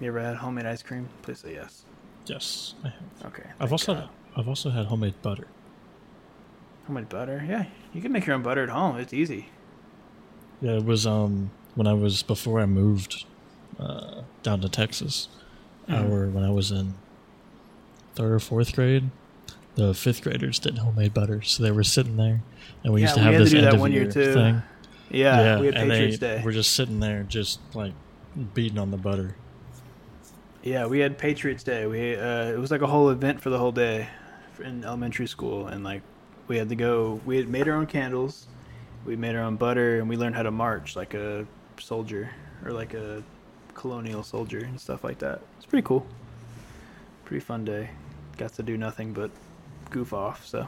You 0.00 0.08
ever 0.08 0.20
had 0.20 0.36
homemade 0.36 0.66
ice 0.66 0.82
cream? 0.82 1.08
Please 1.22 1.40
say 1.40 1.54
yes. 1.54 1.84
Yes, 2.26 2.74
I 2.84 2.88
have. 2.88 3.26
Okay. 3.32 3.48
I've 3.60 3.72
also 3.72 3.94
God. 3.94 4.08
I've 4.36 4.48
also 4.48 4.70
had 4.70 4.86
homemade 4.86 5.20
butter. 5.22 5.46
homemade 6.86 7.08
butter. 7.08 7.44
Yeah, 7.48 7.66
you 7.92 8.00
can 8.00 8.12
make 8.12 8.26
your 8.26 8.34
own 8.36 8.42
butter 8.42 8.62
at 8.62 8.68
home. 8.70 8.96
It's 8.98 9.12
easy. 9.12 9.48
Yeah, 10.60 10.72
it 10.76 10.84
was 10.84 11.06
um 11.06 11.50
when 11.74 11.86
I 11.86 11.92
was 11.92 12.22
before 12.22 12.60
I 12.60 12.66
moved 12.66 13.24
uh, 13.78 14.22
down 14.42 14.60
to 14.60 14.68
Texas. 14.68 15.28
Mhm. 15.88 16.10
Our 16.10 16.26
when 16.28 16.44
I 16.44 16.50
was 16.50 16.70
in 16.70 16.94
third 18.14 18.32
or 18.32 18.40
fourth 18.40 18.74
grade, 18.74 19.10
the 19.74 19.92
fifth 19.92 20.22
graders 20.22 20.58
did 20.58 20.78
homemade 20.78 21.12
butter, 21.12 21.42
so 21.42 21.62
they 21.62 21.72
were 21.72 21.84
sitting 21.84 22.16
there, 22.16 22.42
and 22.82 22.92
we 22.94 23.02
used 23.02 23.14
to 23.14 23.20
we 23.20 23.24
have 23.26 23.34
to 23.34 23.38
this 23.40 23.50
do 23.50 23.58
end 23.58 23.74
of 23.74 23.80
one 23.80 23.92
year 23.92 24.02
year 24.04 24.12
too. 24.12 24.32
thing. 24.32 24.62
Yeah, 25.10 25.60
we 25.60 25.66
had 25.66 25.74
Patriots 25.74 26.18
Day. 26.18 26.42
were 26.42 26.52
just 26.52 26.72
sitting 26.72 27.00
there, 27.00 27.22
just 27.24 27.60
like 27.74 27.92
beating 28.54 28.78
on 28.78 28.90
the 28.90 28.96
butter. 28.96 29.36
Yeah, 30.64 30.86
we 30.86 30.98
had 31.00 31.18
Patriots 31.18 31.62
Day. 31.62 31.86
We 31.86 32.16
uh, 32.16 32.46
it 32.46 32.58
was 32.58 32.70
like 32.70 32.80
a 32.80 32.86
whole 32.86 33.10
event 33.10 33.38
for 33.42 33.50
the 33.50 33.58
whole 33.58 33.70
day 33.70 34.08
in 34.64 34.82
elementary 34.82 35.26
school, 35.26 35.66
and 35.66 35.84
like 35.84 36.00
we 36.48 36.56
had 36.56 36.70
to 36.70 36.74
go. 36.74 37.20
We 37.26 37.36
had 37.36 37.50
made 37.50 37.68
our 37.68 37.74
own 37.74 37.84
candles, 37.84 38.46
we 39.04 39.14
made 39.14 39.36
our 39.36 39.42
own 39.42 39.56
butter, 39.56 39.98
and 39.98 40.08
we 40.08 40.16
learned 40.16 40.36
how 40.36 40.42
to 40.42 40.50
march 40.50 40.96
like 40.96 41.12
a 41.12 41.46
soldier 41.78 42.30
or 42.64 42.72
like 42.72 42.94
a 42.94 43.22
colonial 43.74 44.22
soldier 44.22 44.60
and 44.60 44.80
stuff 44.80 45.04
like 45.04 45.18
that. 45.18 45.42
It's 45.58 45.66
pretty 45.66 45.86
cool. 45.86 46.06
Pretty 47.26 47.44
fun 47.44 47.66
day. 47.66 47.90
Got 48.38 48.54
to 48.54 48.62
do 48.62 48.78
nothing 48.78 49.12
but 49.12 49.30
goof 49.90 50.14
off. 50.14 50.46
So, 50.46 50.66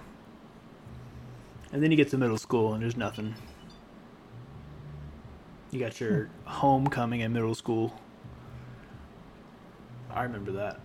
and 1.73 1.83
then 1.83 1.91
you 1.91 1.97
get 1.97 2.11
to 2.11 2.19
middle 2.19 2.37
school 2.37 2.75
and 2.75 2.83
there's 2.83 2.99
nothing. 2.99 3.35
You 5.71 5.81
got 5.81 5.99
your 5.99 6.29
homecoming 6.45 7.21
in 7.21 7.33
middle 7.33 7.55
school. 7.55 7.99
I 10.13 10.23
remember 10.23 10.53
that. 10.53 10.81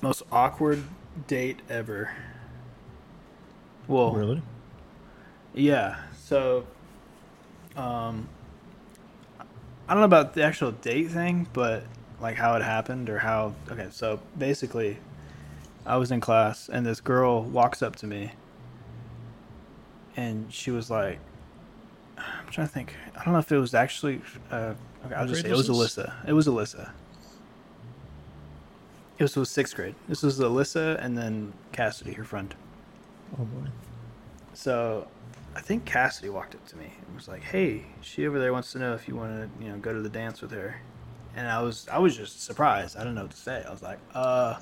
Most 0.00 0.22
awkward 0.32 0.82
date 1.26 1.60
ever. 1.68 2.10
Well, 3.86 4.12
Really? 4.12 4.42
yeah. 5.54 5.98
So, 6.24 6.66
um, 7.76 8.28
I 9.88 9.94
don't 9.94 10.00
know 10.00 10.04
about 10.04 10.34
the 10.34 10.42
actual 10.42 10.72
date 10.72 11.10
thing, 11.10 11.46
but 11.52 11.84
like 12.20 12.36
how 12.36 12.54
it 12.56 12.62
happened 12.62 13.10
or 13.10 13.18
how. 13.18 13.54
Okay, 13.70 13.88
so 13.90 14.20
basically, 14.38 14.98
I 15.84 15.96
was 15.96 16.10
in 16.10 16.20
class 16.20 16.68
and 16.68 16.86
this 16.86 17.00
girl 17.00 17.42
walks 17.42 17.82
up 17.82 17.96
to 17.96 18.06
me, 18.06 18.32
and 20.16 20.52
she 20.52 20.70
was 20.70 20.90
like, 20.90 21.18
"I'm 22.16 22.48
trying 22.50 22.66
to 22.68 22.72
think. 22.72 22.94
I 23.18 23.24
don't 23.24 23.34
know 23.34 23.40
if 23.40 23.52
it 23.52 23.58
was 23.58 23.74
actually. 23.74 24.22
Uh, 24.50 24.74
okay, 25.06 25.14
I'll 25.14 25.26
just 25.26 25.42
say 25.42 25.50
it 25.50 25.56
was 25.56 25.68
this? 25.68 25.76
Alyssa. 25.76 26.12
It 26.26 26.32
was 26.32 26.46
Alyssa. 26.46 26.90
It 29.18 29.22
was, 29.22 29.36
was 29.36 29.50
sixth 29.50 29.76
grade. 29.76 29.94
This 30.08 30.22
was 30.22 30.40
Alyssa 30.40 31.02
and 31.02 31.16
then 31.16 31.52
Cassidy, 31.70 32.12
her 32.14 32.24
friend. 32.24 32.54
Oh 33.38 33.44
boy. 33.44 33.68
So, 34.54 35.06
I 35.54 35.60
think 35.60 35.84
Cassidy 35.84 36.28
walked 36.28 36.54
up 36.54 36.66
to 36.68 36.76
me 36.76 36.92
and 37.06 37.16
was 37.16 37.28
like, 37.28 37.42
"Hey, 37.42 37.84
she 38.00 38.26
over 38.26 38.38
there 38.38 38.52
wants 38.52 38.72
to 38.72 38.78
know 38.78 38.94
if 38.94 39.08
you 39.08 39.16
want 39.16 39.32
to, 39.32 39.64
you 39.64 39.70
know, 39.70 39.78
go 39.78 39.92
to 39.92 40.00
the 40.00 40.08
dance 40.08 40.40
with 40.40 40.50
her." 40.50 40.80
And 41.34 41.48
I 41.48 41.62
was, 41.62 41.86
I 41.90 41.98
was 41.98 42.16
just 42.16 42.42
surprised. 42.42 42.96
I 42.96 43.00
didn't 43.00 43.14
know 43.14 43.22
what 43.22 43.30
to 43.30 43.36
say. 43.36 43.64
I 43.66 43.70
was 43.70 43.82
like, 43.82 43.98
"Uh, 44.14 44.58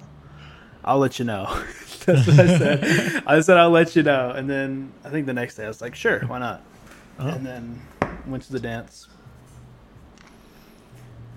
I'll 0.84 0.98
let 0.98 1.18
you 1.18 1.24
know." 1.24 1.46
That's 2.06 2.26
what 2.26 2.40
I 2.40 2.58
said. 2.58 3.22
I 3.26 3.40
said 3.40 3.56
I'll 3.56 3.70
let 3.70 3.96
you 3.96 4.02
know. 4.02 4.30
And 4.30 4.48
then 4.48 4.92
I 5.04 5.10
think 5.10 5.26
the 5.26 5.32
next 5.32 5.56
day 5.56 5.64
I 5.64 5.68
was 5.68 5.80
like, 5.80 5.94
"Sure, 5.94 6.20
why 6.26 6.38
not?" 6.38 6.62
Oh. 7.18 7.28
And 7.28 7.44
then 7.44 7.82
went 8.26 8.42
to 8.44 8.52
the 8.52 8.60
dance. 8.60 9.08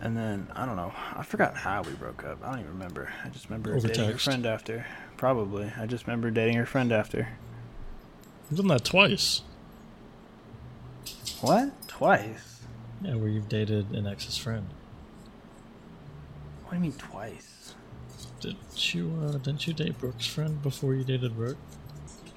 And 0.04 0.18
then 0.18 0.50
I 0.54 0.66
don't 0.66 0.76
know. 0.76 0.92
I 1.16 1.24
forgot 1.24 1.56
how 1.56 1.82
we 1.82 1.94
broke 1.94 2.26
up. 2.26 2.40
I 2.44 2.52
don't 2.52 2.60
even 2.60 2.74
remember. 2.74 3.10
I 3.24 3.30
just 3.30 3.50
remember 3.50 3.74
Over 3.74 3.88
dating 3.88 4.12
her 4.12 4.18
friend 4.18 4.46
after. 4.46 4.86
Probably. 5.16 5.72
I 5.80 5.86
just 5.86 6.06
remember 6.06 6.30
dating 6.30 6.58
her 6.58 6.66
friend 6.66 6.92
after. 6.92 7.30
You've 8.52 8.60
done 8.60 8.68
that 8.68 8.84
twice. 8.84 9.44
What? 11.40 11.88
Twice? 11.88 12.64
Yeah, 13.02 13.16
where 13.16 13.30
you've 13.30 13.48
dated 13.48 13.92
an 13.92 14.06
ex's 14.06 14.36
friend. 14.36 14.68
What 16.64 16.72
do 16.72 16.76
you 16.76 16.82
mean 16.82 16.94
twice? 16.94 17.74
Did 18.42 18.58
you 18.94 19.10
uh, 19.24 19.38
didn't 19.38 19.66
you 19.68 19.74
date 19.74 19.98
Brooke's 20.00 20.28
friend 20.28 20.62
before 20.62 20.94
you 20.96 21.06
dated 21.06 21.38
Brooke? 21.38 21.58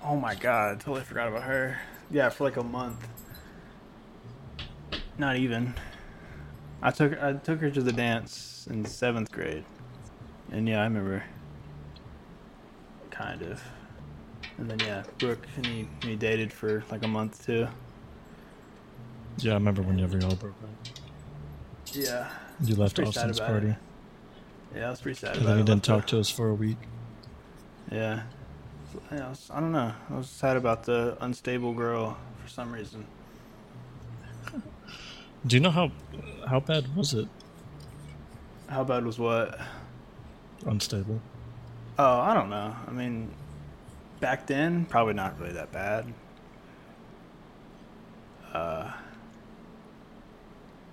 Oh 0.04 0.14
my 0.14 0.36
god, 0.36 0.76
I 0.76 0.78
totally 0.78 1.02
forgot 1.02 1.26
about 1.26 1.42
her. 1.42 1.80
Yeah, 2.12 2.28
for 2.28 2.44
like 2.44 2.56
a 2.56 2.62
month. 2.62 3.08
Not 5.18 5.36
even. 5.36 5.74
I 6.86 6.92
took 6.92 7.20
I 7.20 7.32
took 7.32 7.60
her 7.62 7.70
to 7.70 7.82
the 7.82 7.92
dance 7.92 8.68
in 8.70 8.84
seventh 8.84 9.32
grade, 9.32 9.64
and 10.52 10.68
yeah, 10.68 10.82
I 10.82 10.84
remember. 10.84 11.24
Kind 13.10 13.42
of. 13.42 13.60
And 14.56 14.70
then 14.70 14.78
yeah, 14.78 15.02
Brooke 15.18 15.44
and 15.56 15.66
he, 15.66 15.88
he 16.02 16.14
dated 16.14 16.52
for 16.52 16.84
like 16.88 17.02
a 17.02 17.08
month 17.08 17.44
too. 17.44 17.66
Yeah, 19.38 19.52
I 19.52 19.54
remember 19.54 19.82
whenever 19.82 20.16
y'all 20.16 20.36
broke 20.36 20.54
up. 20.62 20.94
Yeah. 21.92 22.28
You 22.62 22.76
left 22.76 23.00
Austin's 23.00 23.40
party. 23.40 23.70
it. 23.70 23.76
Yeah, 24.76 24.86
I 24.86 24.90
was 24.90 25.00
pretty 25.00 25.18
sad 25.18 25.38
And 25.38 25.46
then 25.46 25.58
you 25.58 25.64
didn't 25.64 25.82
talk 25.82 26.06
to 26.08 26.20
us 26.20 26.30
for 26.30 26.50
a 26.50 26.54
week. 26.54 26.78
Yeah. 27.90 28.22
Yeah, 29.10 29.26
I, 29.26 29.28
was, 29.28 29.50
I 29.52 29.58
don't 29.58 29.72
know. 29.72 29.92
I 30.08 30.14
was 30.14 30.28
sad 30.28 30.56
about 30.56 30.84
the 30.84 31.16
unstable 31.20 31.74
girl 31.74 32.16
for 32.42 32.48
some 32.48 32.70
reason. 32.70 33.06
Do 35.46 35.54
you 35.54 35.60
know 35.60 35.70
how 35.70 35.92
how 36.48 36.60
bad 36.60 36.96
was 36.96 37.14
it? 37.14 37.28
How 38.68 38.82
bad 38.82 39.04
was 39.04 39.18
what? 39.18 39.58
Unstable. 40.64 41.20
Oh, 41.98 42.18
I 42.20 42.34
don't 42.34 42.50
know. 42.50 42.74
I 42.86 42.90
mean, 42.90 43.30
back 44.20 44.46
then, 44.46 44.86
probably 44.86 45.14
not 45.14 45.38
really 45.38 45.52
that 45.52 45.70
bad. 45.72 46.12
Uh, 48.52 48.90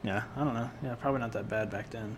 yeah, 0.04 0.24
I 0.36 0.44
don't 0.44 0.54
know. 0.54 0.70
Yeah, 0.84 0.96
probably 0.96 1.22
not 1.22 1.32
that 1.32 1.50
bad 1.50 1.72
back 1.72 1.90
then. 1.90 2.18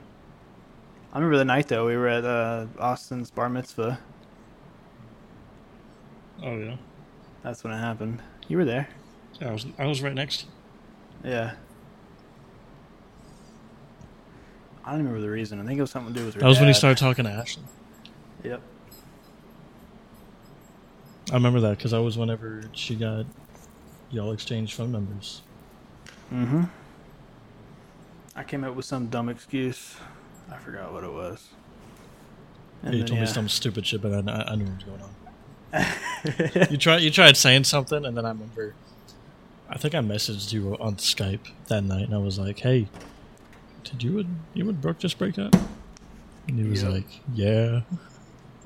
I 1.13 1.19
remember 1.19 1.37
the 1.37 1.45
night 1.45 1.69
though. 1.69 1.85
We 1.85 1.95
were 1.95 2.09
at 2.09 2.25
uh, 2.25 2.65
Austin's 2.79 3.31
bar 3.31 3.47
mitzvah. 3.47 3.99
Oh 6.43 6.57
yeah. 6.57 6.75
That's 7.43 7.63
when 7.63 7.71
it 7.71 7.77
happened. 7.77 8.21
You 8.47 8.57
were 8.57 8.65
there. 8.65 8.89
Yeah, 9.39 9.49
I 9.49 9.51
was 9.53 9.65
I 9.77 9.85
was 9.85 10.01
right 10.01 10.13
next 10.13 10.41
to 10.41 10.45
you. 10.45 11.31
Yeah. 11.31 11.53
I 14.85 14.91
don't 14.91 14.99
remember 14.99 15.19
the 15.19 15.31
reason. 15.31 15.59
I 15.59 15.65
think 15.65 15.79
it 15.79 15.81
was 15.81 15.89
something 15.89 16.13
to 16.13 16.19
do 16.19 16.25
with 16.25 16.35
her. 16.35 16.41
That 16.41 16.47
was 16.47 16.59
when 16.59 16.67
you 16.67 16.73
dad. 16.73 16.77
started 16.77 16.97
talking 16.99 17.25
to 17.25 17.31
Ashley. 17.31 17.63
Yep. 18.43 18.61
I 21.31 21.33
remember 21.33 21.59
that 21.61 21.77
because 21.77 21.91
I 21.91 21.97
was 21.97 22.17
whenever 22.19 22.63
she 22.73 22.95
got 22.95 23.25
y'all 24.11 24.31
exchanged 24.31 24.75
phone 24.75 24.91
numbers. 24.91 25.41
Mm-hmm. 26.31 26.63
I 28.35 28.43
came 28.43 28.63
up 28.63 28.75
with 28.75 28.85
some 28.85 29.07
dumb 29.07 29.29
excuse. 29.29 29.95
I 30.51 30.57
forgot 30.57 30.93
what 30.93 31.03
it 31.03 31.11
was. 31.11 31.49
Yeah, 32.83 32.91
you 32.91 32.97
then, 32.99 33.07
told 33.07 33.19
me 33.21 33.25
some 33.25 33.49
stupid 33.49 33.87
shit, 33.87 34.03
but 34.03 34.13
I, 34.13 34.31
I 34.31 34.51
I 34.51 34.55
knew 34.55 34.65
what 34.65 34.75
was 34.75 34.83
going 34.83 35.01
on. 35.01 35.09
You 36.71 36.77
tried 36.77 37.01
you 37.01 37.09
tried 37.09 37.37
saying 37.37 37.63
something, 37.63 38.05
and 38.05 38.15
then 38.15 38.25
I 38.25 38.29
remember. 38.29 38.75
I 39.67 39.77
think 39.77 39.95
I 39.95 39.99
messaged 39.99 40.53
you 40.53 40.77
on 40.79 40.95
Skype 40.97 41.49
that 41.67 41.83
night, 41.83 42.03
and 42.03 42.13
I 42.13 42.19
was 42.19 42.37
like, 42.37 42.59
"Hey, 42.59 42.87
did 43.85 44.03
you 44.03 44.19
and 44.19 44.39
you 44.53 44.67
and 44.69 44.79
Brooke 44.81 44.99
just 44.99 45.17
break 45.17 45.39
up?" 45.39 45.55
And 46.47 46.59
he 46.59 46.63
was 46.69 46.83
Yep. 46.83 46.91
like, 46.91 47.21
"Yeah." 47.33 47.81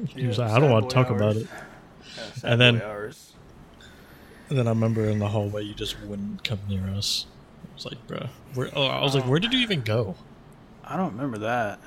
He 0.08 0.26
was 0.26 0.38
like, 0.38 0.50
"I 0.52 0.60
don't 0.60 0.72
want 0.72 0.90
to 0.90 0.96
boy 0.96 1.02
talk 1.04 1.12
about 1.12 1.36
it." 1.36 1.48
Yeah, 2.18 2.24
And 2.52 2.62
then- 2.62 2.82
hours. 2.82 3.34
And 4.50 4.58
then 4.58 4.66
I 4.66 4.72
remember 4.72 5.06
in 5.06 5.20
the 5.20 5.28
hallway, 5.28 5.64
you 5.64 5.74
just 5.76 6.00
wouldn't 6.02 6.44
come 6.44 6.60
near 6.68 6.88
us. 6.90 7.26
I 7.64 7.76
was 7.76 7.86
like, 7.86 8.08
"Bruh, 8.08 8.30
where?" 8.56 8.70
Oh, 8.76 8.86
I 8.86 9.02
was 9.04 9.14
like, 9.14 9.26
Oh. 9.26 9.30
"Where 9.30 9.40
did 9.40 9.54
you 9.54 9.60
even 9.60 9.82
go?" 9.82 10.16
I 10.84 10.98
don't 10.98 11.12
remember 11.12 11.38
that. 11.40 11.80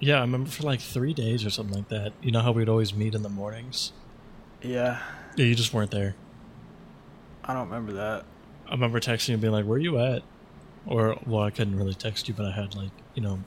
Yeah, 0.00 0.18
I 0.18 0.20
remember 0.20 0.48
for 0.50 0.62
like 0.62 0.80
three 0.80 1.12
days 1.14 1.44
or 1.44 1.50
something 1.50 1.74
like 1.76 1.88
that. 1.88 2.12
You 2.22 2.30
know 2.30 2.40
how 2.42 2.52
we'd 2.52 2.68
always 2.68 2.94
meet 2.94 3.14
in 3.14 3.22
the 3.22 3.28
mornings? 3.28 3.92
Yeah, 4.62 5.00
Yeah, 5.36 5.46
you 5.46 5.54
just 5.56 5.72
weren't 5.74 5.90
there. 5.90 6.14
I 7.42 7.54
don't 7.54 7.68
remember 7.68 7.92
that. 7.94 8.24
I 8.68 8.72
remember 8.72 9.00
texting 9.00 9.32
and 9.32 9.40
being 9.40 9.52
like, 9.52 9.64
"Where 9.64 9.76
are 9.76 9.80
you 9.80 9.98
at?" 9.98 10.22
Or 10.86 11.16
well, 11.26 11.42
I 11.42 11.50
couldn't 11.50 11.76
really 11.76 11.94
text 11.94 12.28
you, 12.28 12.34
but 12.34 12.46
I 12.46 12.52
had 12.52 12.74
like 12.74 12.92
you 13.14 13.22
know, 13.22 13.40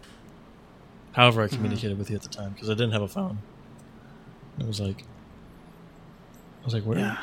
however 1.14 1.42
I 1.42 1.46
Mm-hmm. 1.46 1.56
communicated 1.56 1.98
with 1.98 2.10
you 2.10 2.16
at 2.16 2.22
the 2.22 2.30
time 2.30 2.54
because 2.54 2.70
I 2.70 2.74
didn't 2.74 2.92
have 2.92 3.02
a 3.02 3.08
phone. 3.08 3.40
It 4.60 4.68
was 4.68 4.80
like, 4.80 5.06
I 6.62 6.66
was 6.66 6.74
like, 6.74 6.84
"Where? 6.84 7.00
Yeah, 7.00 7.18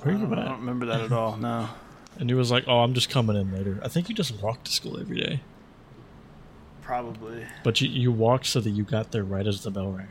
Where 0.00 0.14
I 0.14 0.18
you 0.18 0.26
don't, 0.26 0.38
I 0.38 0.44
don't 0.44 0.58
remember 0.60 0.86
that 0.86 1.00
at 1.00 1.12
all. 1.12 1.36
No. 1.36 1.68
And 2.20 2.28
he 2.28 2.34
was 2.34 2.50
like, 2.50 2.64
"Oh, 2.66 2.80
I'm 2.80 2.94
just 2.94 3.10
coming 3.10 3.36
in 3.36 3.52
later." 3.52 3.78
I 3.84 3.88
think 3.88 4.08
you 4.08 4.14
just 4.14 4.42
walked 4.42 4.64
to 4.66 4.72
school 4.72 4.98
every 4.98 5.20
day, 5.20 5.40
Probably. 6.82 7.46
but 7.62 7.80
you 7.80 7.88
you 7.88 8.10
walked 8.10 8.46
so 8.46 8.60
that 8.60 8.70
you 8.70 8.82
got 8.82 9.12
there 9.12 9.22
right 9.22 9.46
as 9.46 9.62
the 9.62 9.70
bell 9.70 9.92
rang. 9.92 10.08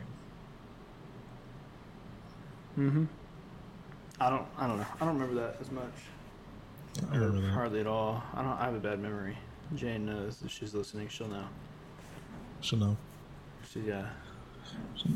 Mm-hmm. 2.78 3.04
I 4.20 4.30
don't. 4.30 4.46
I 4.56 4.66
don't 4.66 4.78
know. 4.78 4.86
I 5.00 5.04
don't 5.04 5.18
remember 5.18 5.34
that 5.42 5.56
as 5.60 5.70
much. 5.70 5.92
I 7.12 7.16
Or 7.16 7.32
hardly 7.50 7.80
at 7.80 7.86
all. 7.86 8.22
I 8.34 8.42
don't. 8.42 8.52
I 8.52 8.64
have 8.66 8.74
a 8.74 8.80
bad 8.80 8.98
memory. 9.00 9.36
Jane 9.74 10.06
knows 10.06 10.38
if 10.44 10.50
she's 10.50 10.74
listening. 10.74 11.08
She'll 11.08 11.28
know. 11.28 11.44
So 12.60 12.76
no, 12.76 12.96
She 13.70 13.80
yeah. 13.80 14.06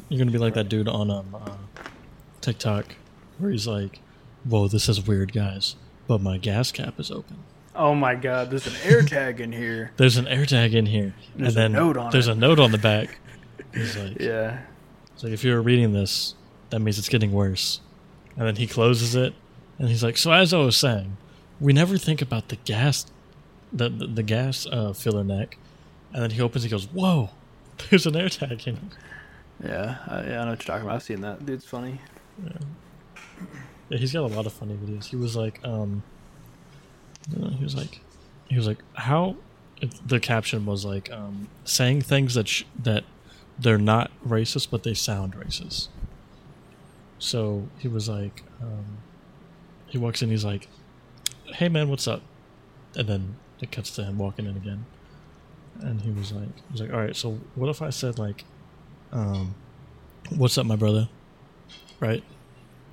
you're 0.09 0.19
gonna 0.19 0.31
be 0.31 0.39
like 0.39 0.55
that 0.55 0.69
dude 0.69 0.89
on 0.89 1.11
um 1.11 1.35
uh, 1.35 1.57
TikTok, 2.41 2.95
where 3.39 3.51
he's 3.51 3.67
like, 3.67 4.01
"Whoa, 4.45 4.69
this 4.69 4.89
is 4.89 5.07
weird, 5.07 5.33
guys, 5.33 5.77
but 6.07 6.21
my 6.21 6.39
gas 6.39 6.71
cap 6.73 6.99
is 7.01 7.11
open." 7.11 7.39
Oh 7.75 7.95
my 7.95 8.15
God! 8.15 8.51
There's 8.51 8.67
an 8.67 8.75
air 8.85 9.03
tag 9.03 9.41
in 9.41 9.51
here. 9.53 9.93
There's 9.97 10.17
an 10.19 10.27
air 10.29 10.45
tag 10.47 10.75
in 10.75 10.87
here, 10.87 11.15
There's 11.35 11.57
and 11.57 11.59
a 11.59 11.61
then 11.63 11.73
note 11.73 11.97
on 11.97 12.11
there's 12.13 12.29
it. 12.29 12.33
a 12.33 12.35
note 12.35 12.59
on 12.61 12.71
the 12.71 12.79
back. 12.79 13.19
He's 13.75 13.97
like, 13.97 14.21
Yeah. 14.21 14.61
it's 15.15 15.25
like 15.25 15.33
if 15.33 15.43
you're 15.43 15.63
reading 15.63 15.93
this, 15.95 16.35
that 16.71 16.81
means 16.81 16.99
it's 16.99 17.09
getting 17.09 17.33
worse. 17.33 17.81
And 18.37 18.47
then 18.47 18.57
he 18.57 18.67
closes 18.67 19.15
it, 19.15 19.35
and 19.79 19.89
he's 19.89 20.03
like, 20.05 20.17
so 20.19 20.31
as 20.33 20.53
I 20.55 20.59
was 20.59 20.77
saying, 20.77 21.17
we 21.63 21.73
never 21.73 21.97
think 21.97 22.21
about 22.21 22.49
the 22.49 22.57
gas, 22.57 23.07
the 23.73 23.89
the, 23.89 24.07
the 24.07 24.23
gas 24.23 24.67
uh, 24.67 24.93
filler 24.93 25.25
neck, 25.25 25.57
and 26.13 26.23
then 26.23 26.31
he 26.31 26.41
opens, 26.43 26.65
he 26.65 26.69
goes, 26.69 26.87
whoa, 26.87 27.31
there's 27.89 28.07
an 28.07 28.17
air 28.17 28.29
tag 28.29 28.67
in 28.67 28.75
it. 28.75 28.83
Yeah. 29.65 29.97
I, 30.07 30.23
yeah. 30.23 30.41
I 30.41 30.45
know 30.45 30.51
what 30.51 30.59
you're 30.61 30.67
talking 30.67 30.83
about. 30.83 30.97
I've 30.97 31.03
seen 31.03 31.21
that. 31.21 31.47
Dude's 31.47 31.65
funny. 31.65 32.01
Yeah, 33.89 33.99
he's 33.99 34.13
got 34.13 34.25
a 34.25 34.35
lot 34.35 34.47
of 34.47 34.53
funny 34.53 34.75
videos. 34.75 35.05
He 35.05 35.17
was 35.17 35.37
like, 35.37 35.61
um, 35.65 36.03
uh, 37.41 37.51
he 37.51 37.63
was 37.63 37.77
like, 37.77 38.01
he 38.49 38.57
was 38.57 38.67
like, 38.67 38.79
how? 38.95 39.37
The 40.07 40.21
caption 40.21 40.67
was 40.67 40.85
like, 40.85 41.11
um, 41.13 41.49
saying 41.65 42.03
things 42.03 42.35
that 42.35 42.49
sh- 42.49 42.65
that 42.83 43.05
they're 43.59 43.79
not 43.79 44.11
racist, 44.27 44.69
but 44.71 44.83
they 44.83 44.95
sound 44.95 45.35
racist. 45.35 45.89
So 47.19 47.69
he 47.79 47.89
was 47.89 48.09
like, 48.09 48.43
um, 48.61 48.99
he 49.87 49.99
walks 49.99 50.23
in, 50.23 50.31
he's 50.31 50.45
like, 50.45 50.69
"Hey 51.55 51.69
man, 51.69 51.89
what's 51.89 52.07
up?" 52.07 52.23
And 52.97 53.09
then 53.09 53.37
it 53.61 53.71
cuts 53.73 53.91
to 53.97 54.05
him 54.05 54.19
walking 54.19 54.47
in 54.47 54.57
again, 54.57 54.85
and 55.81 56.01
he 56.03 56.11
was 56.11 56.33
like, 56.33 56.55
he 56.57 56.73
was 56.73 56.81
like, 56.81 56.93
"All 56.93 57.01
right, 57.01 57.17
so 57.17 57.39
what 57.55 57.69
if 57.69 57.83
I 57.83 57.91
said 57.91 58.19
like, 58.19 58.45
um, 59.13 59.55
what's 60.37 60.59
up, 60.59 60.67
my 60.67 60.77
brother?" 60.77 61.09
Right? 62.01 62.23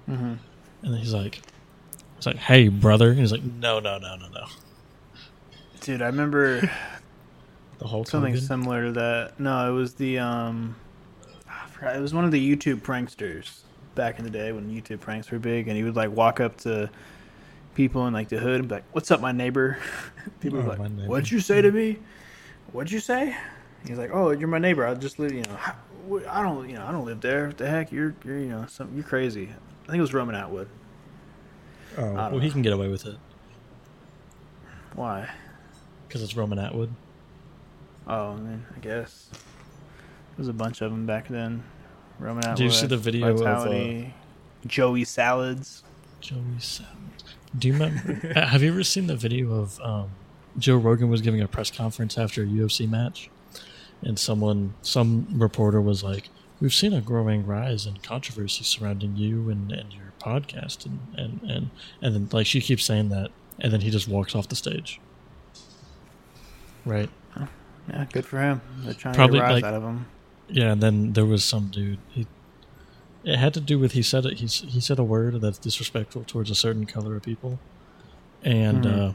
Mm-hmm. 0.07 0.33
And 0.83 0.93
then 0.93 0.99
he's 0.99 1.13
like, 1.13 1.41
"It's 2.17 2.25
like, 2.25 2.37
hey, 2.37 2.67
brother." 2.67 3.09
And 3.09 3.19
he's 3.19 3.31
like, 3.31 3.43
"No, 3.43 3.79
no, 3.79 3.97
no, 3.97 4.15
no, 4.15 4.27
no." 4.29 4.45
Dude, 5.81 6.01
I 6.01 6.07
remember 6.07 6.69
The 7.79 7.87
whole 7.87 8.03
something 8.03 8.35
similar 8.37 8.85
to 8.87 8.91
that. 8.93 9.39
No, 9.39 9.69
it 9.69 9.73
was 9.73 9.93
the 9.93 10.19
um. 10.19 10.75
I 11.49 11.67
forgot. 11.67 11.95
It 11.95 12.01
was 12.01 12.13
one 12.13 12.25
of 12.25 12.31
the 12.31 12.55
YouTube 12.55 12.81
pranksters 12.81 13.61
back 13.95 14.19
in 14.19 14.25
the 14.25 14.31
day 14.31 14.51
when 14.51 14.69
YouTube 14.69 14.99
pranks 14.99 15.31
were 15.31 15.39
big, 15.39 15.67
and 15.69 15.77
he 15.77 15.83
would 15.83 15.95
like 15.95 16.11
walk 16.11 16.41
up 16.41 16.57
to 16.57 16.89
people 17.79 18.05
in 18.07 18.13
like 18.13 18.27
the 18.27 18.37
hood 18.37 18.59
and 18.59 18.67
be 18.67 18.75
like, 18.75 18.83
"What's 18.91 19.09
up, 19.09 19.21
my 19.21 19.31
neighbor?" 19.31 19.77
people 20.41 20.59
Oh, 20.59 20.63
like. 20.67 20.79
"What'd 21.07 21.31
you 21.31 21.39
say 21.39 21.61
to 21.61 21.71
me? 21.71 21.97
What'd 22.73 22.91
you 22.91 22.99
say?" 22.99 23.33
He's 23.87 23.97
like, 23.97 24.11
"Oh, 24.13 24.31
you're 24.31 24.49
my 24.49 24.59
neighbor. 24.59 24.85
I 24.85 24.93
just 24.95 25.17
live. 25.17 25.31
You 25.31 25.43
know, 25.43 25.57
I 26.29 26.41
don't. 26.43 26.67
You 26.69 26.75
know, 26.75 26.85
I 26.85 26.91
don't 26.91 27.05
live 27.05 27.21
there. 27.21 27.47
What 27.47 27.57
the 27.57 27.69
heck? 27.69 27.89
You're, 27.93 28.13
you're, 28.25 28.37
you 28.37 28.47
know, 28.49 28.65
some, 28.67 28.91
you're 28.93 29.05
crazy." 29.05 29.43
I 29.83 29.85
think 29.91 29.97
it 29.99 30.01
was 30.01 30.13
Roman 30.13 30.35
Atwood. 30.35 30.67
Oh, 31.97 32.13
well, 32.13 32.39
he 32.39 32.51
can 32.51 32.61
get 32.61 32.71
away 32.73 32.87
with 32.89 33.05
it 33.07 33.15
Why? 34.93 35.27
because 36.07 36.21
it's 36.21 36.35
Roman 36.35 36.59
Atwood. 36.59 36.93
Oh, 38.07 38.33
I 38.33 38.35
mean, 38.35 38.65
I 38.75 38.79
guess 38.79 39.29
there's 40.35 40.49
a 40.49 40.53
bunch 40.53 40.81
of 40.81 40.91
them 40.91 41.05
back 41.05 41.27
then. 41.29 41.63
Roman 42.19 42.43
Atwood, 42.43 42.57
Did 42.57 42.63
you 42.65 42.71
see 42.71 42.87
the 42.87 42.97
video 42.97 43.27
of, 43.29 43.41
uh, 43.41 43.45
Vitaly, 43.65 44.11
Joey 44.67 45.05
Salads? 45.05 45.83
Joey 46.19 46.59
Salads. 46.59 47.18
Do 47.57 47.67
you 47.67 47.73
remember? 47.73 48.13
have 48.39 48.61
you 48.63 48.71
ever 48.71 48.83
seen 48.83 49.07
the 49.07 49.15
video 49.15 49.53
of 49.53 49.79
um, 49.81 50.09
Joe 50.57 50.77
Rogan 50.77 51.09
was 51.09 51.21
giving 51.21 51.41
a 51.41 51.47
press 51.47 51.71
conference 51.71 52.17
after 52.17 52.43
a 52.43 52.45
UFC 52.45 52.89
match, 52.89 53.29
and 54.01 54.17
someone, 54.19 54.73
some 54.81 55.27
reporter 55.33 55.81
was 55.81 56.03
like, 56.03 56.29
"We've 56.61 56.73
seen 56.73 56.93
a 56.93 57.01
growing 57.01 57.45
rise 57.45 57.85
in 57.85 57.97
controversy 57.97 58.63
surrounding 58.63 59.15
you 59.15 59.49
and, 59.49 59.71
and 59.71 59.91
your 59.93 60.13
podcast," 60.19 60.85
and, 60.85 60.99
and 61.17 61.41
and 61.49 61.69
and 62.01 62.15
then 62.15 62.29
like 62.31 62.45
she 62.45 62.61
keeps 62.61 62.85
saying 62.85 63.09
that, 63.09 63.31
and 63.59 63.73
then 63.73 63.81
he 63.81 63.89
just 63.89 64.07
walks 64.07 64.35
off 64.35 64.47
the 64.47 64.55
stage. 64.55 64.99
Right. 66.85 67.09
Yeah, 67.89 68.05
good 68.13 68.25
for 68.25 68.39
him. 68.39 68.61
They're 68.81 68.93
trying 68.93 69.15
Probably, 69.15 69.39
to 69.39 69.43
rise 69.45 69.53
like- 69.53 69.63
out 69.63 69.73
of 69.73 69.81
him. 69.83 70.05
Yeah, 70.47 70.71
and 70.71 70.81
then 70.81 71.13
there 71.13 71.25
was 71.25 71.43
some 71.43 71.67
dude. 71.67 71.97
He, 72.09 72.25
it 73.23 73.37
had 73.37 73.53
to 73.55 73.59
do 73.61 73.77
with 73.79 73.91
he 73.93 74.01
said 74.01 74.25
it. 74.25 74.39
He 74.39 74.47
he 74.47 74.79
said 74.79 74.99
a 74.99 75.03
word 75.03 75.41
that's 75.41 75.57
disrespectful 75.57 76.23
towards 76.25 76.49
a 76.49 76.55
certain 76.55 76.85
color 76.85 77.15
of 77.15 77.23
people, 77.23 77.59
and 78.43 78.83
Mhm. 78.85 79.09
uh, 79.09 79.13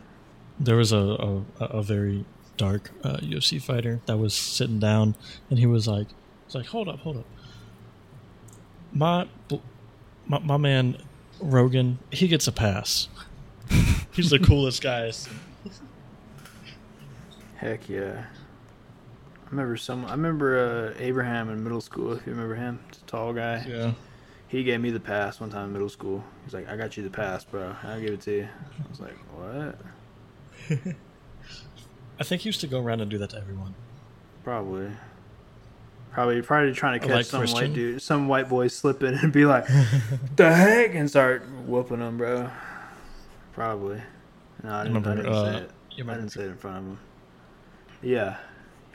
there 0.61 0.77
was 0.77 0.93
a 0.93 0.97
a, 1.61 1.65
a 1.65 1.83
very 1.83 2.25
dark 2.57 2.91
uh, 3.03 3.17
UFC 3.19 3.61
fighter 3.61 4.01
that 4.07 4.17
was 4.19 4.35
sitting 4.35 4.79
down, 4.79 5.17
and 5.51 5.59
he 5.59 5.67
was 5.67 5.89
like, 5.89 6.07
"He's 6.47 6.55
like, 6.55 6.67
hold 6.67 6.89
up, 6.89 7.01
hold 7.01 7.17
up, 7.19 7.27
my 8.93 9.27
my, 10.27 10.39
my 10.39 10.57
man 10.57 10.97
Rogan, 11.41 11.99
he 12.11 12.29
gets 12.29 12.47
a 12.47 12.53
pass. 12.53 13.09
He's 14.13 14.31
the 14.31 14.39
coolest 14.39 14.83
guy." 14.83 15.11
Heck 17.57 17.89
yeah. 17.89 18.25
I 19.55 19.57
remember 19.57 19.77
some. 19.77 20.05
I 20.07 20.11
remember 20.11 20.95
uh, 20.99 21.01
Abraham 21.01 21.49
in 21.49 21.63
middle 21.63 21.81
school. 21.81 22.13
If 22.13 22.27
you 22.27 22.33
remember 22.33 22.57
him, 22.57 22.81
it's 22.89 22.99
a 22.99 23.03
tall 23.03 23.33
guy. 23.33 23.65
Yeah. 23.69 23.93
He 24.49 24.65
gave 24.65 24.81
me 24.81 24.91
the 24.91 24.99
pass 24.99 25.39
one 25.39 25.49
time 25.49 25.67
in 25.67 25.73
middle 25.73 25.89
school. 25.89 26.25
He's 26.45 26.53
like, 26.53 26.69
"I 26.69 26.75
got 26.77 26.97
you 26.97 27.05
the 27.05 27.11
pass, 27.11 27.45
bro. 27.45 27.73
I'll 27.85 28.01
give 28.01 28.11
it 28.11 28.21
to 28.23 28.33
you." 28.33 28.49
I 28.85 28.89
was 28.91 28.99
like, 28.99 29.17
"What?" 29.33 29.79
I 32.19 32.25
think 32.25 32.43
he 32.43 32.49
used 32.49 32.63
to 32.63 32.67
go 32.67 32.81
around 32.81 33.01
and 33.01 33.09
do 33.09 33.17
that 33.19 33.31
to 33.31 33.37
everyone. 33.37 33.77
Probably. 34.43 34.91
Probably, 36.11 36.43
probably 36.43 36.73
trying 36.73 36.99
to 36.99 37.07
catch 37.07 37.15
Like 37.17 37.27
some 37.27 37.39
Christian? 37.41 37.61
white 37.61 37.73
dude, 37.75 38.03
some 38.03 38.27
white 38.27 38.49
boy 38.49 38.67
slipping 38.67 39.15
and 39.15 39.33
be 39.33 39.45
like, 39.47 39.67
"The 40.37 40.53
heck," 40.53 40.97
and 40.97 41.09
start 41.09 41.49
whooping 41.65 42.01
him, 42.01 42.19
bro. 42.19 42.51
Probably. 43.53 44.03
No, 44.65 44.73
I 44.75 44.83
didn't, 44.83 45.07
I 45.07 45.15
didn't 45.15 45.33
uh, 45.33 45.45
say 45.45 45.59
it. 45.61 45.71
I 45.71 45.99
remember- 46.01 46.21
didn't 46.23 46.33
say 46.33 46.43
it 46.43 46.49
in 46.49 46.57
front 46.57 46.77
of 46.79 46.83
him. 46.87 46.99
Yeah, 48.03 48.37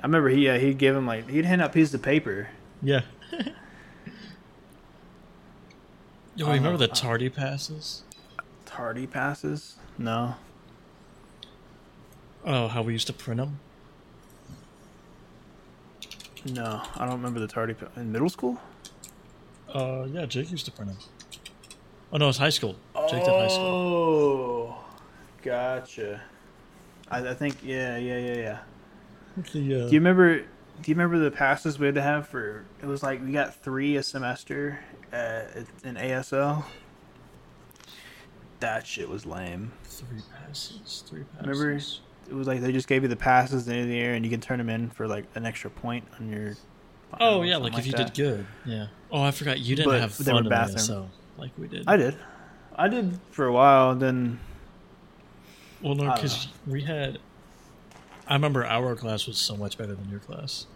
I 0.02 0.06
remember 0.06 0.30
he. 0.30 0.46
Yeah, 0.46 0.58
he'd 0.58 0.78
give 0.78 0.96
him 0.96 1.06
like 1.06 1.30
he'd 1.30 1.46
hand 1.46 1.62
out 1.62 1.74
pieces 1.74 1.94
of 1.94 2.02
paper. 2.02 2.50
Yeah. 2.82 3.02
Yo, 6.36 6.48
Uh, 6.48 6.54
remember 6.54 6.78
the 6.78 6.90
uh, 6.90 6.96
tardy 6.96 7.30
passes? 7.30 8.04
Tardy 8.66 9.06
passes? 9.08 9.76
No. 9.98 10.36
Oh, 12.46 12.68
how 12.70 12.82
we 12.82 12.94
used 12.94 13.08
to 13.08 13.14
print 13.14 13.40
them? 13.40 13.60
No, 16.46 16.82
I 16.96 17.00
don't 17.06 17.16
remember 17.18 17.42
the 17.42 17.48
tardy 17.48 17.74
pa- 17.74 17.88
in 17.98 18.12
middle 18.14 18.30
school. 18.30 18.58
Uh, 19.74 20.06
yeah, 20.10 20.26
Jake 20.26 20.50
used 20.50 20.64
to 20.66 20.72
print 20.72 20.92
them. 20.92 21.00
Oh 22.14 22.18
no, 22.18 22.30
it's 22.30 22.38
high 22.38 22.50
school. 22.50 22.76
Jake 23.10 23.26
did 23.26 23.34
high 23.34 23.48
school. 23.50 23.66
Oh, 24.78 24.84
gotcha. 25.44 26.22
I, 27.12 27.28
I 27.30 27.34
think 27.34 27.58
yeah, 27.62 27.98
yeah, 27.98 28.18
yeah, 28.18 28.36
yeah. 28.36 28.60
The, 29.52 29.60
uh, 29.76 29.88
Do 29.88 29.94
you 29.94 30.00
remember? 30.00 30.40
Do 30.40 30.46
you 30.92 30.96
remember 30.96 31.20
the 31.20 31.32
passes 31.32 31.78
we 31.78 31.86
had 31.88 31.96
to 31.96 32.02
have 32.02 32.28
for? 32.28 32.66
It 32.82 32.86
was 32.86 33.04
like 33.04 33.24
we 33.24 33.32
got 33.32 33.56
three 33.56 33.98
a 33.98 34.04
semester 34.04 34.80
uh, 35.12 35.42
in 35.84 35.96
ASL. 35.96 36.64
That 38.60 38.86
shit 38.86 39.08
was 39.08 39.26
lame. 39.26 39.72
three 39.84 40.22
passes. 40.46 41.04
Three 41.08 41.24
passes. 41.24 41.48
Remember? 41.48 41.72
It 42.30 42.36
was 42.36 42.48
like 42.48 42.62
they 42.62 42.72
just 42.72 42.88
gave 42.88 43.04
you 43.04 43.10
the 43.10 43.16
passes 43.16 43.68
in 43.68 43.90
the 43.90 43.96
year, 43.96 44.14
and 44.14 44.24
you 44.24 44.32
can 44.32 44.42
turn 44.42 44.58
them 44.58 44.70
in 44.70 44.90
for 44.90 45.08
like 45.08 45.26
an 45.36 45.46
extra 45.46 45.70
point 45.70 46.06
on 46.20 46.30
your. 46.30 46.56
Oh 47.20 47.42
yeah, 47.42 47.54
something 47.54 47.74
like 47.74 47.80
if 47.80 47.88
you 47.88 47.94
that. 47.94 48.14
did 48.14 48.24
good. 48.24 48.46
Yeah. 48.66 48.88
Oh, 49.12 49.24
I 49.24 49.32
forgot 49.32 49.60
you 49.60 49.76
didn't 49.76 49.92
But 49.92 50.02
have 50.02 50.14
fun 50.14 50.38
in 50.38 50.50
bathroom. 50.50 50.78
ASL 50.78 51.08
like 51.40 51.52
we 51.58 51.68
did. 51.68 51.86
I 51.88 51.98
did. 51.98 52.18
I 52.76 52.88
did 52.88 53.20
for 53.32 53.46
a 53.46 53.52
while. 53.52 53.96
Then 53.96 54.40
well, 55.82 55.96
no, 55.96 56.14
because 56.14 56.50
we 56.68 56.84
had. 56.84 57.20
I 58.30 58.34
remember 58.36 58.64
our 58.66 58.96
class 58.96 59.26
was 59.28 59.38
so 59.38 59.58
much 59.58 59.78
better 59.78 59.96
than 59.96 60.08
your 60.10 60.20
class. 60.20 60.68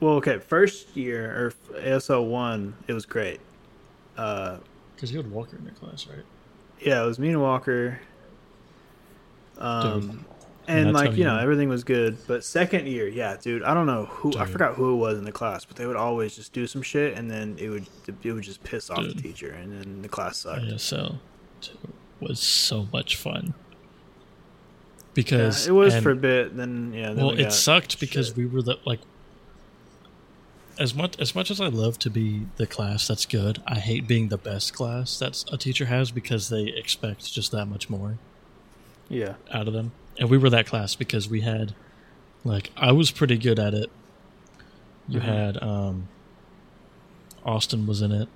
Well, 0.00 0.14
okay, 0.14 0.38
first 0.38 0.96
year 0.96 1.30
or 1.72 1.78
ASL 1.80 2.26
one, 2.26 2.74
it 2.86 2.92
was 2.94 3.04
great. 3.06 3.40
Uh, 4.16 4.56
Because 4.94 5.12
you 5.12 5.18
had 5.18 5.30
Walker 5.30 5.56
in 5.56 5.64
your 5.64 5.74
class, 5.74 6.06
right? 6.06 6.24
yeah, 6.80 7.02
it 7.02 7.06
was 7.06 7.18
me 7.18 7.28
and 7.28 7.40
Walker. 7.42 8.00
Um, 9.58 10.00
Dude. 10.08 10.24
and 10.68 10.92
like 10.92 11.16
you 11.16 11.24
know 11.24 11.36
everything 11.38 11.68
was 11.68 11.82
good, 11.82 12.16
but 12.28 12.44
second 12.44 12.86
year, 12.86 13.08
yeah, 13.08 13.36
dude, 13.40 13.64
I 13.64 13.74
don't 13.74 13.86
know 13.86 14.04
who 14.06 14.32
I 14.38 14.44
forgot 14.46 14.74
who 14.76 14.92
it 14.92 14.96
was 14.96 15.18
in 15.18 15.24
the 15.24 15.32
class, 15.32 15.64
but 15.64 15.76
they 15.76 15.84
would 15.86 15.96
always 15.96 16.36
just 16.36 16.52
do 16.52 16.66
some 16.68 16.80
shit, 16.82 17.14
and 17.18 17.28
then 17.28 17.56
it 17.58 17.68
would 17.68 17.86
it 18.22 18.32
would 18.32 18.44
just 18.44 18.62
piss 18.62 18.88
off 18.88 19.04
the 19.04 19.14
teacher, 19.14 19.50
and 19.50 19.72
then 19.72 20.02
the 20.02 20.08
class 20.08 20.38
sucked. 20.38 20.62
ASL 20.62 21.18
two 21.60 21.76
was 22.20 22.38
so 22.38 22.86
much 22.92 23.16
fun. 23.16 23.52
Yeah, 25.18 25.24
Because 25.24 25.66
it 25.66 25.72
was 25.72 25.94
and- 25.94 26.02
for 26.02 26.10
a 26.12 26.16
bit, 26.16 26.56
then 26.56 26.92
yeah. 26.94 27.08
Then 27.12 27.16
well, 27.26 27.34
we 27.34 27.42
it 27.44 27.52
sucked 27.52 27.98
because 27.98 28.28
shit. 28.28 28.36
we 28.36 28.46
were 28.46 28.62
the 28.62 28.76
like 28.86 29.00
as 30.78 30.94
much 30.94 31.18
as 31.18 31.34
much 31.34 31.50
as 31.50 31.60
I 31.60 31.66
love 31.66 31.98
to 32.00 32.10
be 32.10 32.46
the 32.56 32.66
class 32.66 33.08
that's 33.08 33.26
good, 33.26 33.60
I 33.66 33.80
hate 33.80 34.06
being 34.06 34.28
the 34.28 34.38
best 34.38 34.72
class 34.74 35.18
that's 35.18 35.44
a 35.52 35.56
teacher 35.56 35.86
has 35.86 36.12
because 36.12 36.50
they 36.50 36.66
expect 36.68 37.32
just 37.32 37.50
that 37.50 37.66
much 37.66 37.90
more 37.90 38.18
yeah, 39.08 39.34
out 39.52 39.66
of 39.66 39.74
them. 39.74 39.90
And 40.20 40.30
we 40.30 40.38
were 40.38 40.50
that 40.50 40.66
class 40.66 40.94
because 40.94 41.28
we 41.28 41.40
had 41.40 41.74
like 42.44 42.70
I 42.76 42.92
was 42.92 43.10
pretty 43.10 43.38
good 43.38 43.58
at 43.58 43.74
it. 43.74 43.90
You 45.08 45.18
Mhm. 45.20 45.24
had 45.24 45.62
um 45.62 46.08
Austin 47.44 47.86
was 47.88 48.02
in 48.02 48.12
it, 48.12 48.28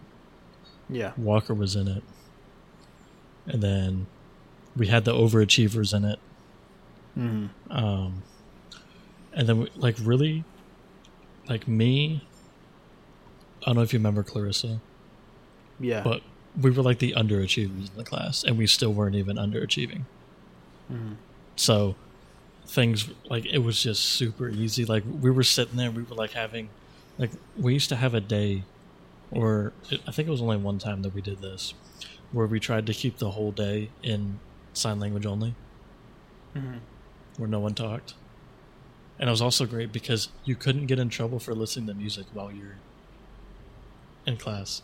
yeah, 0.89 1.13
Walker 1.17 1.55
was 1.55 1.77
in 1.77 1.87
it. 1.87 2.03
And 3.47 3.63
then 3.63 4.07
we 4.77 4.89
had 4.89 5.05
the 5.05 5.13
overachievers 5.13 5.95
in 5.95 6.05
it. 6.05 6.19
Hmm 7.15 7.47
um 7.71 8.23
and 9.35 9.49
then 9.49 9.59
we, 9.61 9.71
like 9.77 9.97
really 10.03 10.45
like 11.49 11.67
me 11.69 12.27
i 13.63 13.67
don't 13.67 13.77
know 13.77 13.83
if 13.83 13.93
you 13.93 13.99
remember 13.99 14.23
clarissa 14.23 14.81
yeah. 15.81 16.03
but 16.03 16.23
we 16.61 16.71
were 16.71 16.83
like 16.83 16.99
the 16.99 17.13
underachievers 17.17 17.91
in 17.91 17.97
the 17.97 18.05
class 18.05 18.45
and 18.45 18.57
we 18.59 18.67
still 18.67 18.93
weren't 18.93 19.15
even 19.17 19.37
underachieving 19.37 20.03
Mhm. 20.91 21.17
so 21.57 21.95
things 22.67 23.09
like 23.31 23.47
it 23.47 23.59
was 23.59 23.83
just 23.83 24.03
super 24.05 24.49
easy 24.49 24.85
like 24.85 25.03
we 25.21 25.31
were 25.31 25.43
sitting 25.43 25.77
there 25.77 25.91
we 25.91 26.03
were 26.03 26.15
like 26.15 26.33
having 26.33 26.69
like 27.19 27.31
we 27.57 27.73
used 27.75 27.89
to 27.89 27.97
have 27.97 28.15
a 28.15 28.21
day 28.21 28.65
or 29.31 29.73
i 30.07 30.11
think 30.13 30.29
it 30.29 30.31
was 30.31 30.43
only 30.43 30.57
one 30.57 30.79
time 30.79 31.03
that 31.03 31.15
we 31.15 31.21
did 31.23 31.41
this 31.41 31.75
where 32.33 32.47
we 32.47 32.61
tried 32.61 32.87
to 32.87 32.93
keep 32.95 33.19
the 33.19 33.31
whole 33.31 33.53
day 33.53 33.91
in 34.03 34.39
sign 34.75 35.01
language 35.01 35.27
only 35.27 35.55
Mhm. 36.55 36.81
Where 37.37 37.49
no 37.49 37.61
one 37.61 37.75
talked. 37.75 38.15
And 39.19 39.29
it 39.29 39.31
was 39.31 39.43
also 39.43 39.67
great 39.67 39.93
because 39.93 40.29
you 40.45 40.57
couldn't 40.57 40.87
get 40.87 40.99
in 40.99 41.09
trouble 41.09 41.39
for 41.39 41.55
listening 41.55 41.87
to 41.87 41.95
music 41.95 42.27
while 42.33 42.51
you're 42.51 42.77
in 44.27 44.37
class. 44.37 44.83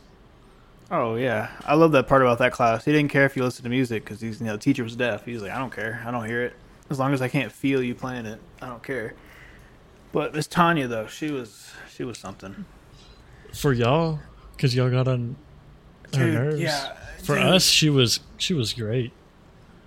Oh 0.90 1.16
yeah, 1.16 1.50
I 1.66 1.74
love 1.74 1.92
that 1.92 2.08
part 2.08 2.22
about 2.22 2.38
that 2.38 2.52
class. 2.52 2.84
He 2.84 2.92
didn't 2.92 3.10
care 3.10 3.26
if 3.26 3.36
you 3.36 3.42
listened 3.44 3.64
to 3.64 3.70
music 3.70 4.04
because 4.04 4.20
he's 4.20 4.40
you 4.40 4.46
know 4.46 4.52
the 4.52 4.58
teacher 4.58 4.82
was 4.84 4.96
deaf. 4.96 5.24
He 5.24 5.32
was 5.34 5.42
like, 5.42 5.52
I 5.52 5.58
don't 5.58 5.72
care, 5.72 6.02
I 6.06 6.10
don't 6.10 6.26
hear 6.26 6.42
it 6.44 6.54
as 6.90 6.98
long 6.98 7.12
as 7.12 7.20
I 7.20 7.28
can't 7.28 7.52
feel 7.52 7.82
you 7.82 7.94
playing 7.94 8.24
it. 8.26 8.40
I 8.62 8.68
don't 8.68 8.82
care. 8.82 9.14
But 10.12 10.34
Miss 10.34 10.46
Tanya 10.46 10.88
though, 10.88 11.06
she 11.06 11.30
was 11.30 11.72
she 11.90 12.04
was 12.04 12.16
something. 12.18 12.64
For 13.52 13.72
y'all, 13.72 14.20
because 14.56 14.74
y'all 14.74 14.90
got 14.90 15.08
on 15.08 15.36
her 16.14 16.24
Dude, 16.24 16.34
nerves. 16.34 16.60
yeah, 16.60 16.94
For 17.22 17.34
dude. 17.36 17.44
us, 17.44 17.64
she 17.64 17.90
was 17.90 18.20
she 18.38 18.54
was 18.54 18.72
great. 18.72 19.12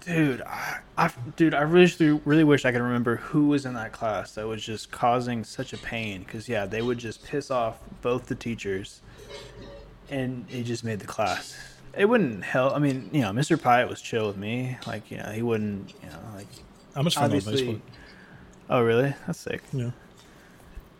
Dude, 0.02 0.41
I, 0.41 0.80
I 0.97 1.12
dude, 1.36 1.54
I 1.54 1.62
really 1.62 2.20
really 2.26 2.43
wish 2.43 2.66
I 2.66 2.72
could 2.72 2.82
remember 2.82 3.18
who 3.18 3.47
was 3.47 3.66
in 3.66 3.74
that 3.76 3.91
class 3.91 4.34
that 4.34 4.47
was 4.47 4.64
just 4.64 4.91
causing 4.91 5.43
such 5.43 5.74
a 5.74 5.78
pain. 5.78 6.24
Because 6.24 6.49
yeah, 6.49 6.66
they 6.66 6.82
would 6.82 6.97
just 6.97 7.24
piss 7.24 7.52
off 7.52 7.80
both 8.02 8.26
the 8.26 8.36
teachers, 8.36 9.02
and 10.10 10.45
it 10.49 10.64
just 10.64 10.84
made 10.84 10.99
the 10.99 11.08
class. 11.08 11.56
It 11.95 12.06
wouldn't 12.06 12.43
help. 12.43 12.74
I 12.74 12.80
mean, 12.80 13.10
you 13.12 13.22
know, 13.22 13.32
Mr. 13.32 13.58
Pyatt 13.58 13.89
was 13.89 14.02
chill 14.02 14.28
with 14.28 14.38
me. 14.38 14.78
Like, 14.88 15.12
you 15.12 15.18
know, 15.18 15.30
he 15.32 15.41
wouldn't, 15.41 15.93
you 16.02 16.10
know, 16.10 16.20
like. 16.36 16.47
How 16.95 17.02
much 17.02 17.16
fun 17.16 17.32
on. 17.32 17.38
Facebook? 17.38 17.82
Oh, 18.70 18.82
really? 18.82 19.14
That's 19.28 19.39
sick. 19.39 19.62
Yeah. 19.74 19.91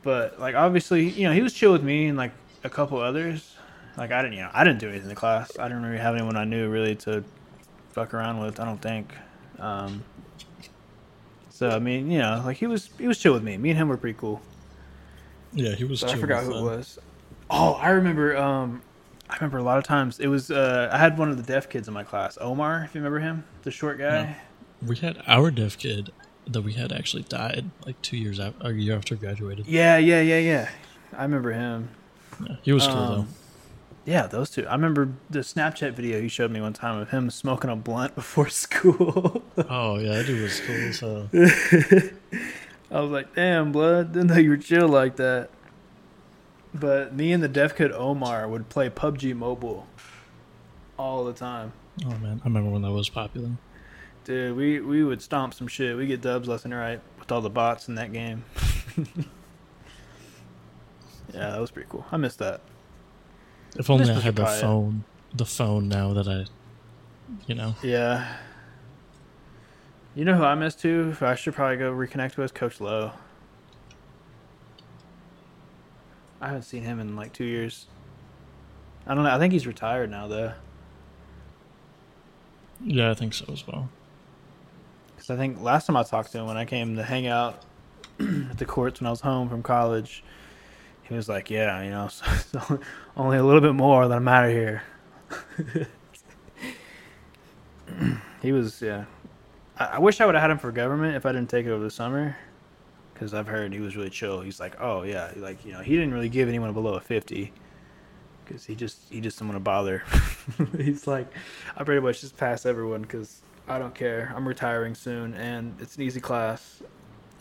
But 0.04 0.40
like, 0.40 0.56
obviously, 0.56 1.10
you 1.10 1.28
know, 1.28 1.34
he 1.34 1.42
was 1.42 1.54
chill 1.54 1.72
with 1.72 1.84
me 1.84 2.08
and 2.08 2.18
like 2.18 2.32
a 2.64 2.70
couple 2.70 3.00
others. 3.00 3.56
Like, 3.98 4.12
I 4.12 4.22
didn't, 4.22 4.36
you 4.36 4.42
know, 4.42 4.50
I 4.54 4.64
didn't 4.64 4.80
do 4.80 4.88
anything 4.90 5.04
in 5.04 5.10
the 5.10 5.16
class. 5.16 5.58
I 5.58 5.68
didn't 5.68 5.84
really 5.84 5.98
have 5.98 6.16
anyone 6.16 6.36
I 6.36 6.44
knew 6.44 6.70
really 6.70 6.96
to 6.98 7.24
fuck 7.92 8.14
around 8.14 8.40
with. 8.40 8.60
I 8.60 8.66
don't 8.66 8.82
think. 8.82 9.14
Um, 9.60 10.04
so 11.50 11.70
I 11.70 11.80
mean, 11.80 12.10
you 12.10 12.20
know, 12.20 12.42
like 12.46 12.58
he 12.58 12.68
was 12.68 12.90
he 12.98 13.08
was 13.08 13.18
chill 13.18 13.34
with 13.34 13.44
me. 13.44 13.58
Me 13.58 13.70
and 13.70 13.78
him 13.78 13.88
were 13.88 13.98
pretty 13.98 14.18
cool. 14.18 14.42
Yeah, 15.54 15.76
he 15.76 15.84
was. 15.84 16.00
So 16.00 16.08
I 16.08 16.12
chill 16.12 16.20
forgot 16.22 16.46
with, 16.46 16.56
who 16.56 16.60
it 16.60 16.78
was. 16.78 17.00
Oh, 17.50 17.74
I 17.74 17.90
remember. 17.90 18.36
Um, 18.38 18.82
I 19.30 19.36
remember 19.36 19.60
a 19.60 19.64
lot 19.64 19.78
of 19.78 19.84
times 19.84 20.20
it 20.20 20.28
was. 20.28 20.52
Uh, 20.52 20.90
I 20.92 20.98
had 20.98 21.18
one 21.18 21.30
of 21.30 21.38
the 21.38 21.44
deaf 21.44 21.70
kids 21.70 21.88
in 21.88 21.94
my 21.94 22.04
class, 22.04 22.38
Omar. 22.42 22.84
If 22.84 22.96
you 22.96 23.00
remember 23.02 23.20
him, 23.20 23.44
the 23.64 23.72
short 23.72 23.98
guy. 23.98 24.36
We 24.86 24.98
had 24.98 25.22
our 25.28 25.52
deaf 25.52 25.78
kid 25.78 26.12
that 26.48 26.62
we 26.64 26.74
had 26.74 26.92
actually 26.92 27.24
died 27.24 27.70
like 27.86 28.02
two 28.02 28.18
years 28.18 28.40
after, 28.40 28.68
a 28.68 28.74
year 28.74 28.96
after 28.96 29.16
graduated. 29.16 29.68
Yeah, 29.68 29.98
yeah, 29.98 30.22
yeah, 30.22 30.40
yeah. 30.40 30.70
I 31.16 31.24
remember 31.24 31.52
him. 31.52 31.90
Yeah, 32.42 32.56
he 32.64 32.74
was 32.74 32.88
cool 32.88 32.98
Um, 32.98 33.28
Yeah, 34.06 34.26
those 34.26 34.50
two. 34.50 34.66
I 34.68 34.74
remember 34.74 35.10
the 35.30 35.40
Snapchat 35.40 35.94
video 35.94 36.20
he 36.22 36.28
showed 36.28 36.50
me 36.52 36.60
one 36.60 36.74
time 36.74 36.98
of 36.98 37.12
him 37.12 37.30
smoking 37.30 37.70
a 37.70 37.76
blunt 37.76 38.16
before 38.22 38.50
school. 38.50 39.44
Oh 39.70 39.98
yeah, 40.00 40.18
that 40.18 40.26
dude 40.26 40.42
was 40.42 40.60
cool. 40.62 40.94
So 40.94 41.30
I 42.92 43.00
was 43.00 43.12
like, 43.12 43.36
damn, 43.36 43.72
blood. 43.72 44.14
Didn't 44.14 44.28
know 44.28 44.38
you 44.38 44.50
were 44.50 44.58
chill 44.58 44.88
like 44.88 45.18
that. 45.18 45.50
But 46.74 47.14
me 47.14 47.32
and 47.34 47.44
the 47.44 47.50
deaf 47.50 47.76
kid 47.76 47.92
Omar 47.92 48.48
would 48.48 48.70
play 48.70 48.90
PUBG 48.90 49.36
Mobile 49.36 49.88
all 50.98 51.26
the 51.26 51.34
time. 51.34 51.74
oh 52.06 52.18
man, 52.18 52.42
I 52.44 52.48
remember 52.48 52.70
when 52.72 52.82
that 52.84 52.92
was 52.92 53.10
popular. 53.10 53.52
Dude, 54.24 54.56
we, 54.56 54.80
we 54.80 55.04
would 55.04 55.22
stomp 55.22 55.54
some 55.54 55.68
shit. 55.68 55.98
We 55.98 56.06
get 56.06 56.22
dubs 56.22 56.48
left 56.48 56.64
and 56.64 56.74
right 56.74 57.02
with 57.20 57.32
all 57.32 57.42
the 57.42 57.50
bots 57.50 57.88
in 57.88 57.96
that 57.96 58.14
game. 58.14 58.46
yeah, 58.98 59.24
that 61.34 61.60
was 61.60 61.72
pretty 61.72 61.90
cool. 61.90 62.06
I 62.12 62.18
missed 62.18 62.40
that. 62.40 62.62
If 63.78 63.90
only 63.90 64.10
I 64.10 64.20
had 64.20 64.36
the 64.36 64.44
it. 64.44 64.62
phone, 64.62 65.04
the 65.34 65.46
phone 65.46 65.88
now 65.88 66.14
that 66.14 66.28
I, 66.28 66.46
you 67.48 67.56
know, 67.56 67.76
Yeah. 67.82 68.36
You 70.14 70.26
know 70.26 70.36
who 70.36 70.44
I 70.44 70.56
miss 70.56 70.76
too? 70.76 71.16
I 71.22 71.36
should 71.36 71.54
probably 71.54 71.78
go 71.78 71.92
reconnect 71.92 72.36
with? 72.36 72.54
Coach 72.54 72.82
Lowe. 72.82 73.12
I 76.42 76.48
haven't 76.48 76.64
seen 76.64 76.84
him 76.84 77.00
in 77.00 77.16
like 77.16 77.32
two 77.34 77.46
years. 77.46 77.86
I 79.08 79.16
don't 79.16 79.24
know. 79.24 79.30
I 79.34 79.40
think 79.40 79.54
he's 79.54 79.66
retired 79.68 80.10
now 80.12 80.28
though. 80.28 80.54
yeah, 82.84 83.12
I 83.12 83.14
think 83.14 83.34
so 83.34 83.46
as 83.52 83.66
well. 83.66 83.90
Because 85.16 85.30
I 85.30 85.38
think 85.38 85.62
last 85.62 85.86
time 85.86 85.96
I 85.96 86.04
talked 86.04 86.32
to 86.34 86.40
him 86.40 86.48
when 86.48 86.58
I 86.58 86.66
came 86.66 86.96
to 86.96 87.04
hang 87.04 87.28
out 87.28 87.64
at 88.20 88.58
the 88.58 88.66
courts 88.66 89.00
when 89.00 89.08
I 89.08 89.12
was 89.12 89.22
home 89.22 89.50
from 89.50 89.62
college, 89.64 90.24
he 91.12 91.18
was 91.18 91.28
like, 91.28 91.50
"Yeah, 91.50 91.84
you 91.84 91.90
know, 91.90 92.08
so, 92.12 92.26
so 92.26 92.80
only 93.18 93.38
a 93.38 93.44
little 93.44 93.60
bit 93.60 93.76
more, 93.76 94.08
then 94.08 94.20
I'm 94.20 94.28
out 94.30 94.46
of 94.46 94.52
here." 94.52 94.82
he 98.42 98.54
was, 98.54 98.82
yeah. 98.82 99.04
I, 99.78 99.86
I 99.86 100.00
wish 100.00 100.22
I 100.22 100.26
would 100.26 100.36
have 100.36 100.42
had 100.42 100.52
him 100.52 100.58
for 100.58 100.72
government 100.72 101.18
if 101.18 101.26
I 101.26 101.34
didn't 101.34 101.50
take 101.50 101.66
it 101.66 101.70
over 101.70 101.84
the 101.84 101.92
summer, 101.92 102.38
because 103.14 103.34
I've 103.34 103.48
heard 103.48 103.74
he 103.74 103.82
was 103.82 103.98
really 103.98 104.10
chill. 104.10 104.40
He's 104.40 104.62
like, 104.62 104.80
"Oh 104.80 105.04
yeah, 105.04 105.34
like 105.36 105.66
you 105.66 105.74
know, 105.74 105.82
he 105.82 105.98
didn't 105.98 106.14
really 106.14 106.30
give 106.30 106.48
anyone 106.48 106.72
below 106.72 106.94
a 106.94 107.02
50. 107.02 107.52
Because 108.46 108.66
he 108.66 108.74
just 108.74 109.12
he 109.12 109.20
just 109.20 109.38
didn't 109.38 109.50
want 109.50 109.58
to 109.58 109.64
bother. 109.64 110.04
He's 110.78 111.08
like, 111.08 111.28
I 111.76 111.84
pretty 111.84 112.02
much 112.02 112.22
just 112.22 112.38
pass 112.38 112.66
everyone 112.66 113.02
because 113.02 113.42
I 113.68 113.80
don't 113.80 113.94
care. 113.94 114.34
I'm 114.34 114.48
retiring 114.48 114.96
soon, 114.96 115.34
and 115.34 115.76
it's 115.82 115.98
an 115.98 116.04
easy 116.04 116.22
class, 116.22 116.82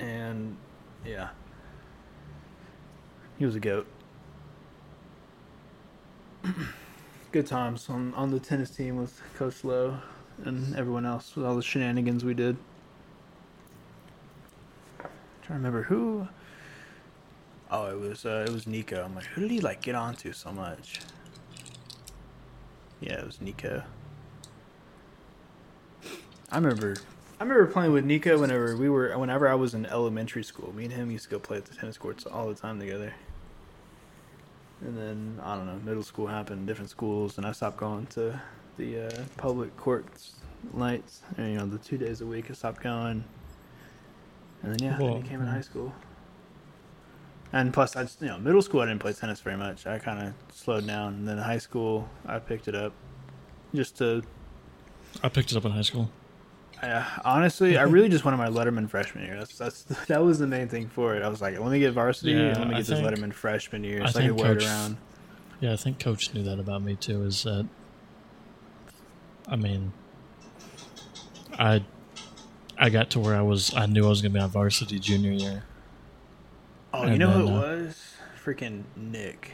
and 0.01 0.57
yeah, 1.07 1.29
he 3.41 3.47
was 3.47 3.57
a 3.57 3.61
goat. 3.61 3.87
Good 7.33 7.47
times 7.47 7.89
on 7.89 8.13
on 8.13 8.31
the 8.31 8.39
tennis 8.39 8.69
team 8.69 8.97
with 8.97 9.19
Coach 9.35 9.65
Lowe 9.65 9.99
and 10.45 10.77
everyone 10.77 11.07
else 11.07 11.35
with 11.35 11.47
all 11.47 11.57
the 11.57 11.63
shenanigans 11.63 12.23
we 12.23 12.35
did. 12.35 12.59
trying 14.99 15.09
to 15.47 15.55
remember 15.55 15.83
who. 15.85 16.29
Oh, 17.71 17.87
it 17.87 17.99
was 17.99 18.27
uh, 18.27 18.45
it 18.47 18.53
was 18.53 18.67
Nico. 18.67 19.03
I'm 19.03 19.15
like, 19.15 19.25
who 19.25 19.41
did 19.41 19.51
he 19.51 19.61
like 19.61 19.81
get 19.81 19.95
onto 19.95 20.35
so 20.35 20.53
much? 20.53 21.01
Yeah, 23.01 23.21
it 23.21 23.27
was 23.27 23.41
Nico. 23.41 23.83
I 26.53 26.57
remember 26.57 26.97
I 27.41 27.45
remember 27.45 27.73
playing 27.73 27.93
with 27.93 28.05
Nico 28.05 28.39
whenever 28.39 28.77
we 28.77 28.91
were 28.91 29.17
whenever 29.17 29.49
I 29.49 29.55
was 29.55 29.73
in 29.73 29.87
elementary 29.87 30.45
school. 30.45 30.75
Me 30.75 30.85
and 30.85 30.93
him 30.93 31.11
used 31.11 31.25
to 31.25 31.31
go 31.31 31.39
play 31.39 31.57
at 31.57 31.65
the 31.65 31.75
tennis 31.75 31.97
courts 31.97 32.27
all 32.27 32.47
the 32.47 32.55
time 32.55 32.79
together. 32.79 33.15
And 34.83 34.97
then 34.97 35.39
I 35.43 35.57
don't 35.57 35.67
know, 35.67 35.79
middle 35.85 36.03
school 36.03 36.27
happened, 36.27 36.67
different 36.67 36.91
schools, 36.91 37.37
and 37.37 37.47
I 37.47 37.53
stopped 37.53 37.77
going 37.77 38.07
to 38.09 38.41
the 38.77 39.07
uh, 39.07 39.23
public 39.37 39.77
courts 39.77 40.35
nights. 40.73 41.23
And, 41.37 41.53
you 41.53 41.59
know, 41.59 41.67
the 41.67 41.79
two 41.79 41.99
days 41.99 42.21
a 42.21 42.27
week 42.27 42.47
I 42.51 42.55
stopped 42.55 42.83
going. 42.83 43.25
And 44.63 44.73
then 44.73 44.79
yeah, 44.83 44.97
then 44.97 45.07
Well, 45.07 45.21
he 45.21 45.29
came 45.29 45.41
in 45.41 45.47
high 45.47 45.61
school. 45.61 45.93
And 47.53 47.75
plus, 47.75 47.97
I 47.97 48.03
just, 48.05 48.23
you 48.23 48.29
know, 48.29 48.39
middle 48.39 48.63
school 48.63 48.81
I 48.81 48.87
didn't 48.87 49.01
play 49.01 49.13
tennis 49.13 49.41
very 49.41 49.57
much. 49.57 49.87
I 49.87 49.99
kind 49.99 50.29
of 50.29 50.35
slowed 50.55 50.87
down. 50.87 51.15
And 51.15 51.29
then 51.29 51.39
high 51.39 51.59
school 51.59 52.09
I 52.25 52.39
picked 52.39 52.69
it 52.69 52.75
up, 52.75 52.93
just 53.75 53.99
to 53.99 54.23
I 55.23 55.29
picked 55.29 55.51
it 55.51 55.57
up 55.57 55.65
in 55.65 55.73
high 55.73 55.83
school. 55.83 56.11
Uh, 56.83 57.05
honestly, 57.25 57.77
I 57.77 57.83
really 57.83 58.09
just 58.17 58.25
wanted 58.25 58.37
my 58.39 58.49
Letterman 58.49 58.89
freshman 58.89 59.25
year. 59.25 59.37
That's 59.39 59.57
that's 59.59 59.83
that 60.09 60.23
was 60.23 60.39
the 60.39 60.47
main 60.47 60.69
thing 60.69 60.89
for 60.89 61.15
it. 61.17 61.23
I 61.23 61.29
was 61.29 61.41
like, 61.41 61.59
let 61.59 61.71
me 61.71 61.79
get 61.79 61.93
varsity 61.93 62.33
Yeah, 62.33 62.39
and 62.49 62.59
let 62.59 62.69
me 62.69 62.75
I 62.75 62.79
get 62.79 62.87
this 62.87 62.99
think- 63.01 63.09
Letterman 63.09 63.33
freshman 63.33 63.85
year, 63.85 64.03
I 64.03 64.07
so 64.11 64.19
I, 64.19 64.23
can 64.23 64.31
think 64.31 64.43
wear 64.43 64.53
it 64.57 64.65
around. 64.65 64.97
Yeah, 65.61 65.73
I 65.75 65.77
think 65.77 65.99
Coach 65.99 66.33
knew 66.33 66.43
that 66.45 66.59
about 66.59 66.83
me 66.83 66.97
too. 66.97 67.23
Is 67.25 67.43
that, 67.43 67.69
I 69.47 69.57
mean, 69.57 69.93
I, 71.59 71.85
I 72.79 72.89
got 72.89 73.11
to 73.11 73.21
where 73.21 73.37
I 73.37 73.43
was. 73.43 73.75
I 73.75 73.85
knew 73.87 74.07
I 74.07 74.09
was 74.09 74.23
gonna 74.23 74.33
be 74.33 74.41
on 74.41 74.49
varsity 74.51 74.99
junior 74.99 75.33
year. 75.33 75.65
Oh, 76.95 77.03
you 77.05 77.11
And 77.11 77.19
know 77.19 77.31
who 77.31 77.47
it 77.47 77.51
uh, 77.51 77.61
was? 77.61 78.15
Freaking 78.43 78.85
Nick. 78.97 79.53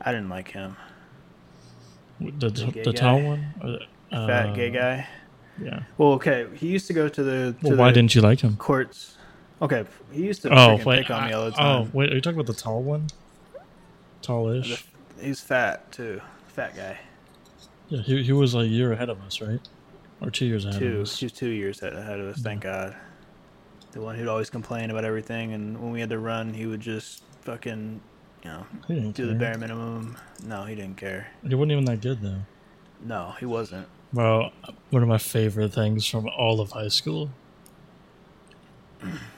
I 0.00 0.12
didn't 0.12 0.28
like 0.28 0.50
him. 0.50 0.76
The 2.20 2.50
The 2.50 2.82
the 2.84 2.92
tall 2.92 3.20
one, 3.22 3.54
Or, 3.62 3.78
uh, 4.16 4.26
Fat 4.26 4.54
gay 4.54 4.70
guy. 4.70 5.08
Yeah. 5.62 5.82
Well, 5.96 6.12
okay, 6.12 6.46
he 6.54 6.68
used 6.68 6.86
to 6.88 6.92
go 6.92 7.08
to 7.08 7.22
the 7.22 7.54
to 7.62 7.68
Well, 7.68 7.76
why 7.76 7.88
the 7.88 7.94
didn't 7.94 8.14
you 8.14 8.20
like 8.20 8.40
him? 8.40 8.56
courts. 8.56 9.16
Okay, 9.60 9.84
he 10.12 10.24
used 10.24 10.42
to 10.42 10.50
Oh 10.56 10.76
wait, 10.84 11.02
pick 11.06 11.10
on 11.10 11.26
me 11.26 11.32
all 11.32 11.46
the 11.46 11.52
oh, 11.54 11.56
time. 11.56 11.82
oh 11.82 11.90
wait, 11.92 12.12
are 12.12 12.14
you 12.14 12.20
talking 12.20 12.38
about 12.38 12.52
the 12.52 12.60
tall 12.60 12.82
one? 12.82 13.08
Tallish. 14.22 14.84
He's 15.20 15.40
fat 15.40 15.90
too. 15.92 16.20
Fat 16.48 16.76
guy. 16.76 16.98
Yeah, 17.88 18.02
he 18.02 18.22
he 18.22 18.32
was 18.32 18.54
a 18.54 18.64
year 18.66 18.92
ahead 18.92 19.08
of 19.08 19.20
us, 19.22 19.40
right? 19.40 19.60
Or 20.20 20.30
two 20.30 20.46
years 20.46 20.64
ahead 20.64 20.80
Two. 20.80 20.96
of 20.96 21.02
us. 21.02 21.18
He 21.18 21.26
was 21.26 21.32
two 21.32 21.48
years 21.48 21.80
ahead 21.82 22.18
of 22.20 22.26
us. 22.28 22.38
Thank 22.40 22.62
God. 22.62 22.96
The 23.92 24.00
one 24.00 24.16
who'd 24.16 24.28
always 24.28 24.50
complain 24.50 24.90
about 24.90 25.04
everything, 25.04 25.52
and 25.54 25.80
when 25.80 25.92
we 25.92 26.00
had 26.00 26.10
to 26.10 26.18
run, 26.18 26.52
he 26.52 26.66
would 26.66 26.80
just 26.80 27.22
fucking, 27.42 28.00
you 28.44 28.50
know, 28.50 28.66
do 29.12 29.26
the 29.26 29.34
bare 29.34 29.56
minimum. 29.56 30.18
No, 30.44 30.64
he 30.64 30.74
didn't 30.74 30.96
care. 30.96 31.28
He 31.46 31.54
wasn't 31.54 31.72
even 31.72 31.84
that 31.86 32.00
good 32.00 32.20
though. 32.20 32.40
No, 33.04 33.34
he 33.40 33.46
wasn't. 33.46 33.86
Well, 34.12 34.52
one 34.90 35.02
of 35.02 35.08
my 35.08 35.18
favorite 35.18 35.72
things 35.72 36.06
from 36.06 36.28
all 36.28 36.60
of 36.60 36.72
high 36.72 36.88
school 36.88 37.30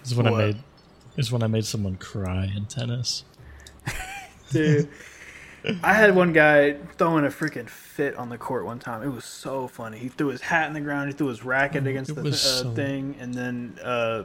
is 0.05 0.15
when 0.15 0.27
I 0.27 0.31
made 0.31 0.57
is 1.17 1.33
when 1.33 1.43
I 1.43 1.49
made 1.49 1.65
someone 1.65 1.97
cry 1.97 2.51
in 2.57 2.67
tennis. 2.67 3.25
Dude, 4.53 4.89
I 5.83 5.93
had 5.93 6.15
one 6.15 6.33
guy 6.33 6.75
throwing 6.97 7.25
a 7.25 7.29
freaking 7.29 7.69
fit 7.69 8.15
on 8.15 8.29
the 8.29 8.39
court 8.39 8.65
one 8.65 8.79
time. 8.79 9.03
It 9.03 9.09
was 9.09 9.25
so 9.25 9.67
funny. 9.67 9.99
He 9.99 10.09
threw 10.09 10.29
his 10.29 10.41
hat 10.41 10.69
in 10.69 10.73
the 10.73 10.81
ground. 10.81 11.11
He 11.11 11.17
threw 11.17 11.27
his 11.27 11.45
racket 11.45 11.87
against 11.87 12.13
It 12.13 12.15
the 12.15 12.31
uh, 12.31 12.33
so- 12.33 12.73
thing, 12.73 13.17
and 13.19 13.35
then 13.35 13.79
uh, 13.83 14.25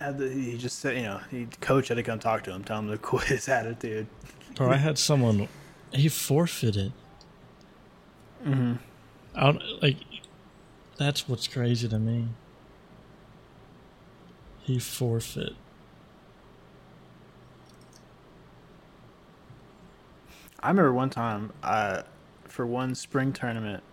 had 0.00 0.18
the, 0.18 0.28
he 0.28 0.56
just 0.58 0.78
said, 0.78 0.96
you 0.96 1.02
know, 1.04 1.20
he 1.30 1.48
coach 1.60 1.88
had 1.88 1.94
to 1.96 2.02
come 2.02 2.18
talk 2.18 2.44
to 2.44 2.52
him, 2.52 2.62
tell 2.62 2.78
him 2.78 2.90
to 2.90 2.98
quit 3.02 3.24
his 3.24 3.48
attitude. 3.48 4.06
Bro, 4.54 4.70
I 4.70 4.76
had 4.76 4.98
someone 4.98 5.48
he 5.92 6.08
forfeited. 6.08 6.92
Mm-hmm. 8.44 8.74
I 9.36 9.44
don't 9.44 9.82
like 9.82 9.98
that's 10.96 11.28
what's 11.28 11.46
crazy 11.46 11.88
to 11.88 11.98
me. 11.98 12.28
He 14.62 14.78
forfeit. 14.78 15.52
I 20.60 20.70
remember 20.70 20.92
one 20.92 21.10
time, 21.10 21.52
uh, 21.62 22.02
for 22.44 22.66
one 22.66 22.94
spring 22.94 23.32
tournament, 23.32 23.84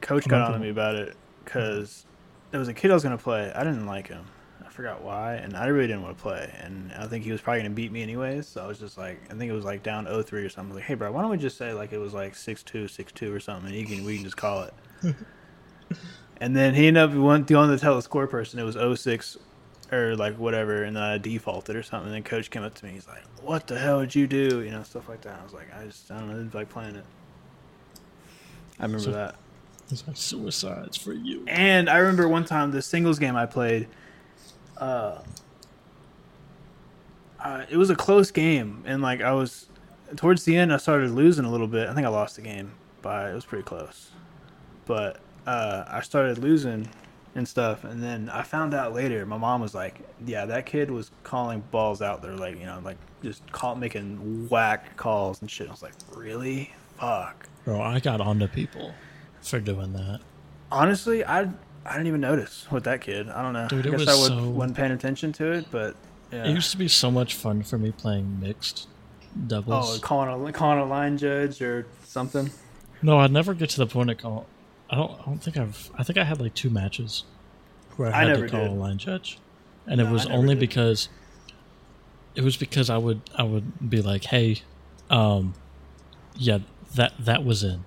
coach 0.00 0.28
got 0.28 0.42
on 0.42 0.52
to 0.52 0.58
me 0.58 0.68
about 0.68 0.94
it 0.94 1.16
because 1.44 2.04
there 2.50 2.60
was 2.60 2.68
a 2.68 2.74
kid 2.74 2.90
I 2.90 2.94
was 2.94 3.02
going 3.02 3.16
to 3.16 3.22
play. 3.22 3.50
I 3.52 3.64
didn't 3.64 3.86
like 3.86 4.08
him. 4.08 4.26
I 4.72 4.74
forgot 4.74 5.02
why, 5.02 5.34
and 5.34 5.54
I 5.54 5.66
really 5.66 5.86
didn't 5.86 6.02
want 6.02 6.16
to 6.16 6.22
play. 6.22 6.50
And 6.62 6.92
I 6.96 7.06
think 7.06 7.24
he 7.24 7.30
was 7.30 7.42
probably 7.42 7.60
going 7.60 7.72
to 7.72 7.74
beat 7.74 7.92
me 7.92 8.02
anyways. 8.02 8.48
So 8.48 8.64
I 8.64 8.66
was 8.66 8.78
just 8.78 8.96
like, 8.96 9.20
I 9.30 9.34
think 9.34 9.50
it 9.50 9.54
was 9.54 9.66
like 9.66 9.82
down 9.82 10.06
0-3 10.06 10.32
or 10.32 10.48
something. 10.48 10.74
Like, 10.74 10.84
hey, 10.84 10.94
bro, 10.94 11.12
why 11.12 11.20
don't 11.20 11.30
we 11.30 11.36
just 11.36 11.58
say 11.58 11.74
like 11.74 11.92
it 11.92 11.98
was 11.98 12.14
like 12.14 12.32
6-2, 12.32 12.84
6-2 12.84 13.34
or 13.34 13.38
something, 13.38 13.66
and 13.70 13.78
you 13.78 13.84
can 13.84 14.02
we 14.02 14.14
can 14.14 14.24
just 14.24 14.38
call 14.38 14.62
it. 14.62 14.74
and 16.40 16.56
then 16.56 16.74
he 16.74 16.86
ended 16.86 17.02
up 17.02 17.10
went 17.10 17.46
going 17.48 17.68
to 17.68 17.76
tell 17.78 17.96
the 17.96 18.00
score 18.02 18.26
person 18.26 18.58
it 18.58 18.62
was 18.62 18.76
0-6 18.76 19.36
or 19.92 20.16
like 20.16 20.38
whatever, 20.38 20.84
and 20.84 20.96
then 20.96 21.02
I 21.02 21.18
defaulted 21.18 21.76
or 21.76 21.82
something. 21.82 22.06
And 22.06 22.14
then 22.14 22.22
coach 22.22 22.48
came 22.50 22.62
up 22.62 22.72
to 22.76 22.86
me. 22.86 22.92
He's 22.92 23.06
like, 23.06 23.24
"What 23.42 23.66
the 23.66 23.78
hell 23.78 24.00
did 24.00 24.14
you 24.14 24.26
do?" 24.26 24.62
You 24.62 24.70
know, 24.70 24.82
stuff 24.84 25.06
like 25.06 25.20
that. 25.20 25.38
I 25.38 25.44
was 25.44 25.52
like, 25.52 25.68
"I 25.78 25.84
just 25.84 26.10
I 26.10 26.18
don't 26.18 26.30
know, 26.30 26.58
like 26.58 26.70
playing 26.70 26.96
it." 26.96 27.04
I 28.80 28.84
remember 28.84 29.04
So- 29.04 29.12
that. 29.12 29.34
It's 29.90 30.06
like 30.06 30.16
suicides 30.16 30.96
for 30.96 31.12
you. 31.12 31.44
And 31.46 31.90
I 31.90 31.98
remember 31.98 32.26
one 32.26 32.46
time 32.46 32.70
the 32.70 32.80
singles 32.80 33.18
game 33.18 33.36
I 33.36 33.44
played. 33.44 33.88
Uh, 34.76 35.18
uh, 37.40 37.64
it 37.68 37.76
was 37.76 37.90
a 37.90 37.96
close 37.96 38.30
game, 38.30 38.82
and 38.86 39.02
like 39.02 39.20
I 39.20 39.32
was 39.32 39.66
towards 40.16 40.44
the 40.44 40.56
end, 40.56 40.72
I 40.72 40.76
started 40.76 41.10
losing 41.10 41.44
a 41.44 41.50
little 41.50 41.66
bit. 41.66 41.88
I 41.88 41.94
think 41.94 42.06
I 42.06 42.10
lost 42.10 42.36
the 42.36 42.42
game 42.42 42.72
by 43.00 43.30
it 43.30 43.34
was 43.34 43.44
pretty 43.44 43.64
close, 43.64 44.10
but 44.86 45.20
uh, 45.46 45.84
I 45.88 46.00
started 46.02 46.38
losing 46.38 46.88
and 47.34 47.48
stuff, 47.48 47.84
and 47.84 48.02
then 48.02 48.28
I 48.28 48.42
found 48.42 48.74
out 48.74 48.92
later. 48.92 49.24
My 49.26 49.38
mom 49.38 49.60
was 49.60 49.74
like, 49.74 50.00
"Yeah, 50.24 50.46
that 50.46 50.66
kid 50.66 50.90
was 50.90 51.10
calling 51.24 51.62
balls 51.70 52.02
out 52.02 52.22
there, 52.22 52.36
like 52.36 52.58
you 52.58 52.66
know, 52.66 52.80
like 52.84 52.98
just 53.22 53.50
call 53.52 53.74
making 53.74 54.48
whack 54.48 54.96
calls 54.96 55.40
and 55.40 55.50
shit." 55.50 55.68
I 55.68 55.70
was 55.70 55.82
like, 55.82 55.94
"Really? 56.14 56.72
Fuck." 56.98 57.48
Bro, 57.64 57.80
I 57.80 58.00
got 58.00 58.20
onto 58.20 58.48
people 58.48 58.92
for 59.40 59.60
doing 59.60 59.92
that. 59.94 60.20
Honestly, 60.70 61.24
I 61.24 61.48
I 61.84 61.92
didn't 61.94 62.06
even 62.08 62.20
notice 62.20 62.70
with 62.70 62.84
that 62.84 63.00
kid. 63.00 63.28
I 63.28 63.42
don't 63.42 63.52
know. 63.52 63.68
Dude, 63.68 63.86
I 63.86 63.90
guess 63.90 64.08
I 64.08 64.14
would, 64.14 64.28
so- 64.28 64.48
wasn't 64.50 64.76
paying 64.76 64.92
attention 64.92 65.32
to 65.34 65.52
it, 65.52 65.66
but 65.70 65.96
yeah. 66.32 66.44
It 66.44 66.50
used 66.50 66.70
to 66.70 66.78
be 66.78 66.88
so 66.88 67.10
much 67.10 67.34
fun 67.34 67.62
for 67.62 67.76
me 67.78 67.92
playing 67.92 68.40
mixed 68.40 68.88
doubles. 69.46 69.98
oh, 69.98 70.00
calling 70.00 70.48
a 70.48 70.52
calling 70.52 70.78
a 70.78 70.84
line 70.86 71.18
judge 71.18 71.60
or 71.60 71.86
something. 72.04 72.50
no, 73.02 73.18
I'd 73.18 73.32
never 73.32 73.52
get 73.54 73.68
to 73.70 73.78
the 73.78 73.86
point 73.86 74.10
of 74.10 74.18
call. 74.18 74.46
I 74.88 74.96
don't. 74.96 75.10
I 75.20 75.24
don't 75.26 75.38
think 75.42 75.56
I've. 75.56 75.90
I 75.98 76.02
think 76.04 76.18
I 76.18 76.24
had 76.24 76.40
like 76.40 76.54
two 76.54 76.70
matches 76.70 77.24
where 77.96 78.12
I 78.12 78.16
I 78.16 78.18
had 78.20 78.28
never 78.28 78.46
to 78.46 78.50
call 78.50 78.60
did. 78.62 78.70
a 78.70 78.74
line 78.74 78.98
judge, 78.98 79.38
and 79.86 80.00
it 80.00 80.08
was 80.08 80.26
only 80.26 80.54
did. 80.54 80.60
because. 80.60 81.08
It 82.34 82.42
was 82.42 82.56
because 82.56 82.88
I 82.88 82.96
would 82.96 83.20
I 83.36 83.42
would 83.42 83.90
be 83.90 84.00
like, 84.00 84.24
hey, 84.24 84.62
um, 85.10 85.52
yeah, 86.34 86.60
that 86.94 87.12
that 87.18 87.44
was 87.44 87.62
in, 87.62 87.84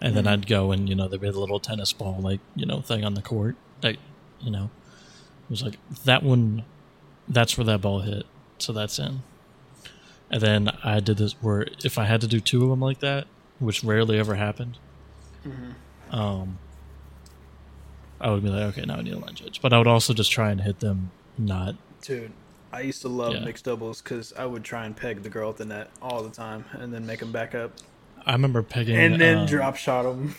and 0.00 0.14
then 0.16 0.24
Mhm. 0.24 0.28
I'd 0.30 0.46
go 0.46 0.72
and 0.72 0.88
you 0.88 0.94
know 0.94 1.08
there'd 1.08 1.20
be 1.20 1.28
a 1.28 1.32
little 1.32 1.58
tennis 1.60 1.92
ball 1.92 2.18
like 2.20 2.40
you 2.54 2.66
know 2.66 2.80
thing 2.80 3.04
on 3.04 3.14
the 3.14 3.22
court 3.22 3.56
that 3.80 3.96
you 4.40 4.50
know 4.50 4.70
it 5.44 5.50
was 5.50 5.62
like 5.62 5.78
that 6.04 6.22
one, 6.22 6.64
that's 7.28 7.56
where 7.56 7.64
that 7.64 7.80
ball 7.80 8.00
hit, 8.00 8.26
so 8.58 8.72
that's 8.72 8.98
in. 8.98 9.22
And 10.30 10.40
then 10.42 10.68
I 10.82 10.98
did 11.00 11.18
this 11.18 11.34
where 11.40 11.66
if 11.84 11.98
I 11.98 12.04
had 12.04 12.20
to 12.22 12.26
do 12.26 12.40
two 12.40 12.64
of 12.64 12.70
them 12.70 12.80
like 12.80 12.98
that, 12.98 13.26
which 13.60 13.84
rarely 13.84 14.18
ever 14.18 14.34
happened, 14.34 14.76
um, 16.10 16.58
I 18.20 18.30
would 18.30 18.42
be 18.42 18.48
like, 18.48 18.62
okay, 18.76 18.82
now 18.84 18.96
I 18.96 19.02
need 19.02 19.12
a 19.12 19.18
line 19.18 19.34
judge. 19.36 19.60
But 19.60 19.72
I 19.72 19.78
would 19.78 19.86
also 19.86 20.14
just 20.14 20.32
try 20.32 20.50
and 20.50 20.60
hit 20.62 20.80
them 20.80 21.10
not. 21.38 21.76
Dude, 22.02 22.32
I 22.72 22.80
used 22.80 23.02
to 23.02 23.08
love 23.08 23.34
Yeah. 23.34 23.44
mixed 23.44 23.64
doubles 23.66 24.02
because 24.02 24.32
I 24.36 24.46
would 24.46 24.64
try 24.64 24.84
and 24.86 24.96
peg 24.96 25.22
the 25.22 25.28
girl 25.28 25.50
at 25.50 25.58
the 25.58 25.64
net 25.64 25.90
all 26.02 26.22
the 26.24 26.30
time 26.30 26.64
and 26.72 26.92
then 26.92 27.06
make 27.06 27.20
them 27.20 27.30
back 27.30 27.54
up 27.54 27.72
I 28.26 28.32
remember 28.32 28.62
pegging 28.62 28.96
and 28.96 29.20
then 29.20 29.38
um, 29.38 29.46
drop 29.46 29.76
shot 29.76 30.02
them. 30.02 30.34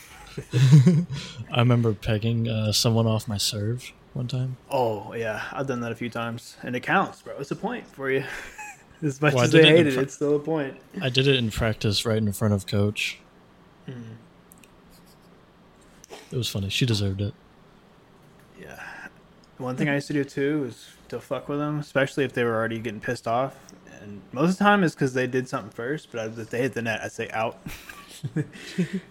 I 1.51 1.59
remember 1.59 1.93
pegging 1.93 2.47
uh, 2.47 2.71
someone 2.71 3.07
off 3.07 3.27
my 3.27 3.37
serve 3.37 3.91
one 4.13 4.27
time. 4.27 4.57
Oh 4.69 5.13
yeah, 5.13 5.43
I've 5.51 5.67
done 5.67 5.81
that 5.81 5.91
a 5.91 5.95
few 5.95 6.09
times 6.09 6.57
and 6.63 6.75
it 6.75 6.81
counts, 6.81 7.21
bro. 7.21 7.35
It's 7.39 7.51
a 7.51 7.55
point 7.55 7.87
for 7.87 8.11
you. 8.11 8.25
as 9.01 9.21
much 9.21 9.33
Well, 9.33 9.41
I 9.41 9.45
as 9.45 9.51
did 9.51 9.63
they 9.63 9.69
hate 9.69 9.87
it, 9.87 9.93
fr- 9.93 10.01
it's 10.01 10.15
still 10.15 10.35
a 10.35 10.39
point. 10.39 10.75
I 11.01 11.09
did 11.09 11.27
it 11.27 11.35
in 11.35 11.49
practice 11.49 12.05
right 12.05 12.17
in 12.17 12.31
front 12.33 12.53
of 12.53 12.67
coach. 12.67 13.19
It 16.29 16.35
was 16.35 16.49
funny. 16.49 16.69
She 16.69 16.85
deserved 16.85 17.21
it. 17.21 17.33
Yeah. 18.59 18.83
One 19.57 19.77
thing 19.77 19.87
I 19.87 19.95
used 19.95 20.07
to 20.07 20.13
do 20.13 20.25
too 20.25 20.65
is 20.69 20.89
to 21.09 21.19
fuck 21.19 21.47
with 21.49 21.59
them, 21.59 21.79
especially 21.79 22.23
if 22.23 22.33
they 22.33 22.43
were 22.43 22.55
already 22.55 22.79
getting 22.79 22.99
pissed 22.99 23.27
off. 23.27 23.57
And 24.01 24.21
most 24.31 24.51
of 24.51 24.57
the 24.57 24.63
time 24.63 24.83
is 24.83 24.93
because 24.93 25.13
they 25.13 25.27
did 25.27 25.49
something 25.49 25.71
first, 25.71 26.11
but 26.11 26.37
if 26.37 26.49
they 26.49 26.61
hit 26.61 26.73
the 26.73 26.81
net, 26.81 27.01
I'd 27.03 27.11
say 27.11 27.29
out. 27.31 27.59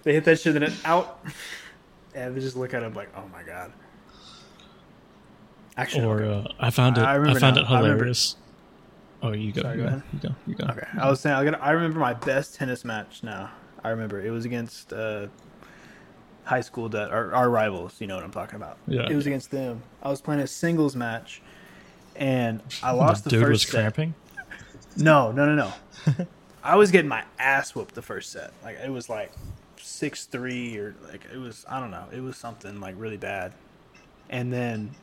they 0.03 0.15
hit 0.15 0.25
that 0.25 0.39
shit 0.39 0.55
in 0.57 0.63
the 0.63 0.69
net, 0.69 0.79
out. 0.85 1.25
And 2.15 2.37
they 2.37 2.41
just 2.41 2.57
look 2.57 2.73
at 2.73 2.81
them 2.81 2.95
like, 2.95 3.11
oh 3.17 3.29
my 3.33 3.43
god. 3.43 3.73
Actually, 5.77 6.07
Or 6.07 6.25
uh, 6.25 6.53
I 6.59 6.71
found 6.71 6.97
it. 6.97 7.03
I 7.03 7.15
I, 7.17 7.35
found 7.39 7.57
now. 7.57 7.63
it 7.63 7.67
hilarious. 7.67 8.37
Oh, 9.23 9.33
you 9.33 9.53
go. 9.53 9.63
Sorry, 9.63 9.77
you, 9.77 9.83
go 9.83 9.89
ahead. 9.89 10.03
you 10.13 10.19
go. 10.21 10.29
You 10.47 10.55
go. 10.55 10.65
You 10.65 10.67
go. 10.67 10.73
okay. 10.73 10.87
I 10.99 11.11
was 11.11 11.21
saying, 11.21 11.37
I, 11.37 11.45
got, 11.45 11.61
I 11.63 11.73
remember 11.73 11.99
my 11.99 12.15
best 12.15 12.55
tennis 12.55 12.85
match 12.85 13.23
now. 13.23 13.51
I 13.85 13.91
remember 13.91 14.21
it 14.21 14.31
was 14.31 14.45
against 14.45 14.93
uh, 14.93 15.27
high 16.45 16.61
school 16.61 16.89
that 16.91 17.11
our, 17.11 17.35
our 17.35 17.51
rivals. 17.51 18.01
You 18.01 18.07
know 18.07 18.15
what 18.15 18.25
I'm 18.25 18.31
talking 18.31 18.57
about? 18.57 18.79
Yeah. 18.87 19.07
It 19.09 19.15
was 19.15 19.27
against 19.27 19.51
them. 19.51 19.83
I 20.03 20.09
was 20.09 20.21
playing 20.21 20.41
a 20.41 20.47
singles 20.47 20.97
match, 20.97 21.43
and 22.19 22.63
I 22.83 22.93
lost 22.93 23.25
the, 23.25 23.31
dude 23.31 23.41
first 23.41 23.51
was 23.51 23.63
set. 23.63 23.71
cramping. 23.73 24.15
No, 24.97 25.33
no, 25.33 25.47
no, 25.47 25.55
no. 26.07 26.27
I 26.63 26.77
was 26.77 26.91
getting 26.91 27.09
my 27.09 27.25
ass 27.39 27.75
whooped 27.75 27.95
the 27.95 28.03
first 28.03 28.33
set. 28.33 28.53
Like 28.65 28.79
it 28.85 28.91
was 28.91 29.09
like 29.09 29.33
six 29.79 30.25
three 30.25 30.77
or 30.79 30.95
like 31.09 31.25
it 31.33 31.39
was 31.39 31.65
I 31.69 31.79
don't 31.79 31.91
know. 31.91 32.07
It 32.13 32.21
was 32.21 32.37
something 32.37 32.81
like 32.81 32.95
really 32.99 33.17
bad. 33.17 33.53
And 34.31 34.53
then 34.53 34.95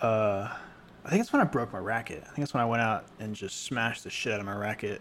uh 0.00 0.48
I 1.04 1.08
think 1.10 1.20
that's 1.20 1.32
when 1.32 1.42
I 1.42 1.44
broke 1.44 1.72
my 1.72 1.78
racket. 1.78 2.22
I 2.22 2.26
think 2.26 2.38
that's 2.38 2.54
when 2.54 2.62
I 2.62 2.66
went 2.66 2.82
out 2.82 3.04
and 3.20 3.34
just 3.34 3.64
smashed 3.64 4.04
the 4.04 4.10
shit 4.10 4.32
out 4.32 4.40
of 4.40 4.46
my 4.46 4.56
racket 4.56 5.00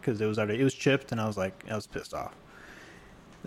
because 0.00 0.20
it 0.20 0.26
was 0.26 0.38
already 0.38 0.60
it 0.60 0.64
was 0.64 0.74
chipped 0.74 1.12
and 1.12 1.20
I 1.20 1.26
was 1.26 1.36
like 1.36 1.64
I 1.70 1.74
was 1.74 1.86
pissed 1.86 2.12
off. 2.12 2.34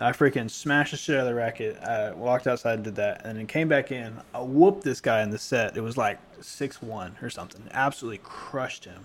I 0.00 0.12
freaking 0.12 0.50
smashed 0.50 0.92
the 0.92 0.96
shit 0.96 1.16
out 1.16 1.22
of 1.22 1.26
the 1.26 1.34
racket. 1.34 1.78
I 1.82 2.12
walked 2.12 2.46
outside 2.46 2.74
and 2.74 2.84
did 2.84 2.96
that, 2.96 3.22
and 3.24 3.38
then 3.38 3.46
came 3.46 3.68
back 3.68 3.92
in. 3.92 4.20
I 4.34 4.40
whooped 4.40 4.82
this 4.82 5.00
guy 5.00 5.22
in 5.22 5.30
the 5.30 5.38
set. 5.38 5.76
It 5.76 5.82
was 5.82 5.96
like 5.96 6.18
six 6.40 6.80
one 6.80 7.16
or 7.20 7.28
something. 7.28 7.68
Absolutely 7.72 8.20
crushed 8.22 8.86
him. 8.86 9.04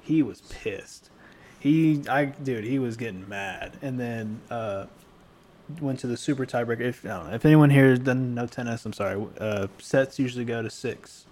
He 0.00 0.22
was 0.22 0.40
pissed. 0.42 1.10
He, 1.58 2.02
I, 2.08 2.26
dude, 2.26 2.64
he 2.64 2.78
was 2.78 2.96
getting 2.96 3.28
mad. 3.28 3.76
And 3.82 3.98
then 3.98 4.40
uh, 4.50 4.86
went 5.80 5.98
to 6.00 6.06
the 6.06 6.16
super 6.16 6.46
tiebreaker. 6.46 6.80
If 6.80 7.04
I 7.04 7.08
don't 7.08 7.28
know 7.28 7.34
if 7.34 7.44
anyone 7.44 7.70
here 7.70 7.96
doesn't 7.96 8.34
know 8.34 8.46
tennis, 8.46 8.86
I'm 8.86 8.92
sorry. 8.92 9.24
Uh, 9.38 9.66
sets 9.78 10.18
usually 10.18 10.44
go 10.44 10.62
to 10.62 10.70
six. 10.70 11.26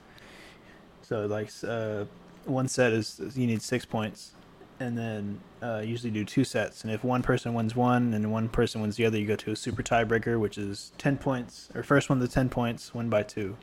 So 1.03 1.26
like 1.26 1.51
uh, 1.66 2.05
one 2.44 2.68
set 2.68 2.92
is 2.92 3.20
you 3.34 3.46
need 3.46 3.62
six 3.62 3.84
points, 3.84 4.32
and 4.80 4.96
then 4.96 5.40
uh, 5.62 5.82
usually 5.84 6.10
do 6.10 6.24
two 6.24 6.44
sets. 6.44 6.84
And 6.84 6.92
if 6.92 7.02
one 7.02 7.22
person 7.22 7.54
wins 7.54 7.74
one 7.74 8.14
and 8.14 8.30
one 8.30 8.48
person 8.48 8.80
wins 8.80 8.96
the 8.96 9.04
other, 9.04 9.18
you 9.18 9.26
go 9.26 9.36
to 9.36 9.52
a 9.52 9.56
super 9.56 9.82
tiebreaker, 9.82 10.38
which 10.38 10.56
is 10.58 10.92
ten 10.98 11.16
points. 11.16 11.68
Or 11.74 11.82
first 11.82 12.08
one 12.08 12.20
to 12.20 12.28
ten 12.28 12.48
points, 12.48 12.94
win 12.94 13.08
by 13.08 13.22
two. 13.22 13.56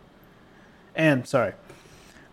And 0.96 1.28
sorry, 1.28 1.54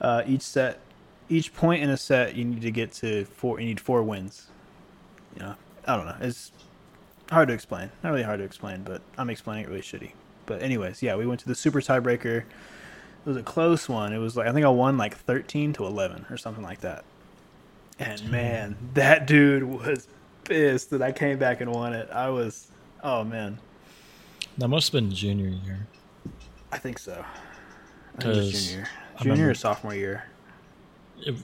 uh, 0.00 0.22
each 0.26 0.42
set, 0.42 0.80
each 1.28 1.54
point 1.54 1.82
in 1.82 1.90
a 1.90 1.96
set, 1.96 2.34
you 2.34 2.44
need 2.44 2.62
to 2.62 2.70
get 2.70 2.92
to 2.94 3.24
four. 3.24 3.60
You 3.60 3.66
need 3.66 3.80
four 3.80 4.02
wins. 4.02 4.48
You 5.34 5.42
know, 5.42 5.54
I 5.86 5.96
don't 5.96 6.06
know. 6.06 6.16
It's 6.20 6.52
hard 7.30 7.48
to 7.48 7.54
explain. 7.54 7.90
Not 8.02 8.10
really 8.10 8.22
hard 8.22 8.38
to 8.38 8.44
explain, 8.44 8.82
but 8.82 9.02
I'm 9.16 9.30
explaining 9.30 9.64
it 9.64 9.68
really 9.68 9.80
shitty. 9.80 10.12
But 10.46 10.62
anyways, 10.62 11.02
yeah, 11.02 11.16
we 11.16 11.26
went 11.26 11.40
to 11.40 11.48
the 11.48 11.54
super 11.54 11.80
tiebreaker. 11.80 12.38
It 12.38 13.28
was 13.28 13.36
a 13.36 13.42
close 13.42 13.88
one. 13.88 14.12
It 14.12 14.18
was 14.18 14.36
like 14.36 14.48
I 14.48 14.52
think 14.52 14.66
I 14.66 14.68
won 14.68 14.96
like 14.96 15.16
13 15.16 15.72
to 15.74 15.86
11 15.86 16.26
or 16.30 16.36
something 16.36 16.64
like 16.64 16.80
that. 16.80 17.04
And 18.02 18.30
man, 18.30 18.76
that 18.94 19.26
dude 19.26 19.62
was 19.64 20.08
pissed 20.44 20.90
that 20.90 21.02
I 21.02 21.12
came 21.12 21.38
back 21.38 21.60
and 21.60 21.70
won 21.72 21.92
it. 21.94 22.08
I 22.10 22.28
was, 22.28 22.68
oh 23.02 23.24
man, 23.24 23.58
That 24.58 24.68
must 24.68 24.92
have 24.92 25.00
been 25.02 25.10
junior 25.14 25.48
year. 25.48 25.86
I 26.70 26.78
think 26.78 26.98
so. 26.98 27.24
I 28.18 28.22
think 28.22 28.34
it 28.34 28.36
was 28.38 28.66
junior, 28.68 28.88
I 29.14 29.18
junior 29.22 29.32
remember- 29.32 29.50
or 29.50 29.54
sophomore 29.54 29.94
year. 29.94 30.24
It, 31.20 31.34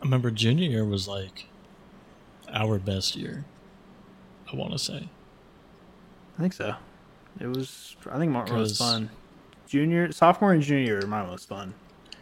I 0.00 0.04
remember 0.04 0.30
junior 0.30 0.68
year 0.70 0.84
was 0.84 1.06
like 1.08 1.46
our 2.52 2.78
best 2.78 3.16
year. 3.16 3.44
I 4.52 4.56
want 4.56 4.72
to 4.72 4.78
say. 4.78 5.08
I 6.38 6.40
think 6.40 6.52
so. 6.52 6.74
It 7.38 7.46
was. 7.46 7.96
I 8.10 8.18
think 8.18 8.32
mine 8.32 8.52
was 8.52 8.78
fun. 8.78 9.10
Junior, 9.68 10.10
sophomore, 10.10 10.52
and 10.52 10.62
junior 10.62 10.84
year, 10.84 11.06
mine 11.06 11.30
was 11.30 11.44
fun. 11.44 11.74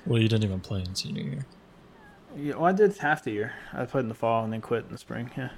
Well, 0.04 0.20
you 0.20 0.28
didn't 0.28 0.44
even 0.44 0.60
play 0.60 0.80
in 0.80 0.94
senior 0.94 1.22
year. 1.22 1.46
Yeah, 2.36 2.54
well, 2.56 2.66
I 2.66 2.72
did 2.72 2.96
half 2.98 3.24
the 3.24 3.30
year. 3.32 3.52
I 3.72 3.84
played 3.84 4.02
in 4.02 4.08
the 4.08 4.14
fall 4.14 4.44
and 4.44 4.52
then 4.52 4.60
quit 4.60 4.84
in 4.84 4.92
the 4.92 4.98
spring. 4.98 5.30
Yeah. 5.36 5.50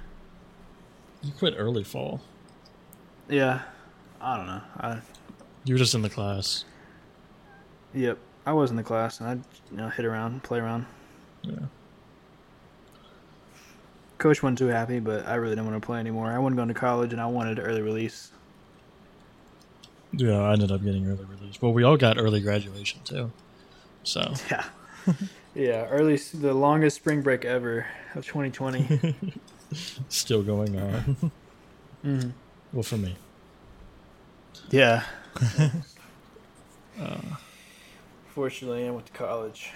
You 1.21 1.31
quit 1.37 1.53
early 1.57 1.83
fall. 1.83 2.21
Yeah. 3.29 3.61
I 4.19 4.37
don't 4.37 4.47
know. 4.47 4.61
I 4.77 5.01
You 5.65 5.75
were 5.75 5.79
just 5.79 5.93
in 5.95 6.01
the 6.01 6.09
class. 6.09 6.65
yep. 7.93 8.17
I 8.45 8.53
was 8.53 8.71
in 8.71 8.77
the 8.77 8.83
class 8.83 9.19
and 9.19 9.29
I 9.29 9.33
you 9.71 9.77
know 9.77 9.89
hit 9.89 10.05
around, 10.05 10.41
play 10.43 10.59
around. 10.59 10.85
Yeah. 11.43 11.59
Coach 14.17 14.41
wasn't 14.43 14.59
too 14.59 14.67
happy, 14.67 14.99
but 14.99 15.25
I 15.27 15.35
really 15.35 15.55
didn't 15.55 15.69
want 15.69 15.81
to 15.81 15.85
play 15.85 15.99
anymore. 15.99 16.31
I 16.31 16.37
wasn't 16.39 16.57
going 16.57 16.67
to 16.67 16.73
college 16.73 17.11
and 17.13 17.21
I 17.21 17.25
wanted 17.27 17.59
early 17.59 17.81
release. 17.81 18.31
Yeah, 20.13 20.39
I 20.41 20.53
ended 20.53 20.71
up 20.71 20.83
getting 20.83 21.07
early 21.07 21.25
release. 21.25 21.61
Well, 21.61 21.73
we 21.73 21.83
all 21.83 21.97
got 21.97 22.17
early 22.17 22.39
graduation 22.41 23.01
too. 23.03 23.31
So 24.03 24.33
Yeah. 24.51 24.65
yeah. 25.55 25.87
Early, 25.87 26.17
the 26.17 26.53
longest 26.53 26.97
spring 26.97 27.21
break 27.21 27.45
ever 27.45 27.85
of 28.15 28.25
2020. 28.25 29.15
still 30.09 30.43
going 30.43 30.79
on. 30.79 31.31
mm-hmm. 32.05 32.29
well, 32.73 32.83
for 32.83 32.97
me. 32.97 33.15
Yeah. 34.69 35.03
Uh, 36.99 37.19
Fortunately, 38.33 38.87
I 38.87 38.91
went 38.91 39.05
to 39.07 39.13
college. 39.13 39.71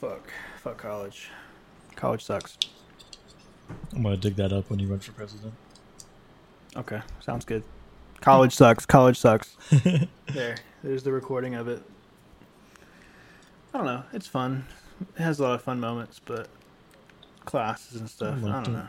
Fuck. 0.00 0.32
Fuck 0.62 0.78
college. 0.78 1.30
College 1.96 2.24
sucks. 2.24 2.58
I'm 3.94 4.02
gonna 4.02 4.16
dig 4.16 4.36
that 4.36 4.52
up 4.52 4.70
when 4.70 4.78
you 4.78 4.88
run 4.88 5.00
for 5.00 5.12
president. 5.12 5.54
Okay, 6.76 7.00
sounds 7.20 7.44
good. 7.44 7.62
College 8.20 8.54
sucks. 8.54 8.86
College 8.86 9.18
sucks. 9.18 9.56
there, 10.32 10.56
there's 10.82 11.02
the 11.02 11.12
recording 11.12 11.54
of 11.54 11.68
it. 11.68 11.82
I 13.78 13.84
don't 13.84 13.86
know. 13.94 14.02
It's 14.12 14.26
fun. 14.26 14.66
It 15.16 15.22
has 15.22 15.38
a 15.38 15.44
lot 15.44 15.54
of 15.54 15.62
fun 15.62 15.78
moments, 15.78 16.20
but 16.24 16.48
classes 17.44 18.00
and 18.00 18.10
stuff. 18.10 18.38
I, 18.42 18.46
liked 18.46 18.64
don't 18.66 18.74
it. 18.74 18.78
know. 18.78 18.86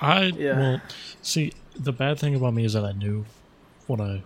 I 0.00 0.22
Yeah. 0.24 0.58
well 0.58 0.80
see 1.22 1.52
the 1.76 1.92
bad 1.92 2.18
thing 2.18 2.34
about 2.34 2.52
me 2.54 2.64
is 2.64 2.72
that 2.72 2.84
I 2.84 2.90
knew 2.92 3.24
when 3.86 4.00
I 4.00 4.22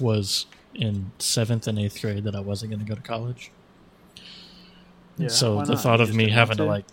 was 0.00 0.46
in 0.74 1.12
seventh 1.20 1.68
and 1.68 1.78
eighth 1.78 2.00
grade 2.00 2.24
that 2.24 2.34
I 2.34 2.40
wasn't 2.40 2.72
going 2.72 2.80
to 2.80 2.86
go 2.86 2.96
to 2.96 3.00
college. 3.00 3.52
Yeah, 5.18 5.28
so 5.28 5.62
the 5.64 5.76
thought 5.76 6.00
You 6.00 6.06
of 6.06 6.14
me 6.14 6.30
having 6.30 6.58
want 6.58 6.58
to 6.58 6.64
like, 6.64 6.84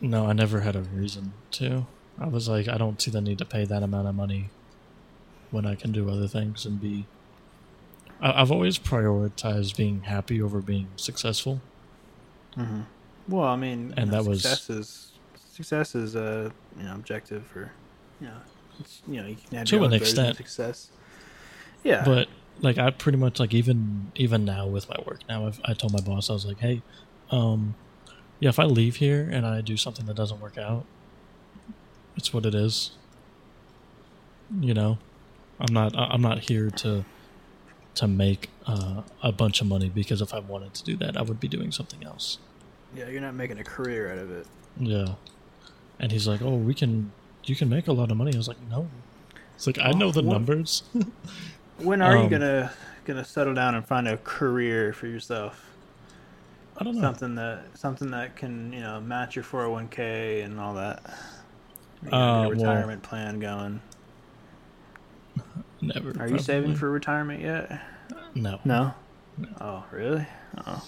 no, 0.00 0.26
I 0.26 0.32
never 0.32 0.60
had 0.60 0.74
a 0.74 0.80
reason 0.80 1.34
to. 1.52 1.86
I 2.18 2.28
was 2.28 2.48
like, 2.48 2.66
I 2.66 2.78
don't 2.78 3.00
see 3.02 3.10
the 3.10 3.20
need 3.20 3.36
to 3.38 3.44
pay 3.44 3.66
that 3.66 3.82
amount 3.82 4.08
of 4.08 4.14
money 4.14 4.48
when 5.50 5.66
I 5.66 5.74
can 5.74 5.92
do 5.92 6.08
other 6.08 6.28
things 6.28 6.64
and 6.64 6.80
be. 6.80 7.04
I've 8.20 8.50
always 8.50 8.78
prioritized 8.78 9.76
being 9.76 10.02
happy 10.02 10.40
over 10.40 10.60
being 10.60 10.88
successful. 10.96 11.60
hmm 12.54 12.82
Well, 13.28 13.44
I 13.44 13.56
mean, 13.56 13.92
And 13.96 14.10
that 14.12 14.24
was- 14.24 14.42
success 14.42 14.70
is 14.70 15.12
success 15.52 15.94
is 15.94 16.14
a 16.14 16.52
you 16.78 16.84
know 16.84 16.94
objective 16.94 17.46
for 17.46 17.72
you 18.20 18.26
know 18.28 18.36
it's, 18.78 19.00
you 19.08 19.20
know 19.22 19.26
you 19.28 19.36
can 19.36 19.58
have 19.58 19.66
To 19.68 19.76
an 19.78 19.84
own 19.84 19.90
version 19.98 20.18
of 20.20 20.26
extent. 20.30 20.36
success. 20.36 20.90
Yeah, 21.82 22.04
but 22.04 22.28
like 22.60 22.78
I 22.78 22.90
pretty 22.90 23.18
much 23.18 23.38
like 23.40 23.52
even 23.54 24.10
even 24.16 24.44
now 24.44 24.66
with 24.66 24.88
my 24.88 24.96
work 25.06 25.20
now 25.28 25.46
I've, 25.46 25.60
I 25.64 25.72
told 25.74 25.92
my 25.92 26.00
boss 26.00 26.28
I 26.30 26.32
was 26.32 26.44
like 26.46 26.58
hey 26.58 26.82
um 27.30 27.74
yeah 28.40 28.48
if 28.48 28.58
I 28.58 28.64
leave 28.64 28.96
here 28.96 29.28
and 29.30 29.44
I 29.46 29.60
do 29.60 29.76
something 29.76 30.06
that 30.06 30.16
doesn't 30.16 30.40
work 30.40 30.56
out 30.58 30.84
it's 32.16 32.32
what 32.32 32.46
it 32.46 32.54
is 32.54 32.92
you 34.60 34.72
know 34.74 34.98
I'm 35.60 35.72
not 35.72 35.92
I'm 35.96 36.22
not 36.22 36.40
here 36.40 36.70
to 36.70 37.04
to 37.96 38.06
make 38.06 38.50
uh, 38.66 39.02
a 39.22 39.32
bunch 39.32 39.60
of 39.60 39.66
money 39.66 39.88
because 39.88 40.20
if 40.22 40.32
I 40.34 40.38
wanted 40.38 40.74
to 40.74 40.84
do 40.84 40.96
that 40.98 41.16
I 41.16 41.22
would 41.22 41.40
be 41.40 41.48
doing 41.48 41.72
something 41.72 42.02
else 42.04 42.38
yeah, 42.94 43.08
you're 43.08 43.20
not 43.20 43.34
making 43.34 43.58
a 43.58 43.64
career 43.64 44.10
out 44.12 44.18
of 44.18 44.30
it. 44.30 44.46
yeah 44.78 45.14
and 45.98 46.12
he's 46.12 46.26
like 46.28 46.40
oh 46.42 46.54
we 46.56 46.74
can 46.74 47.10
you 47.44 47.54
can 47.56 47.68
make 47.68 47.86
a 47.88 47.92
lot 47.92 48.10
of 48.10 48.16
money 48.16 48.32
I 48.34 48.36
was 48.36 48.48
like 48.48 48.60
no 48.70 48.88
it's 49.54 49.66
like 49.66 49.78
I 49.78 49.90
Oh, 49.90 49.96
know 49.98 50.10
the 50.12 50.22
what- 50.22 50.32
numbers 50.32 50.82
When 51.78 52.00
are 52.00 52.16
you 52.16 52.22
Um, 52.24 52.28
gonna 52.30 52.72
gonna 53.04 53.24
settle 53.24 53.52
down 53.54 53.74
and 53.74 53.86
find 53.86 54.08
a 54.08 54.16
career 54.16 54.94
for 54.94 55.06
yourself? 55.06 55.62
I 56.78 56.84
don't 56.84 56.94
know 56.96 57.02
Something 57.02 57.34
that 57.34 57.64
something 57.78 58.10
that 58.12 58.34
can 58.36 58.72
you 58.72 58.80
know 58.80 58.98
match 59.00 59.36
your 59.36 59.44
401k 59.44 60.42
and 60.44 60.58
all 60.58 60.72
that. 60.74 61.02
You 62.02 62.10
know, 62.10 62.16
Uh, 62.16 62.20
a 62.20 62.40
well- 62.42 62.50
retirement 62.50 63.02
plan 63.02 63.40
going. 63.40 63.80
Never 65.80 66.12
Are 66.20 66.28
you 66.28 66.38
saving 66.38 66.74
for 66.76 66.90
retirement 66.90 67.40
yet? 67.40 67.80
no 68.34 68.60
No. 68.64 68.94
No. 69.38 69.48
Oh, 69.60 69.84
really? 69.92 70.26
Oh, 70.66 70.82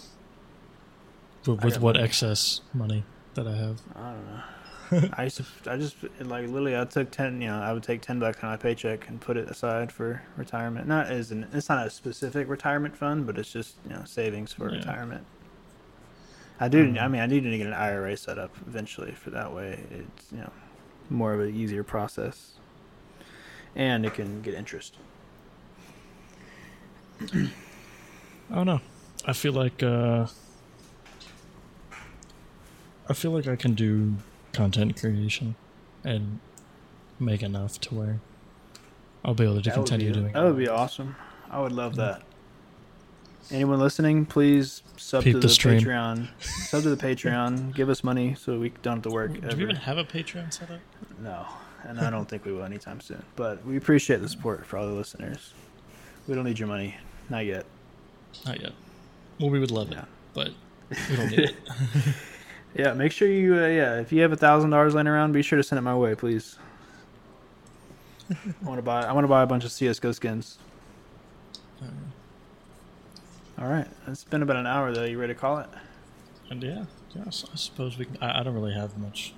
With, 1.46 1.64
with 1.64 1.80
what 1.80 1.94
money. 1.96 2.04
excess 2.04 2.60
money 2.72 3.04
that 3.34 3.46
I 3.46 3.54
have. 3.56 3.80
I 3.94 4.12
don't 4.12 4.26
know. 4.26 5.10
I 5.18 5.24
used 5.24 5.36
to, 5.36 5.44
I 5.70 5.76
just 5.76 5.96
like 6.20 6.46
literally, 6.46 6.74
I 6.78 6.86
took 6.86 7.10
ten. 7.10 7.42
You 7.42 7.48
know, 7.48 7.60
I 7.60 7.74
would 7.74 7.82
take 7.82 8.00
ten 8.00 8.18
bucks 8.18 8.42
on 8.42 8.48
my 8.48 8.56
paycheck 8.56 9.06
and 9.08 9.20
put 9.20 9.36
it 9.36 9.50
aside 9.50 9.92
for 9.92 10.22
retirement. 10.38 10.88
Not 10.88 11.08
as 11.08 11.30
an, 11.30 11.46
it's 11.52 11.68
not 11.68 11.86
a 11.86 11.90
specific 11.90 12.48
retirement 12.48 12.96
fund, 12.96 13.26
but 13.26 13.36
it's 13.36 13.52
just 13.52 13.76
you 13.84 13.90
know 13.90 14.02
savings 14.06 14.54
for 14.54 14.70
Yeah. 14.70 14.78
retirement. 14.78 15.26
I 16.58 16.68
do. 16.68 16.96
I 16.98 17.04
Um, 17.04 17.12
mean, 17.12 17.20
I 17.20 17.26
need 17.26 17.44
to 17.44 17.58
get 17.58 17.66
an 17.66 17.74
IRA 17.74 18.16
set 18.16 18.38
up 18.38 18.56
eventually 18.66 19.12
for 19.12 19.28
that 19.30 19.52
way. 19.54 19.84
It's 19.90 20.32
you 20.32 20.38
know 20.38 20.52
more 21.10 21.34
of 21.34 21.40
an 21.40 21.54
easier 21.54 21.84
process, 21.84 22.57
and 23.78 24.04
it 24.04 24.12
can 24.12 24.42
get 24.42 24.52
interest. 24.52 24.96
I 27.22 28.54
don't 28.54 28.66
know. 28.66 28.80
I 29.24 29.32
feel 29.32 29.52
like 29.52 29.82
uh, 29.82 30.26
I 33.08 33.12
feel 33.14 33.30
like 33.30 33.46
I 33.48 33.56
can 33.56 33.74
do 33.74 34.14
content 34.52 35.00
creation 35.00 35.54
and 36.04 36.40
make 37.18 37.42
enough 37.42 37.80
to 37.82 37.94
where 37.94 38.20
I'll 39.24 39.34
be 39.34 39.44
able 39.44 39.56
to 39.62 39.70
That 39.70 39.74
continue 39.74 40.08
be, 40.08 40.20
doing. 40.20 40.32
That 40.32 40.44
would 40.44 40.58
be 40.58 40.68
awesome. 40.68 41.16
I 41.50 41.60
would 41.60 41.72
love 41.72 41.96
that. 41.96 42.22
Anyone 43.50 43.78
listening, 43.80 44.26
please 44.26 44.82
sub 44.96 45.24
Peep 45.24 45.32
to 45.34 45.40
the 45.40 45.48
the. 45.48 45.52
Patreon. 45.54 46.28
sub 46.40 46.82
to 46.82 46.94
the 46.94 47.02
Patreon. 47.02 47.74
Give 47.74 47.88
us 47.88 48.04
money 48.04 48.34
so 48.34 48.58
we 48.58 48.70
don't 48.82 48.96
have 48.96 49.02
to 49.04 49.10
work 49.10 49.32
Do 49.32 49.40
ever. 49.46 49.56
we 49.56 49.62
even 49.62 49.76
have 49.76 49.96
a 49.98 50.04
Patreon 50.04 50.52
set 50.52 50.70
up? 50.70 50.80
No, 51.18 51.46
and 51.84 52.00
I 52.00 52.10
don't 52.10 52.28
think 52.28 52.44
we 52.44 52.52
will 52.52 52.64
anytime 52.64 53.00
soon. 53.00 53.22
But 53.36 53.64
we 53.64 53.76
appreciate 53.76 54.20
the 54.20 54.28
support 54.28 54.66
for 54.66 54.76
all 54.78 54.86
the 54.86 54.92
listeners. 54.92 55.52
We 56.26 56.34
don't 56.34 56.44
need 56.44 56.58
your 56.58 56.68
money, 56.68 56.96
not 57.30 57.44
yet. 57.46 57.64
Not 58.46 58.60
yet. 58.60 58.72
Well, 59.40 59.50
we 59.50 59.58
would 59.58 59.70
love 59.70 59.90
Yeah. 59.90 60.00
it, 60.02 60.06
but 60.34 60.50
we 61.10 61.16
don't 61.16 61.30
need 61.30 61.40
it. 61.40 61.54
Yeah, 62.74 62.92
make 62.92 63.12
sure 63.12 63.26
you. 63.28 63.54
Uh, 63.54 63.66
yeah, 63.66 63.98
if 63.98 64.12
you 64.12 64.20
have 64.20 64.30
a 64.30 64.36
thousand 64.36 64.70
dollars 64.70 64.94
laying 64.94 65.08
around, 65.08 65.32
be 65.32 65.40
sure 65.42 65.56
to 65.56 65.62
send 65.62 65.78
it 65.78 65.82
my 65.82 65.96
way, 65.96 66.14
please. 66.14 66.58
I 68.30 68.36
want 68.62 68.76
to 68.78 68.82
buy. 68.82 69.02
I 69.02 69.12
want 69.12 69.24
to 69.24 69.28
buy 69.28 69.42
a 69.42 69.46
bunch 69.46 69.64
of 69.64 69.72
CS:GO 69.72 70.12
skins. 70.12 70.58
All 73.58 73.66
right, 73.66 73.88
it's 74.06 74.22
been 74.24 74.42
about 74.42 74.56
an 74.56 74.66
hour 74.66 74.92
though. 74.92 75.04
You 75.04 75.18
ready 75.18 75.32
to 75.34 75.40
call 75.40 75.58
it? 75.58 75.68
and 76.50 76.62
yeah, 76.62 76.84
yeah. 77.14 77.22
I 77.24 77.28
s- 77.28 77.46
I 77.52 77.56
suppose 77.56 77.96
we. 77.98 78.04
Can, 78.04 78.18
I, 78.20 78.40
I 78.40 78.42
don't 78.42 78.54
really 78.54 78.74
have 78.74 78.96
much. 78.98 79.32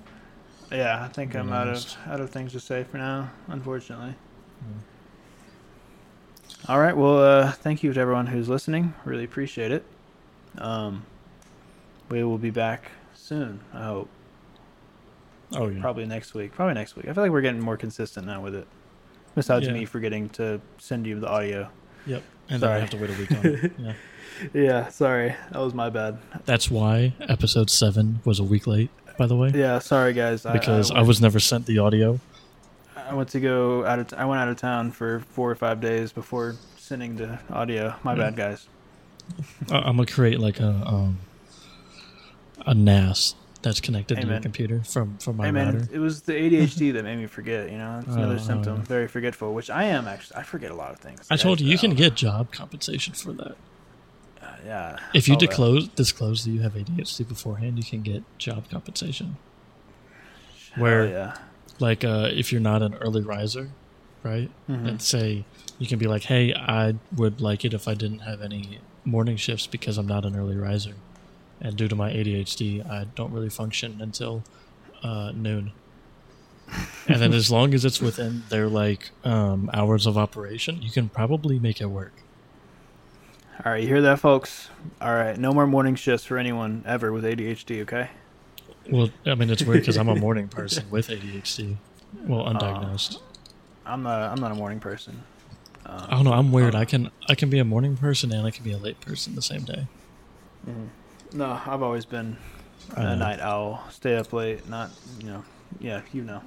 Yeah, 0.71 1.03
I 1.05 1.09
think 1.09 1.35
I'm 1.35 1.47
Being 1.47 1.55
out 1.57 1.69
of 1.69 1.97
out 2.07 2.21
of 2.21 2.31
things 2.31 2.53
to 2.53 2.61
say 2.61 2.85
for 2.85 2.99
now, 2.99 3.31
unfortunately. 3.49 4.15
All 6.69 6.79
right. 6.79 6.97
Well, 6.97 7.19
uh, 7.23 7.53
thank 7.53 7.83
you 7.83 7.93
to 7.93 8.01
everyone 8.01 8.27
who's 8.27 8.49
listening. 8.49 8.95
Really 9.05 9.25
appreciate 9.25 9.73
it. 9.73 9.85
Um, 10.59 11.05
we 12.09 12.23
will 12.23 12.39
be 12.39 12.51
back 12.51 12.91
soon. 13.15 13.61
I 13.73 13.85
hope. 13.85 14.09
Oh 15.53 15.69
yeah. 15.69 15.81
Probably 15.81 16.07
next 16.07 16.35
week. 16.35 16.53
Probably 16.53 16.75
next 16.75 16.97
week. 16.97 17.09
I 17.09 17.13
feel 17.13 17.23
like 17.25 17.33
we're 17.33 17.41
getting 17.41 17.61
more 17.61 17.77
consistent 17.77 18.27
now 18.27 18.41
with 18.41 18.55
it. 18.55 18.67
Besides 19.35 19.67
Yeah. 19.67 19.73
me 19.73 19.85
forgetting 19.85 20.29
to 20.31 20.61
send 20.79 21.07
you 21.07 21.19
the 21.19 21.29
audio. 21.29 21.69
Yep. 22.07 22.23
And 22.51 22.63
then 22.63 22.71
I 22.71 22.79
have 22.79 22.91
to 22.91 22.97
wait 22.97 23.11
a 23.11 23.15
week 23.15 23.33
on 23.33 23.47
it. 23.47 23.73
Yeah. 23.79 23.93
Yeah, 24.55 24.89
sorry. 24.89 25.35
That 25.53 25.59
was 25.59 25.75
my 25.75 25.91
bad. 25.91 26.19
That's 26.47 26.71
why 26.71 27.15
episode 27.21 27.69
seven 27.69 28.21
was 28.25 28.39
a 28.39 28.45
week 28.45 28.67
late. 28.67 28.91
By 29.21 29.27
the 29.27 29.37
way. 29.37 29.51
Yeah, 29.55 29.81
sorry 29.81 30.15
guys. 30.15 30.45
Because 30.51 30.91
I, 30.91 30.95
I, 30.95 30.99
went, 31.01 31.09
was 31.09 31.21
never 31.21 31.39
sent 31.41 31.67
the 31.67 31.79
audio. 31.79 32.19
I 32.97 33.13
went 33.13 33.29
to 33.29 33.41
go 33.41 33.85
out 33.85 33.99
of. 33.99 34.09
T- 34.09 34.17
I 34.17 34.25
went 34.25 34.41
out 34.41 34.49
of 34.49 34.57
town 34.57 34.93
for 34.93 35.21
four 35.21 35.51
or 35.51 35.55
five 35.55 35.79
days 35.79 36.11
before 36.11 36.57
sending 36.79 37.17
the 37.17 37.39
audio. 37.51 37.95
My 38.03 38.15
bad, 38.15 38.35
guys. 38.35 38.67
I- 39.71 39.77
I'm 39.81 39.97
gonna 39.97 40.07
create 40.07 40.41
like 40.41 40.59
a 40.59 40.71
um, 40.71 41.19
a 42.65 42.73
NAS 42.73 43.35
that's 43.61 43.79
connected 43.83 44.15
to 44.15 44.21
your 44.23 44.31
Amen. 44.31 44.43
computer 44.43 44.83
from 44.85 45.19
from 45.19 45.37
my 45.37 45.49
Hey 45.49 45.53
router. 45.53 45.87
it 45.93 45.99
was 45.99 46.23
the 46.23 46.33
ADHD 46.33 46.95
that 46.95 47.05
made 47.05 47.19
me 47.19 47.27
forget. 47.27 47.71
You 47.71 47.77
know, 47.77 48.01
it's 48.03 48.17
another 48.17 48.37
Oh, 48.37 48.39
symptom. 48.39 48.79
oh. 48.81 48.85
Very 48.85 49.07
forgetful, 49.07 49.53
which 49.53 49.69
I 49.69 49.85
am 49.85 50.09
actually. 50.09 50.39
I 50.39 50.45
forget 50.45 50.71
a 50.71 50.75
lot 50.75 50.93
of 50.93 50.99
things. 50.99 51.27
I 51.31 51.37
told 51.37 51.61
you 51.61 51.69
you 51.69 51.77
can 51.77 51.93
get 51.95 52.15
job 52.15 52.53
compensation 52.53 53.13
for 53.13 53.35
that. 53.35 53.57
Yeah. 54.65 54.97
If 55.15 55.29
you 55.29 55.35
saw 55.35 55.41
that. 55.41 55.47
disclose 55.49 55.89
disclose 55.89 56.45
that 56.45 56.51
you 56.51 56.61
have 56.61 56.75
ADHD 56.75 57.27
beforehand, 57.29 57.77
you 57.79 57.85
can 57.85 58.03
get 58.03 58.23
job 58.39 58.69
compensation. 58.71 59.37
Where- 60.77 61.07
yeah. 61.09 61.35
Like 61.79 62.05
uh, 62.05 62.29
if 62.33 62.53
you're 62.53 62.61
not 62.61 62.83
an 62.83 62.95
early 62.97 63.23
riser, 63.23 63.71
right? 64.23 64.51
Mhm. 64.69 64.87
And 64.87 65.03
say 65.03 65.45
you 65.79 65.87
can 65.87 65.99
be 65.99 66.07
like, 66.07 66.25
"Hey, 66.25 66.53
I 66.55 66.95
would 67.17 67.41
like 67.41 67.65
it 67.65 67.73
if 67.73 67.89
I 67.89 67.95
didn't 67.95 68.19
have 68.21 68.43
any 68.43 68.81
morning 69.05 69.37
shifts 69.39 69.67
because 69.67 69.97
I'm 69.97 70.07
not 70.07 70.27
an 70.27 70.37
early 70.37 70.57
riser, 70.57 70.93
and 71.59 71.77
due 71.77 71.89
to 71.89 71.97
my 71.97 72.11
ADHD, 72.13 72.83
I 72.83 73.05
don't 73.15 73.33
really 73.33 73.49
function 73.49 74.01
until 74.03 74.43
uh, 75.03 75.33
noon." 75.35 75.73
and 77.09 77.21
then 77.21 77.33
as 77.41 77.51
long 77.51 77.73
as 77.73 77.85
it's 77.87 78.01
within 78.01 78.43
their 78.51 78.69
like 78.69 79.11
um, 79.25 79.71
hours 79.73 80.07
of 80.07 80.19
operation, 80.19 80.83
you 80.83 80.91
can 80.91 81.09
probably 81.09 81.59
make 81.59 81.81
it 81.81 81.87
work. 81.87 82.13
All 83.65 83.73
right, 83.73 83.83
you 83.83 83.89
hear 83.89 84.01
that, 84.03 84.19
folks? 84.21 84.71
All 85.03 85.15
right, 85.15 85.37
no 85.37 85.53
more 85.53 85.67
morning 85.67 85.95
shifts 85.95 86.25
for 86.25 86.39
anyone 86.39 86.83
ever 86.87 87.13
with 87.13 87.25
ADHD. 87.25 87.83
Okay. 87.83 88.09
Well, 88.91 89.11
I 89.27 89.35
mean, 89.35 89.51
it's 89.51 89.63
weird 89.63 89.81
because 89.81 89.99
I'm 89.99 90.09
a 90.09 90.15
morning 90.27 90.49
person 90.49 90.89
with 90.91 91.09
ADHD. 91.09 91.77
Well, 92.25 92.47
undiagnosed. 92.47 93.19
I'm 93.85 94.03
not. 94.03 94.33
I'm 94.33 94.41
not 94.41 94.53
a 94.53 94.55
morning 94.55 94.81
person. 94.81 95.23
Um, 95.85 96.07
I 96.09 96.15
don't 96.15 96.25
know. 96.25 96.33
I'm 96.33 96.53
weird. 96.53 96.75
uh, 96.75 96.79
I 96.79 96.85
can 96.87 97.11
I 97.29 97.35
can 97.35 97.51
be 97.51 97.59
a 97.59 97.65
morning 97.65 97.97
person 97.97 98.33
and 98.33 98.47
I 98.47 98.51
can 98.51 98.65
be 98.65 98.73
a 98.73 98.79
late 98.79 99.01
person 99.01 99.35
the 99.35 99.43
same 99.43 99.63
day. 99.63 99.87
mhm. 100.67 100.89
No, 101.33 101.61
I've 101.67 101.83
always 101.83 102.05
been 102.07 102.37
a 102.97 103.03
know. 103.03 103.15
night 103.17 103.41
owl. 103.41 103.85
Stay 103.91 104.17
up 104.17 104.33
late. 104.33 104.69
Not. 104.69 104.91
You 105.21 105.27
know. 105.27 105.45
Yeah, 105.79 106.01
you 106.13 106.23
know. 106.23 106.41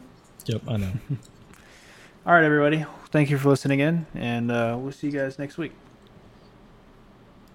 Yep, 0.48 0.62
I 0.68 0.78
know. 0.78 0.92
All 2.26 2.34
right, 2.34 2.44
everybody. 2.44 2.86
Thank 3.12 3.30
you 3.30 3.38
for 3.38 3.50
listening 3.50 3.80
in, 3.82 4.06
and 4.16 4.52
uh, 4.52 4.76
we'll 4.80 4.92
see 4.92 5.08
you 5.08 5.14
guys 5.14 5.38
next 5.38 5.58
week. 5.58 5.72